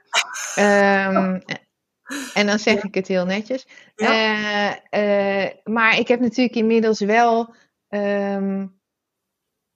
Um, 0.60 1.41
en 2.39 2.45
dan 2.45 2.60
zeg 2.60 2.84
ik 2.84 2.93
het 2.93 3.08
heel 3.08 3.26
netjes. 3.26 3.68
Ja. 3.95 4.80
Uh, 4.91 5.45
uh, 5.45 5.50
maar 5.64 6.00
ik 6.00 6.08
heb 6.08 6.20
natuurlijk 6.20 6.56
inmiddels 6.56 7.00
wel. 7.00 7.56
Um, 7.89 8.78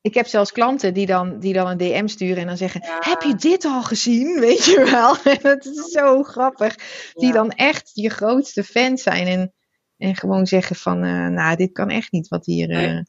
ik 0.01 0.13
heb 0.13 0.28
zelfs 0.28 0.51
klanten 0.51 0.93
die 0.93 1.05
dan, 1.05 1.39
die 1.39 1.53
dan 1.53 1.67
een 1.67 1.78
DM 1.78 2.07
sturen 2.07 2.38
en 2.38 2.47
dan 2.47 2.57
zeggen: 2.57 2.82
ja. 2.84 2.97
Heb 2.99 3.22
je 3.22 3.36
dit 3.36 3.65
al 3.65 3.84
gezien? 3.84 4.39
Weet 4.47 4.65
je 4.65 4.84
wel? 4.84 5.15
dat 5.51 5.65
is 5.65 5.91
zo 5.91 6.24
grappig. 6.24 6.76
Die 7.13 7.28
ja. 7.28 7.34
dan 7.34 7.51
echt 7.51 7.91
je 7.93 8.09
grootste 8.09 8.63
fans 8.63 9.03
zijn. 9.03 9.28
En, 9.28 9.53
en 10.02 10.16
gewoon 10.16 10.47
zeggen: 10.47 10.76
van, 10.76 11.04
uh, 11.06 11.28
Nou, 11.28 11.56
dit 11.56 11.72
kan 11.72 11.89
echt 11.89 12.12
niet 12.12 12.28
wat 12.28 12.45
hier. 12.45 12.68
Nee. 12.68 13.04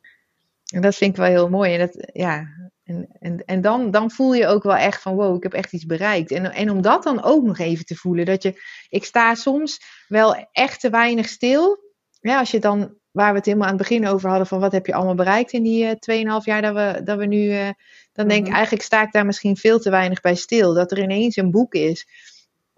En 0.73 0.81
dat 0.81 0.95
vind 0.95 1.11
ik 1.11 1.17
wel 1.17 1.27
heel 1.27 1.49
mooi. 1.49 1.73
En, 1.75 1.79
dat, 1.79 2.11
ja, 2.13 2.47
en, 2.85 3.09
en, 3.19 3.45
en 3.45 3.61
dan, 3.61 3.91
dan 3.91 4.11
voel 4.11 4.35
je 4.35 4.47
ook 4.47 4.63
wel 4.63 4.77
echt 4.77 5.03
van 5.03 5.15
wow, 5.15 5.37
ik 5.37 5.43
heb 5.43 5.53
echt 5.53 5.73
iets 5.73 5.87
bereikt. 5.87 6.31
En, 6.31 6.53
en 6.53 6.71
om 6.71 6.83
dat 6.83 7.03
dan 7.03 7.23
ook 7.23 7.45
nog 7.45 7.59
even 7.59 7.85
te 7.85 7.95
voelen. 7.97 8.25
Dat 8.25 8.43
je, 8.43 8.61
ik 8.89 9.05
sta 9.05 9.35
soms 9.35 9.81
wel 10.09 10.49
echt 10.53 10.81
te 10.81 10.91
weinig 10.91 11.29
stil. 11.29 11.79
Ja, 12.21 12.39
als 12.39 12.51
je 12.51 12.59
dan, 12.59 12.95
waar 13.11 13.31
we 13.31 13.37
het 13.37 13.47
helemaal 13.47 13.69
aan 13.69 13.79
het 13.79 13.89
begin 13.89 14.07
over 14.07 14.29
hadden, 14.29 14.47
van 14.47 14.61
wat 14.61 14.73
heb 14.73 14.87
je 14.87 14.95
allemaal 14.95 15.15
bereikt 15.15 15.53
in 15.53 15.63
die 15.63 15.85
uh, 15.85 16.41
2,5 16.41 16.45
jaar 16.45 16.63
dat 16.63 16.75
we, 16.75 17.01
dat 17.05 17.19
we 17.19 17.27
nu. 17.27 17.49
Dan 18.13 18.29
denk 18.29 18.41
ik 18.41 18.47
Mhm. 18.47 18.55
eigenlijk 18.55 18.85
sta 18.85 19.03
ik 19.03 19.13
daar 19.13 19.27
misschien 19.27 19.57
veel 19.57 19.79
te 19.79 19.91
weinig 19.91 20.21
bij 20.21 20.35
stil. 20.35 20.75
Dat 20.75 20.91
er 20.91 21.03
ineens 21.03 21.37
een 21.37 21.51
boek 21.51 21.75
is. 21.75 22.07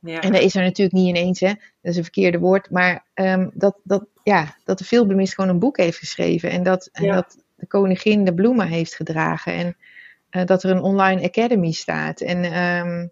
Ja. 0.04 0.20
En 0.20 0.32
dat 0.32 0.42
is 0.42 0.54
er 0.54 0.62
natuurlijk 0.62 0.96
niet 0.96 1.08
ineens, 1.16 1.40
hè? 1.40 1.48
Dat 1.48 1.92
is 1.92 1.96
een 1.96 2.02
verkeerde 2.02 2.38
woord. 2.38 2.70
Maar 2.70 3.06
um, 3.14 3.50
dat, 3.54 3.80
dat, 3.82 4.06
ja, 4.22 4.56
dat 4.64 4.78
de 4.78 4.84
veelbloemist 4.84 5.34
gewoon 5.34 5.50
een 5.50 5.58
boek 5.58 5.76
heeft 5.76 5.98
geschreven. 5.98 6.50
En 6.50 6.62
dat, 6.62 6.88
en 6.92 7.04
Ja. 7.04 7.14
dat 7.14 7.36
de 7.54 7.66
koningin 7.66 8.24
de 8.24 8.34
bloemen 8.34 8.66
heeft 8.66 8.94
gedragen. 8.94 9.52
En 9.52 9.76
eh, 10.30 10.44
dat 10.44 10.62
er 10.62 10.70
een 10.70 10.82
online 10.82 11.22
academy 11.22 11.72
staat. 11.72 12.20
En 12.20 12.44
ehm, 12.44 13.06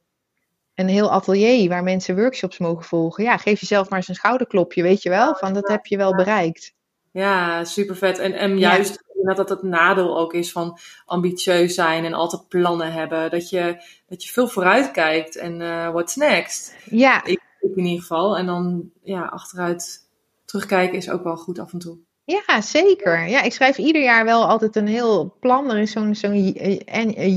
een 0.74 0.88
heel 0.88 1.10
atelier 1.12 1.68
waar 1.68 1.82
mensen 1.82 2.16
workshops 2.16 2.58
mogen 2.58 2.84
volgen. 2.84 3.24
Ja, 3.24 3.36
geef 3.36 3.60
jezelf 3.60 3.88
maar 3.88 3.98
eens 3.98 4.08
een 4.08 4.14
schouderklopje, 4.14 4.82
weet 4.82 5.02
je 5.02 5.08
wel? 5.08 5.34
Van 5.34 5.54
dat 5.54 5.68
heb 5.68 5.86
je 5.86 5.96
wel 5.96 6.14
bereikt. 6.14 6.74
Ja, 7.10 7.64
super 7.64 7.96
vet. 7.96 8.18
En, 8.18 8.32
en 8.32 8.58
juist 8.58 9.04
dat 9.24 9.36
dat 9.36 9.48
het 9.48 9.62
nadeel 9.62 10.18
ook 10.18 10.32
is 10.34 10.52
van 10.52 10.78
ambitieus 11.06 11.74
zijn 11.74 12.04
en 12.04 12.12
altijd 12.14 12.48
plannen 12.48 12.92
hebben. 12.92 13.30
Dat 13.30 13.50
je, 13.50 13.76
dat 14.08 14.24
je 14.24 14.32
veel 14.32 14.48
vooruit 14.48 14.90
kijkt 14.90 15.36
en 15.36 15.60
uh, 15.60 15.90
what's 15.90 16.16
next. 16.16 16.74
Ja, 16.84 17.24
Ik, 17.24 17.40
ik 17.60 17.76
in 17.76 17.84
ieder 17.84 18.00
geval. 18.00 18.36
En 18.38 18.46
dan 18.46 18.90
ja, 19.02 19.22
achteruit 19.22 20.08
terugkijken 20.44 20.96
is 20.96 21.10
ook 21.10 21.22
wel 21.22 21.36
goed 21.36 21.58
af 21.58 21.72
en 21.72 21.78
toe. 21.78 21.98
ja, 22.24 22.60
zeker. 22.60 23.28
Ja, 23.28 23.42
ik 23.42 23.52
schrijf 23.52 23.78
ieder 23.78 24.02
jaar 24.02 24.24
wel 24.24 24.46
altijd 24.48 24.76
een 24.76 24.86
heel 24.86 25.36
plan. 25.40 25.70
Er 25.70 25.78
is 25.78 25.90
zo'n 25.90 26.14
zo'n 26.14 26.42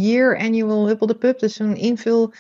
year 0.02 0.38
annual 0.38 0.88
huppel 0.88 1.08
de 1.08 1.16
pup. 1.18 1.40
Dus 1.40 1.54
zo'n 1.56 1.76
invul 1.76 2.34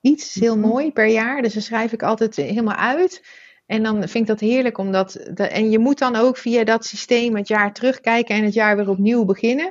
iets 0.00 0.34
heel 0.34 0.56
Mhm. 0.56 0.68
mooi 0.68 0.92
per 0.92 1.06
jaar. 1.06 1.42
Dus 1.42 1.52
dan 1.52 1.62
schrijf 1.62 1.92
ik 1.92 2.02
altijd 2.02 2.36
helemaal 2.36 2.76
uit. 2.76 3.22
En 3.66 3.82
dan 3.82 3.96
vind 3.96 4.14
ik 4.14 4.26
dat 4.26 4.40
heerlijk, 4.40 4.78
omdat. 4.78 5.12
De, 5.34 5.46
en 5.46 5.70
je 5.70 5.78
moet 5.78 5.98
dan 5.98 6.16
ook 6.16 6.36
via 6.36 6.64
dat 6.64 6.84
systeem 6.86 7.36
het 7.36 7.48
jaar 7.48 7.72
terugkijken 7.72 8.34
en 8.34 8.44
het 8.44 8.54
jaar 8.54 8.76
weer 8.76 8.88
opnieuw 8.88 9.24
beginnen. 9.24 9.66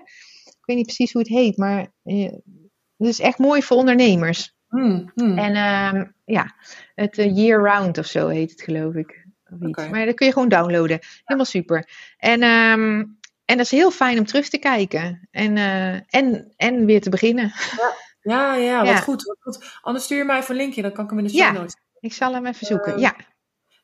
Ik 0.46 0.62
weet 0.66 0.76
niet 0.78 0.86
precies 0.86 1.12
hoe 1.14 1.22
het 1.22 1.32
heet, 1.32 1.58
maar 1.58 1.88
eh, 2.04 2.32
het 2.98 3.08
is 3.08 3.20
echt 3.20 3.38
mooi 3.38 3.64
voor 3.64 3.78
ondernemers. 3.78 4.54
Hmm, 4.68 5.12
hmm. 5.16 5.38
En 5.38 5.56
ehm, 5.56 6.06
ja, 6.26 6.56
het 6.96 7.18
eh, 7.18 7.36
Year 7.38 7.62
Round 7.64 7.98
of 7.98 8.06
zo 8.06 8.28
heet 8.28 8.52
het, 8.52 8.62
geloof 8.62 8.94
ik. 8.94 9.26
Of 9.52 9.68
iets. 9.68 9.80
Oké. 9.80 9.90
Maar 9.90 10.06
dat 10.06 10.16
kun 10.16 10.26
je 10.28 10.34
gewoon 10.34 10.50
downloaden. 10.50 11.00
Helemaal 11.24 11.46
super. 11.46 11.90
En, 12.18 12.42
ehm, 12.42 13.04
en 13.46 13.58
dat 13.58 13.60
is 13.60 13.72
heel 13.72 13.92
fijn 13.92 14.20
om 14.20 14.26
terug 14.26 14.50
te 14.50 14.58
kijken. 14.58 15.28
En, 15.32 15.58
eh, 15.58 15.94
en, 15.94 16.54
en 16.56 16.86
weer 16.86 17.02
te 17.02 17.10
beginnen. 17.10 17.54
Ja, 18.22 18.56
ja, 18.56 18.78
wat 18.80 18.88
Ja. 18.88 18.96
goed, 19.00 19.24
wat 19.24 19.38
goed. 19.40 19.80
Anders 19.82 20.06
stuur 20.06 20.18
je 20.18 20.24
mij 20.24 20.38
even 20.38 20.50
een 20.56 20.62
linkje, 20.62 20.82
dan 20.82 20.92
kan 20.92 21.04
ik 21.04 21.10
hem 21.10 21.20
in 21.20 21.26
de 21.26 21.34
Ja. 21.34 21.46
show 21.46 21.56
notes. 21.58 21.76
Ik 22.00 22.14
zal 22.14 22.34
hem 22.34 22.46
even 22.46 22.68
zoeken. 22.68 22.92
Ehm, 22.92 23.02
ja. 23.02 23.16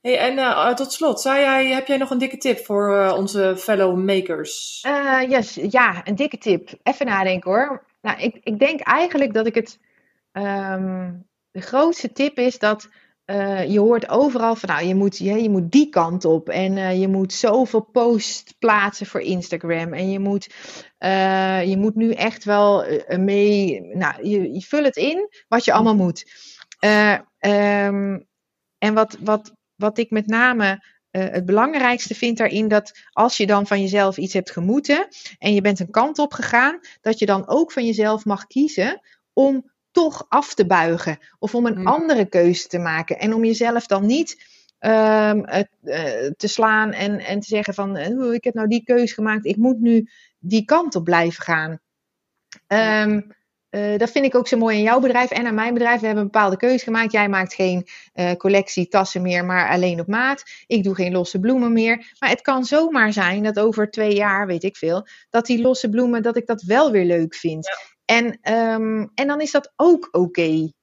Hey, 0.01 0.17
en 0.17 0.37
uh, 0.37 0.73
tot 0.73 0.91
slot, 0.91 1.21
zou 1.21 1.39
jij, 1.39 1.67
heb 1.67 1.87
jij 1.87 1.97
nog 1.97 2.09
een 2.09 2.17
dikke 2.17 2.37
tip 2.37 2.65
voor 2.65 2.95
uh, 2.95 3.13
onze 3.17 3.57
fellow 3.57 3.97
makers? 3.97 4.83
Uh, 4.87 5.21
yes, 5.29 5.53
ja, 5.69 6.07
een 6.07 6.15
dikke 6.15 6.37
tip. 6.37 6.69
Even 6.83 7.05
nadenken 7.05 7.51
hoor. 7.51 7.85
Nou, 8.01 8.19
ik, 8.19 8.39
ik 8.43 8.59
denk 8.59 8.79
eigenlijk 8.79 9.33
dat 9.33 9.45
ik 9.45 9.55
het. 9.55 9.79
Um, 10.31 11.29
de 11.51 11.61
grootste 11.61 12.11
tip 12.11 12.37
is 12.37 12.59
dat. 12.59 12.89
Je 13.67 13.79
hoort 13.79 14.09
overal 14.09 14.55
van, 14.55 14.69
nou, 14.69 14.85
je 14.85 14.95
moet, 14.95 15.17
je, 15.17 15.41
je 15.41 15.49
moet 15.49 15.71
die 15.71 15.89
kant 15.89 16.25
op. 16.25 16.49
En 16.49 16.99
je 16.99 17.07
moet 17.07 17.33
zoveel 17.33 17.81
posts 17.81 18.55
plaatsen 18.59 19.05
voor 19.05 19.21
Instagram. 19.21 19.93
En 19.93 20.11
je 20.11 20.19
moet, 20.19 20.53
je 21.65 21.75
moet 21.77 21.95
nu 21.95 22.11
echt 22.11 22.43
wel 22.43 22.85
mee. 23.17 23.81
Nou, 23.81 24.27
je, 24.27 24.53
je 24.53 24.61
vult 24.61 24.85
het 24.85 24.95
in 24.95 25.29
wat 25.47 25.65
je 25.65 25.73
allemaal 25.73 25.95
moet. 25.95 26.25
Um, 27.39 28.27
en 28.77 28.93
wat, 28.93 29.17
wat, 29.19 29.53
wat 29.81 29.97
ik 29.97 30.09
met 30.09 30.27
name 30.27 30.83
uh, 31.11 31.23
het 31.29 31.45
belangrijkste 31.45 32.15
vind 32.15 32.37
daarin 32.37 32.67
dat 32.67 32.99
als 33.11 33.37
je 33.37 33.47
dan 33.47 33.67
van 33.67 33.81
jezelf 33.81 34.17
iets 34.17 34.33
hebt 34.33 34.51
gemoeten 34.51 35.07
en 35.37 35.53
je 35.53 35.61
bent 35.61 35.79
een 35.79 35.91
kant 35.91 36.19
op 36.19 36.33
gegaan, 36.33 36.79
dat 37.01 37.19
je 37.19 37.25
dan 37.25 37.47
ook 37.47 37.71
van 37.71 37.85
jezelf 37.85 38.25
mag 38.25 38.47
kiezen 38.47 39.01
om 39.33 39.71
toch 39.91 40.25
af 40.29 40.53
te 40.53 40.65
buigen 40.65 41.19
of 41.39 41.55
om 41.55 41.65
een 41.65 41.79
mm. 41.79 41.87
andere 41.87 42.25
keuze 42.25 42.67
te 42.67 42.77
maken 42.77 43.19
en 43.19 43.33
om 43.33 43.45
jezelf 43.45 43.85
dan 43.85 44.05
niet 44.05 44.59
um, 44.79 45.45
uh, 45.47 45.61
te 46.37 46.47
slaan 46.47 46.91
en, 46.91 47.19
en 47.19 47.39
te 47.39 47.47
zeggen 47.47 47.73
van 47.73 47.97
uh, 47.97 48.33
ik 48.33 48.43
heb 48.43 48.53
nou 48.53 48.67
die 48.67 48.83
keuze 48.83 49.13
gemaakt, 49.13 49.45
ik 49.45 49.57
moet 49.57 49.79
nu 49.79 50.09
die 50.39 50.65
kant 50.65 50.95
op 50.95 51.03
blijven 51.03 51.43
gaan. 51.43 51.79
Um, 53.07 53.33
uh, 53.71 53.97
dat 53.97 54.11
vind 54.11 54.25
ik 54.25 54.35
ook 54.35 54.47
zo 54.47 54.57
mooi 54.57 54.77
in 54.77 54.83
jouw 54.83 54.99
bedrijf 54.99 55.31
en 55.31 55.45
aan 55.45 55.53
mijn 55.53 55.73
bedrijf. 55.73 55.99
We 55.99 56.05
hebben 56.05 56.23
een 56.23 56.31
bepaalde 56.31 56.57
keuze 56.57 56.83
gemaakt. 56.83 57.11
Jij 57.11 57.29
maakt 57.29 57.53
geen 57.53 57.87
uh, 58.15 58.31
collectie 58.31 58.87
tassen 58.87 59.21
meer, 59.21 59.45
maar 59.45 59.69
alleen 59.69 59.99
op 59.99 60.07
maat. 60.07 60.43
Ik 60.67 60.83
doe 60.83 60.95
geen 60.95 61.11
losse 61.11 61.39
bloemen 61.39 61.73
meer. 61.73 62.15
Maar 62.19 62.29
het 62.29 62.41
kan 62.41 62.65
zomaar 62.65 63.13
zijn 63.13 63.43
dat 63.43 63.59
over 63.59 63.91
twee 63.91 64.15
jaar, 64.15 64.47
weet 64.47 64.63
ik 64.63 64.77
veel, 64.77 65.07
dat 65.29 65.45
die 65.45 65.61
losse 65.61 65.89
bloemen, 65.89 66.21
dat 66.21 66.37
ik 66.37 66.45
dat 66.45 66.61
wel 66.61 66.91
weer 66.91 67.05
leuk 67.05 67.35
vind. 67.35 67.69
En, 68.05 68.25
um, 68.53 69.11
en 69.13 69.27
dan 69.27 69.41
is 69.41 69.51
dat 69.51 69.73
ook 69.75 70.07
oké. 70.11 70.17
Okay. 70.17 70.73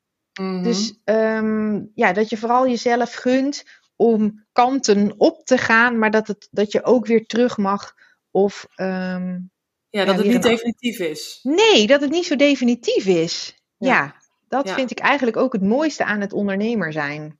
Mm 0.41 0.55
-hmm. 0.55 0.63
Dus 0.63 0.99
um, 1.05 1.91
ja, 1.95 2.13
dat 2.13 2.31
je 2.31 2.37
vooral 2.37 2.69
jezelf 2.69 3.15
gunt 3.15 3.65
om 3.97 4.45
kanten 4.53 5.15
op 5.17 5.45
te 5.45 5.59
gaan, 5.59 5.99
maar 5.99 6.11
dat, 6.11 6.27
het, 6.27 6.49
dat 6.51 6.73
je 6.73 6.85
ook 6.85 7.07
weer 7.07 7.27
terug 7.27 7.57
mag. 7.57 7.95
Of 8.31 8.67
um, 8.77 9.51
ja, 9.91 10.05
dat 10.05 10.17
het 10.17 10.27
niet 10.27 10.43
definitief 10.43 10.99
is. 10.99 11.39
Nee, 11.43 11.87
dat 11.87 12.01
het 12.01 12.11
niet 12.11 12.27
zo 12.27 12.37
definitief 12.37 13.07
is. 13.07 13.63
Ja, 13.79 14.15
dat 14.49 14.71
vind 14.71 14.91
ik 14.91 14.99
eigenlijk 14.99 15.37
ook 15.37 15.53
het 15.53 15.63
mooiste 15.63 16.05
aan 16.05 16.21
het 16.21 16.33
ondernemer 16.33 16.93
zijn. 16.93 17.39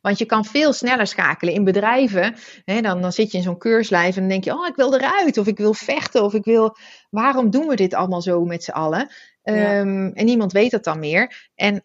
Want 0.00 0.18
je 0.18 0.24
kan 0.24 0.44
veel 0.44 0.72
sneller 0.72 1.06
schakelen 1.06 1.54
in 1.54 1.64
bedrijven. 1.64 2.36
Hè, 2.64 2.80
dan, 2.80 3.00
dan 3.00 3.12
zit 3.12 3.30
je 3.30 3.36
in 3.36 3.42
zo'n 3.42 3.58
keurslijf 3.58 4.14
en 4.14 4.20
dan 4.20 4.30
denk 4.30 4.44
je: 4.44 4.52
Oh, 4.52 4.66
ik 4.66 4.76
wil 4.76 4.94
eruit. 4.94 5.38
Of 5.38 5.46
ik 5.46 5.58
wil 5.58 5.74
vechten. 5.74 6.22
Of 6.22 6.34
ik 6.34 6.44
wil. 6.44 6.76
Waarom 7.10 7.50
doen 7.50 7.66
we 7.66 7.76
dit 7.76 7.94
allemaal 7.94 8.22
zo 8.22 8.44
met 8.44 8.64
z'n 8.64 8.70
allen? 8.70 9.08
Um, 9.42 10.12
en 10.12 10.24
niemand 10.24 10.52
weet 10.52 10.70
dat 10.70 10.84
dan 10.84 10.98
meer. 10.98 11.50
En 11.54 11.84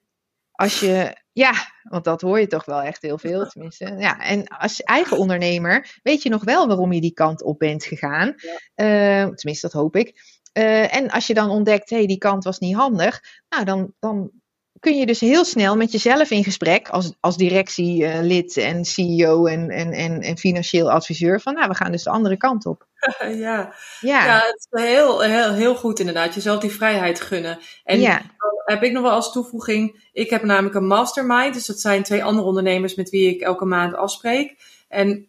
als 0.51 0.79
je 0.79 1.15
ja, 1.35 1.53
want 1.83 2.03
dat 2.03 2.21
hoor 2.21 2.39
je 2.39 2.47
toch 2.47 2.65
wel 2.65 2.81
echt 2.81 3.01
heel 3.01 3.17
veel, 3.17 3.47
tenminste. 3.47 3.95
Ja, 3.97 4.19
en 4.19 4.47
als 4.47 4.81
eigen 4.81 5.17
ondernemer 5.17 5.99
weet 6.03 6.23
je 6.23 6.29
nog 6.29 6.43
wel 6.43 6.67
waarom 6.67 6.93
je 6.93 7.01
die 7.01 7.13
kant 7.13 7.43
op 7.43 7.59
bent 7.59 7.83
gegaan. 7.83 8.33
Ja. 8.35 9.23
Uh, 9.25 9.33
tenminste, 9.33 9.67
dat 9.67 9.71
hoop 9.71 9.95
ik. 9.95 10.13
Uh, 10.53 10.95
en 10.95 11.09
als 11.09 11.27
je 11.27 11.33
dan 11.33 11.49
ontdekt, 11.49 11.89
hé, 11.89 11.97
hey, 11.97 12.05
die 12.05 12.17
kant 12.17 12.43
was 12.43 12.59
niet 12.59 12.75
handig. 12.75 13.21
Nou, 13.49 13.65
dan, 13.65 13.93
dan 13.99 14.31
kun 14.79 14.97
je 14.97 15.05
dus 15.05 15.19
heel 15.19 15.45
snel 15.45 15.75
met 15.75 15.91
jezelf 15.91 16.31
in 16.31 16.43
gesprek 16.43 16.89
als, 16.89 17.13
als 17.19 17.37
directielid 17.37 18.57
en 18.57 18.85
CEO 18.85 19.45
en, 19.45 19.69
en, 19.69 19.91
en, 19.91 20.21
en 20.21 20.37
financieel 20.37 20.91
adviseur. 20.91 21.41
Van 21.41 21.53
nou, 21.53 21.67
we 21.67 21.75
gaan 21.75 21.91
dus 21.91 22.03
de 22.03 22.09
andere 22.09 22.37
kant 22.37 22.65
op. 22.65 22.87
ja. 23.45 23.73
ja. 23.99 24.25
ja, 24.25 24.35
het 24.35 24.67
is 24.69 24.81
heel, 24.81 25.21
heel, 25.21 25.51
heel 25.51 25.75
goed 25.75 25.99
inderdaad. 25.99 26.33
Jezelf 26.33 26.59
die 26.59 26.71
vrijheid 26.71 27.21
gunnen. 27.21 27.59
En 27.83 27.99
ja. 27.99 28.21
heb 28.65 28.83
ik 28.83 28.91
nog 28.91 29.03
wel 29.03 29.11
als 29.11 29.31
toevoeging. 29.31 30.09
Ik 30.11 30.29
heb 30.29 30.43
namelijk 30.43 30.75
een 30.75 30.87
mastermind. 30.87 31.53
Dus 31.53 31.65
dat 31.65 31.79
zijn 31.79 32.03
twee 32.03 32.23
andere 32.23 32.47
ondernemers 32.47 32.95
met 32.95 33.09
wie 33.09 33.35
ik 33.35 33.41
elke 33.41 33.65
maand 33.65 33.95
afspreek. 33.95 34.57
En 34.87 35.27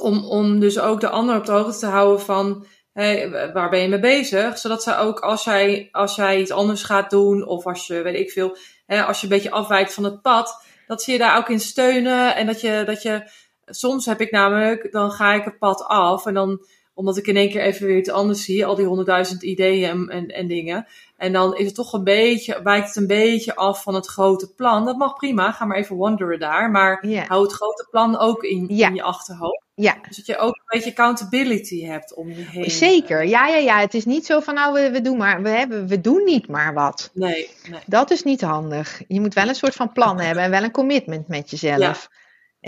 om, 0.00 0.24
om 0.24 0.60
dus 0.60 0.78
ook 0.78 1.00
de 1.00 1.08
ander 1.08 1.36
op 1.36 1.46
de 1.46 1.52
hoogte 1.52 1.78
te 1.78 1.86
houden 1.86 2.20
van 2.20 2.66
hey, 2.92 3.30
waar 3.52 3.70
ben 3.70 3.80
je 3.80 3.88
mee 3.88 4.00
bezig? 4.00 4.58
Zodat 4.58 4.82
ze 4.82 4.96
ook 4.96 5.20
als 5.20 5.44
jij, 5.44 5.88
als 5.92 6.14
jij 6.14 6.40
iets 6.40 6.50
anders 6.50 6.82
gaat 6.82 7.10
doen, 7.10 7.46
of 7.46 7.66
als 7.66 7.86
je, 7.86 8.02
weet 8.02 8.18
ik 8.18 8.30
veel, 8.30 8.56
hè, 8.86 9.04
als 9.04 9.20
je 9.20 9.26
een 9.26 9.32
beetje 9.32 9.50
afwijkt 9.50 9.94
van 9.94 10.04
het 10.04 10.22
pad, 10.22 10.64
dat 10.86 11.02
ze 11.02 11.12
je 11.12 11.18
daar 11.18 11.36
ook 11.36 11.48
in 11.48 11.60
steunen. 11.60 12.36
En 12.36 12.46
dat 12.46 12.60
je, 12.60 12.82
dat 12.86 13.02
je, 13.02 13.30
soms 13.64 14.06
heb 14.06 14.20
ik 14.20 14.30
namelijk, 14.30 14.92
dan 14.92 15.10
ga 15.10 15.32
ik 15.32 15.44
het 15.44 15.58
pad 15.58 15.84
af 15.84 16.26
en 16.26 16.34
dan, 16.34 16.66
omdat 16.98 17.16
ik 17.16 17.26
in 17.26 17.36
één 17.36 17.50
keer 17.50 17.60
even 17.60 17.86
weer 17.86 17.96
iets 17.96 18.10
anders 18.10 18.44
zie, 18.44 18.66
al 18.66 18.74
die 18.74 18.86
honderdduizend 18.86 19.42
ideeën 19.42 19.90
en, 19.90 20.08
en, 20.08 20.26
en, 20.26 20.46
dingen. 20.46 20.86
En 21.16 21.32
dan 21.32 21.56
is 21.56 21.66
het 21.66 21.74
toch 21.74 21.92
een 21.92 22.04
beetje, 22.04 22.62
wijkt 22.62 22.86
het 22.86 22.96
een 22.96 23.06
beetje 23.06 23.54
af 23.54 23.82
van 23.82 23.94
het 23.94 24.06
grote 24.06 24.54
plan. 24.54 24.84
Dat 24.84 24.96
mag 24.96 25.14
prima, 25.14 25.52
ga 25.52 25.64
maar 25.64 25.76
even 25.76 25.96
wanderen 25.96 26.38
daar. 26.38 26.70
Maar 26.70 27.04
hou 27.26 27.42
het 27.42 27.52
grote 27.52 27.86
plan 27.90 28.18
ook 28.18 28.42
in, 28.42 28.68
in 28.68 28.94
je 28.94 29.02
achterhoofd. 29.02 29.62
Ja. 29.74 29.96
Dus 30.08 30.16
dat 30.16 30.26
je 30.26 30.38
ook 30.38 30.54
een 30.54 30.62
beetje 30.66 30.90
accountability 30.90 31.84
hebt 31.84 32.14
om 32.14 32.28
je 32.28 32.34
heen. 32.34 32.70
Zeker, 32.70 33.24
ja, 33.24 33.46
ja, 33.46 33.56
ja. 33.56 33.80
Het 33.80 33.94
is 33.94 34.04
niet 34.04 34.26
zo 34.26 34.40
van 34.40 34.54
nou, 34.54 34.72
we, 34.72 34.90
we 34.90 35.00
doen 35.00 35.16
maar, 35.16 35.42
we, 35.42 35.48
hebben, 35.48 35.86
we 35.86 36.00
doen 36.00 36.24
niet 36.24 36.48
maar 36.48 36.74
wat. 36.74 37.10
Nee, 37.14 37.50
nee. 37.70 37.80
Dat 37.86 38.10
is 38.10 38.22
niet 38.22 38.40
handig. 38.40 39.02
Je 39.08 39.20
moet 39.20 39.34
wel 39.34 39.48
een 39.48 39.54
soort 39.54 39.74
van 39.74 39.92
plan 39.92 40.20
hebben 40.20 40.42
en 40.42 40.50
wel 40.50 40.62
een 40.62 40.70
commitment 40.70 41.28
met 41.28 41.50
jezelf. 41.50 42.08
Ja. 42.10 42.16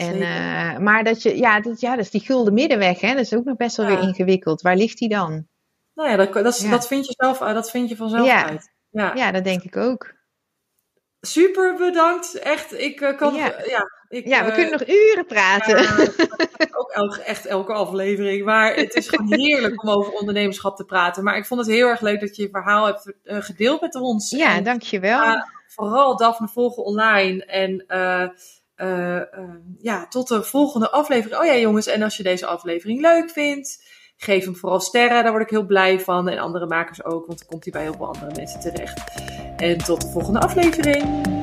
En, 0.00 0.16
uh, 0.16 0.78
maar 0.78 1.04
dat 1.04 1.22
je, 1.22 1.36
ja 1.36 1.60
dat, 1.60 1.80
ja, 1.80 1.96
dat 1.96 2.04
is 2.04 2.10
die 2.10 2.20
gulden 2.20 2.54
middenweg, 2.54 3.00
hè? 3.00 3.08
Dat 3.14 3.24
is 3.24 3.34
ook 3.34 3.44
nog 3.44 3.56
best 3.56 3.76
wel 3.76 3.88
ja. 3.88 3.96
weer 3.96 4.08
ingewikkeld. 4.08 4.62
Waar 4.62 4.76
ligt 4.76 4.98
die 4.98 5.08
dan? 5.08 5.46
Nou 5.94 6.10
ja, 6.10 6.16
dat, 6.16 6.32
dat, 6.32 6.60
ja. 6.60 6.70
dat 6.70 6.86
vind 6.86 7.06
je 7.06 7.14
zelf, 7.16 7.38
dat 7.38 7.70
vind 7.70 7.88
je 7.88 7.96
vanzelf 7.96 8.26
ja. 8.26 8.48
uit. 8.48 8.72
Ja. 8.90 9.14
ja, 9.14 9.30
dat 9.30 9.44
denk 9.44 9.62
ik 9.62 9.76
ook. 9.76 10.12
Super 11.20 11.74
bedankt. 11.74 12.38
Echt, 12.38 12.78
ik 12.78 13.00
uh, 13.00 13.16
kan. 13.16 13.34
Ja, 13.34 13.54
ja, 13.66 13.90
ik, 14.08 14.26
ja 14.26 14.44
we 14.44 14.48
uh, 14.48 14.54
kunnen 14.54 14.72
nog 14.72 14.88
uren 14.88 15.26
praten. 15.26 15.78
ook 17.02 17.16
echt 17.16 17.46
elke 17.46 17.72
aflevering. 17.72 18.44
Maar 18.44 18.74
het 18.74 18.94
is 18.94 19.08
gewoon 19.08 19.32
heerlijk 19.32 19.82
om 19.82 19.90
over 19.90 20.12
ondernemerschap 20.12 20.76
te 20.76 20.84
praten. 20.84 21.24
Maar 21.24 21.36
ik 21.36 21.46
vond 21.46 21.60
het 21.60 21.70
heel 21.70 21.88
erg 21.88 22.00
leuk 22.00 22.20
dat 22.20 22.36
je 22.36 22.42
je 22.42 22.48
verhaal 22.50 22.86
hebt 22.86 23.12
gedeeld 23.24 23.80
met 23.80 23.94
ons. 23.94 24.30
Ja, 24.30 24.54
en, 24.54 24.64
dankjewel. 24.64 25.44
vooral 25.66 26.16
Daphne 26.16 26.48
volgen 26.48 26.84
online. 26.84 27.44
En 27.44 27.84
ja, 29.78 30.06
tot 30.08 30.28
de 30.28 30.42
volgende 30.42 30.90
aflevering. 30.90 31.40
Oh 31.40 31.46
ja, 31.46 31.56
jongens. 31.56 31.86
En 31.86 32.02
als 32.02 32.16
je 32.16 32.22
deze 32.22 32.46
aflevering 32.46 33.00
leuk 33.00 33.30
vindt. 33.30 33.88
Geef 34.16 34.44
hem 34.44 34.56
vooral 34.56 34.80
sterren, 34.80 35.22
daar 35.22 35.32
word 35.32 35.44
ik 35.44 35.50
heel 35.50 35.66
blij 35.66 36.00
van. 36.00 36.28
En 36.28 36.38
andere 36.38 36.66
makers 36.66 37.04
ook, 37.04 37.26
want 37.26 37.38
dan 37.38 37.48
komt 37.48 37.64
hij 37.64 37.72
bij 37.72 37.82
heel 37.82 37.94
veel 37.94 38.06
andere 38.06 38.32
mensen 38.36 38.60
terecht. 38.60 39.22
En 39.56 39.78
tot 39.78 40.00
de 40.00 40.08
volgende 40.08 40.40
aflevering. 40.40 41.39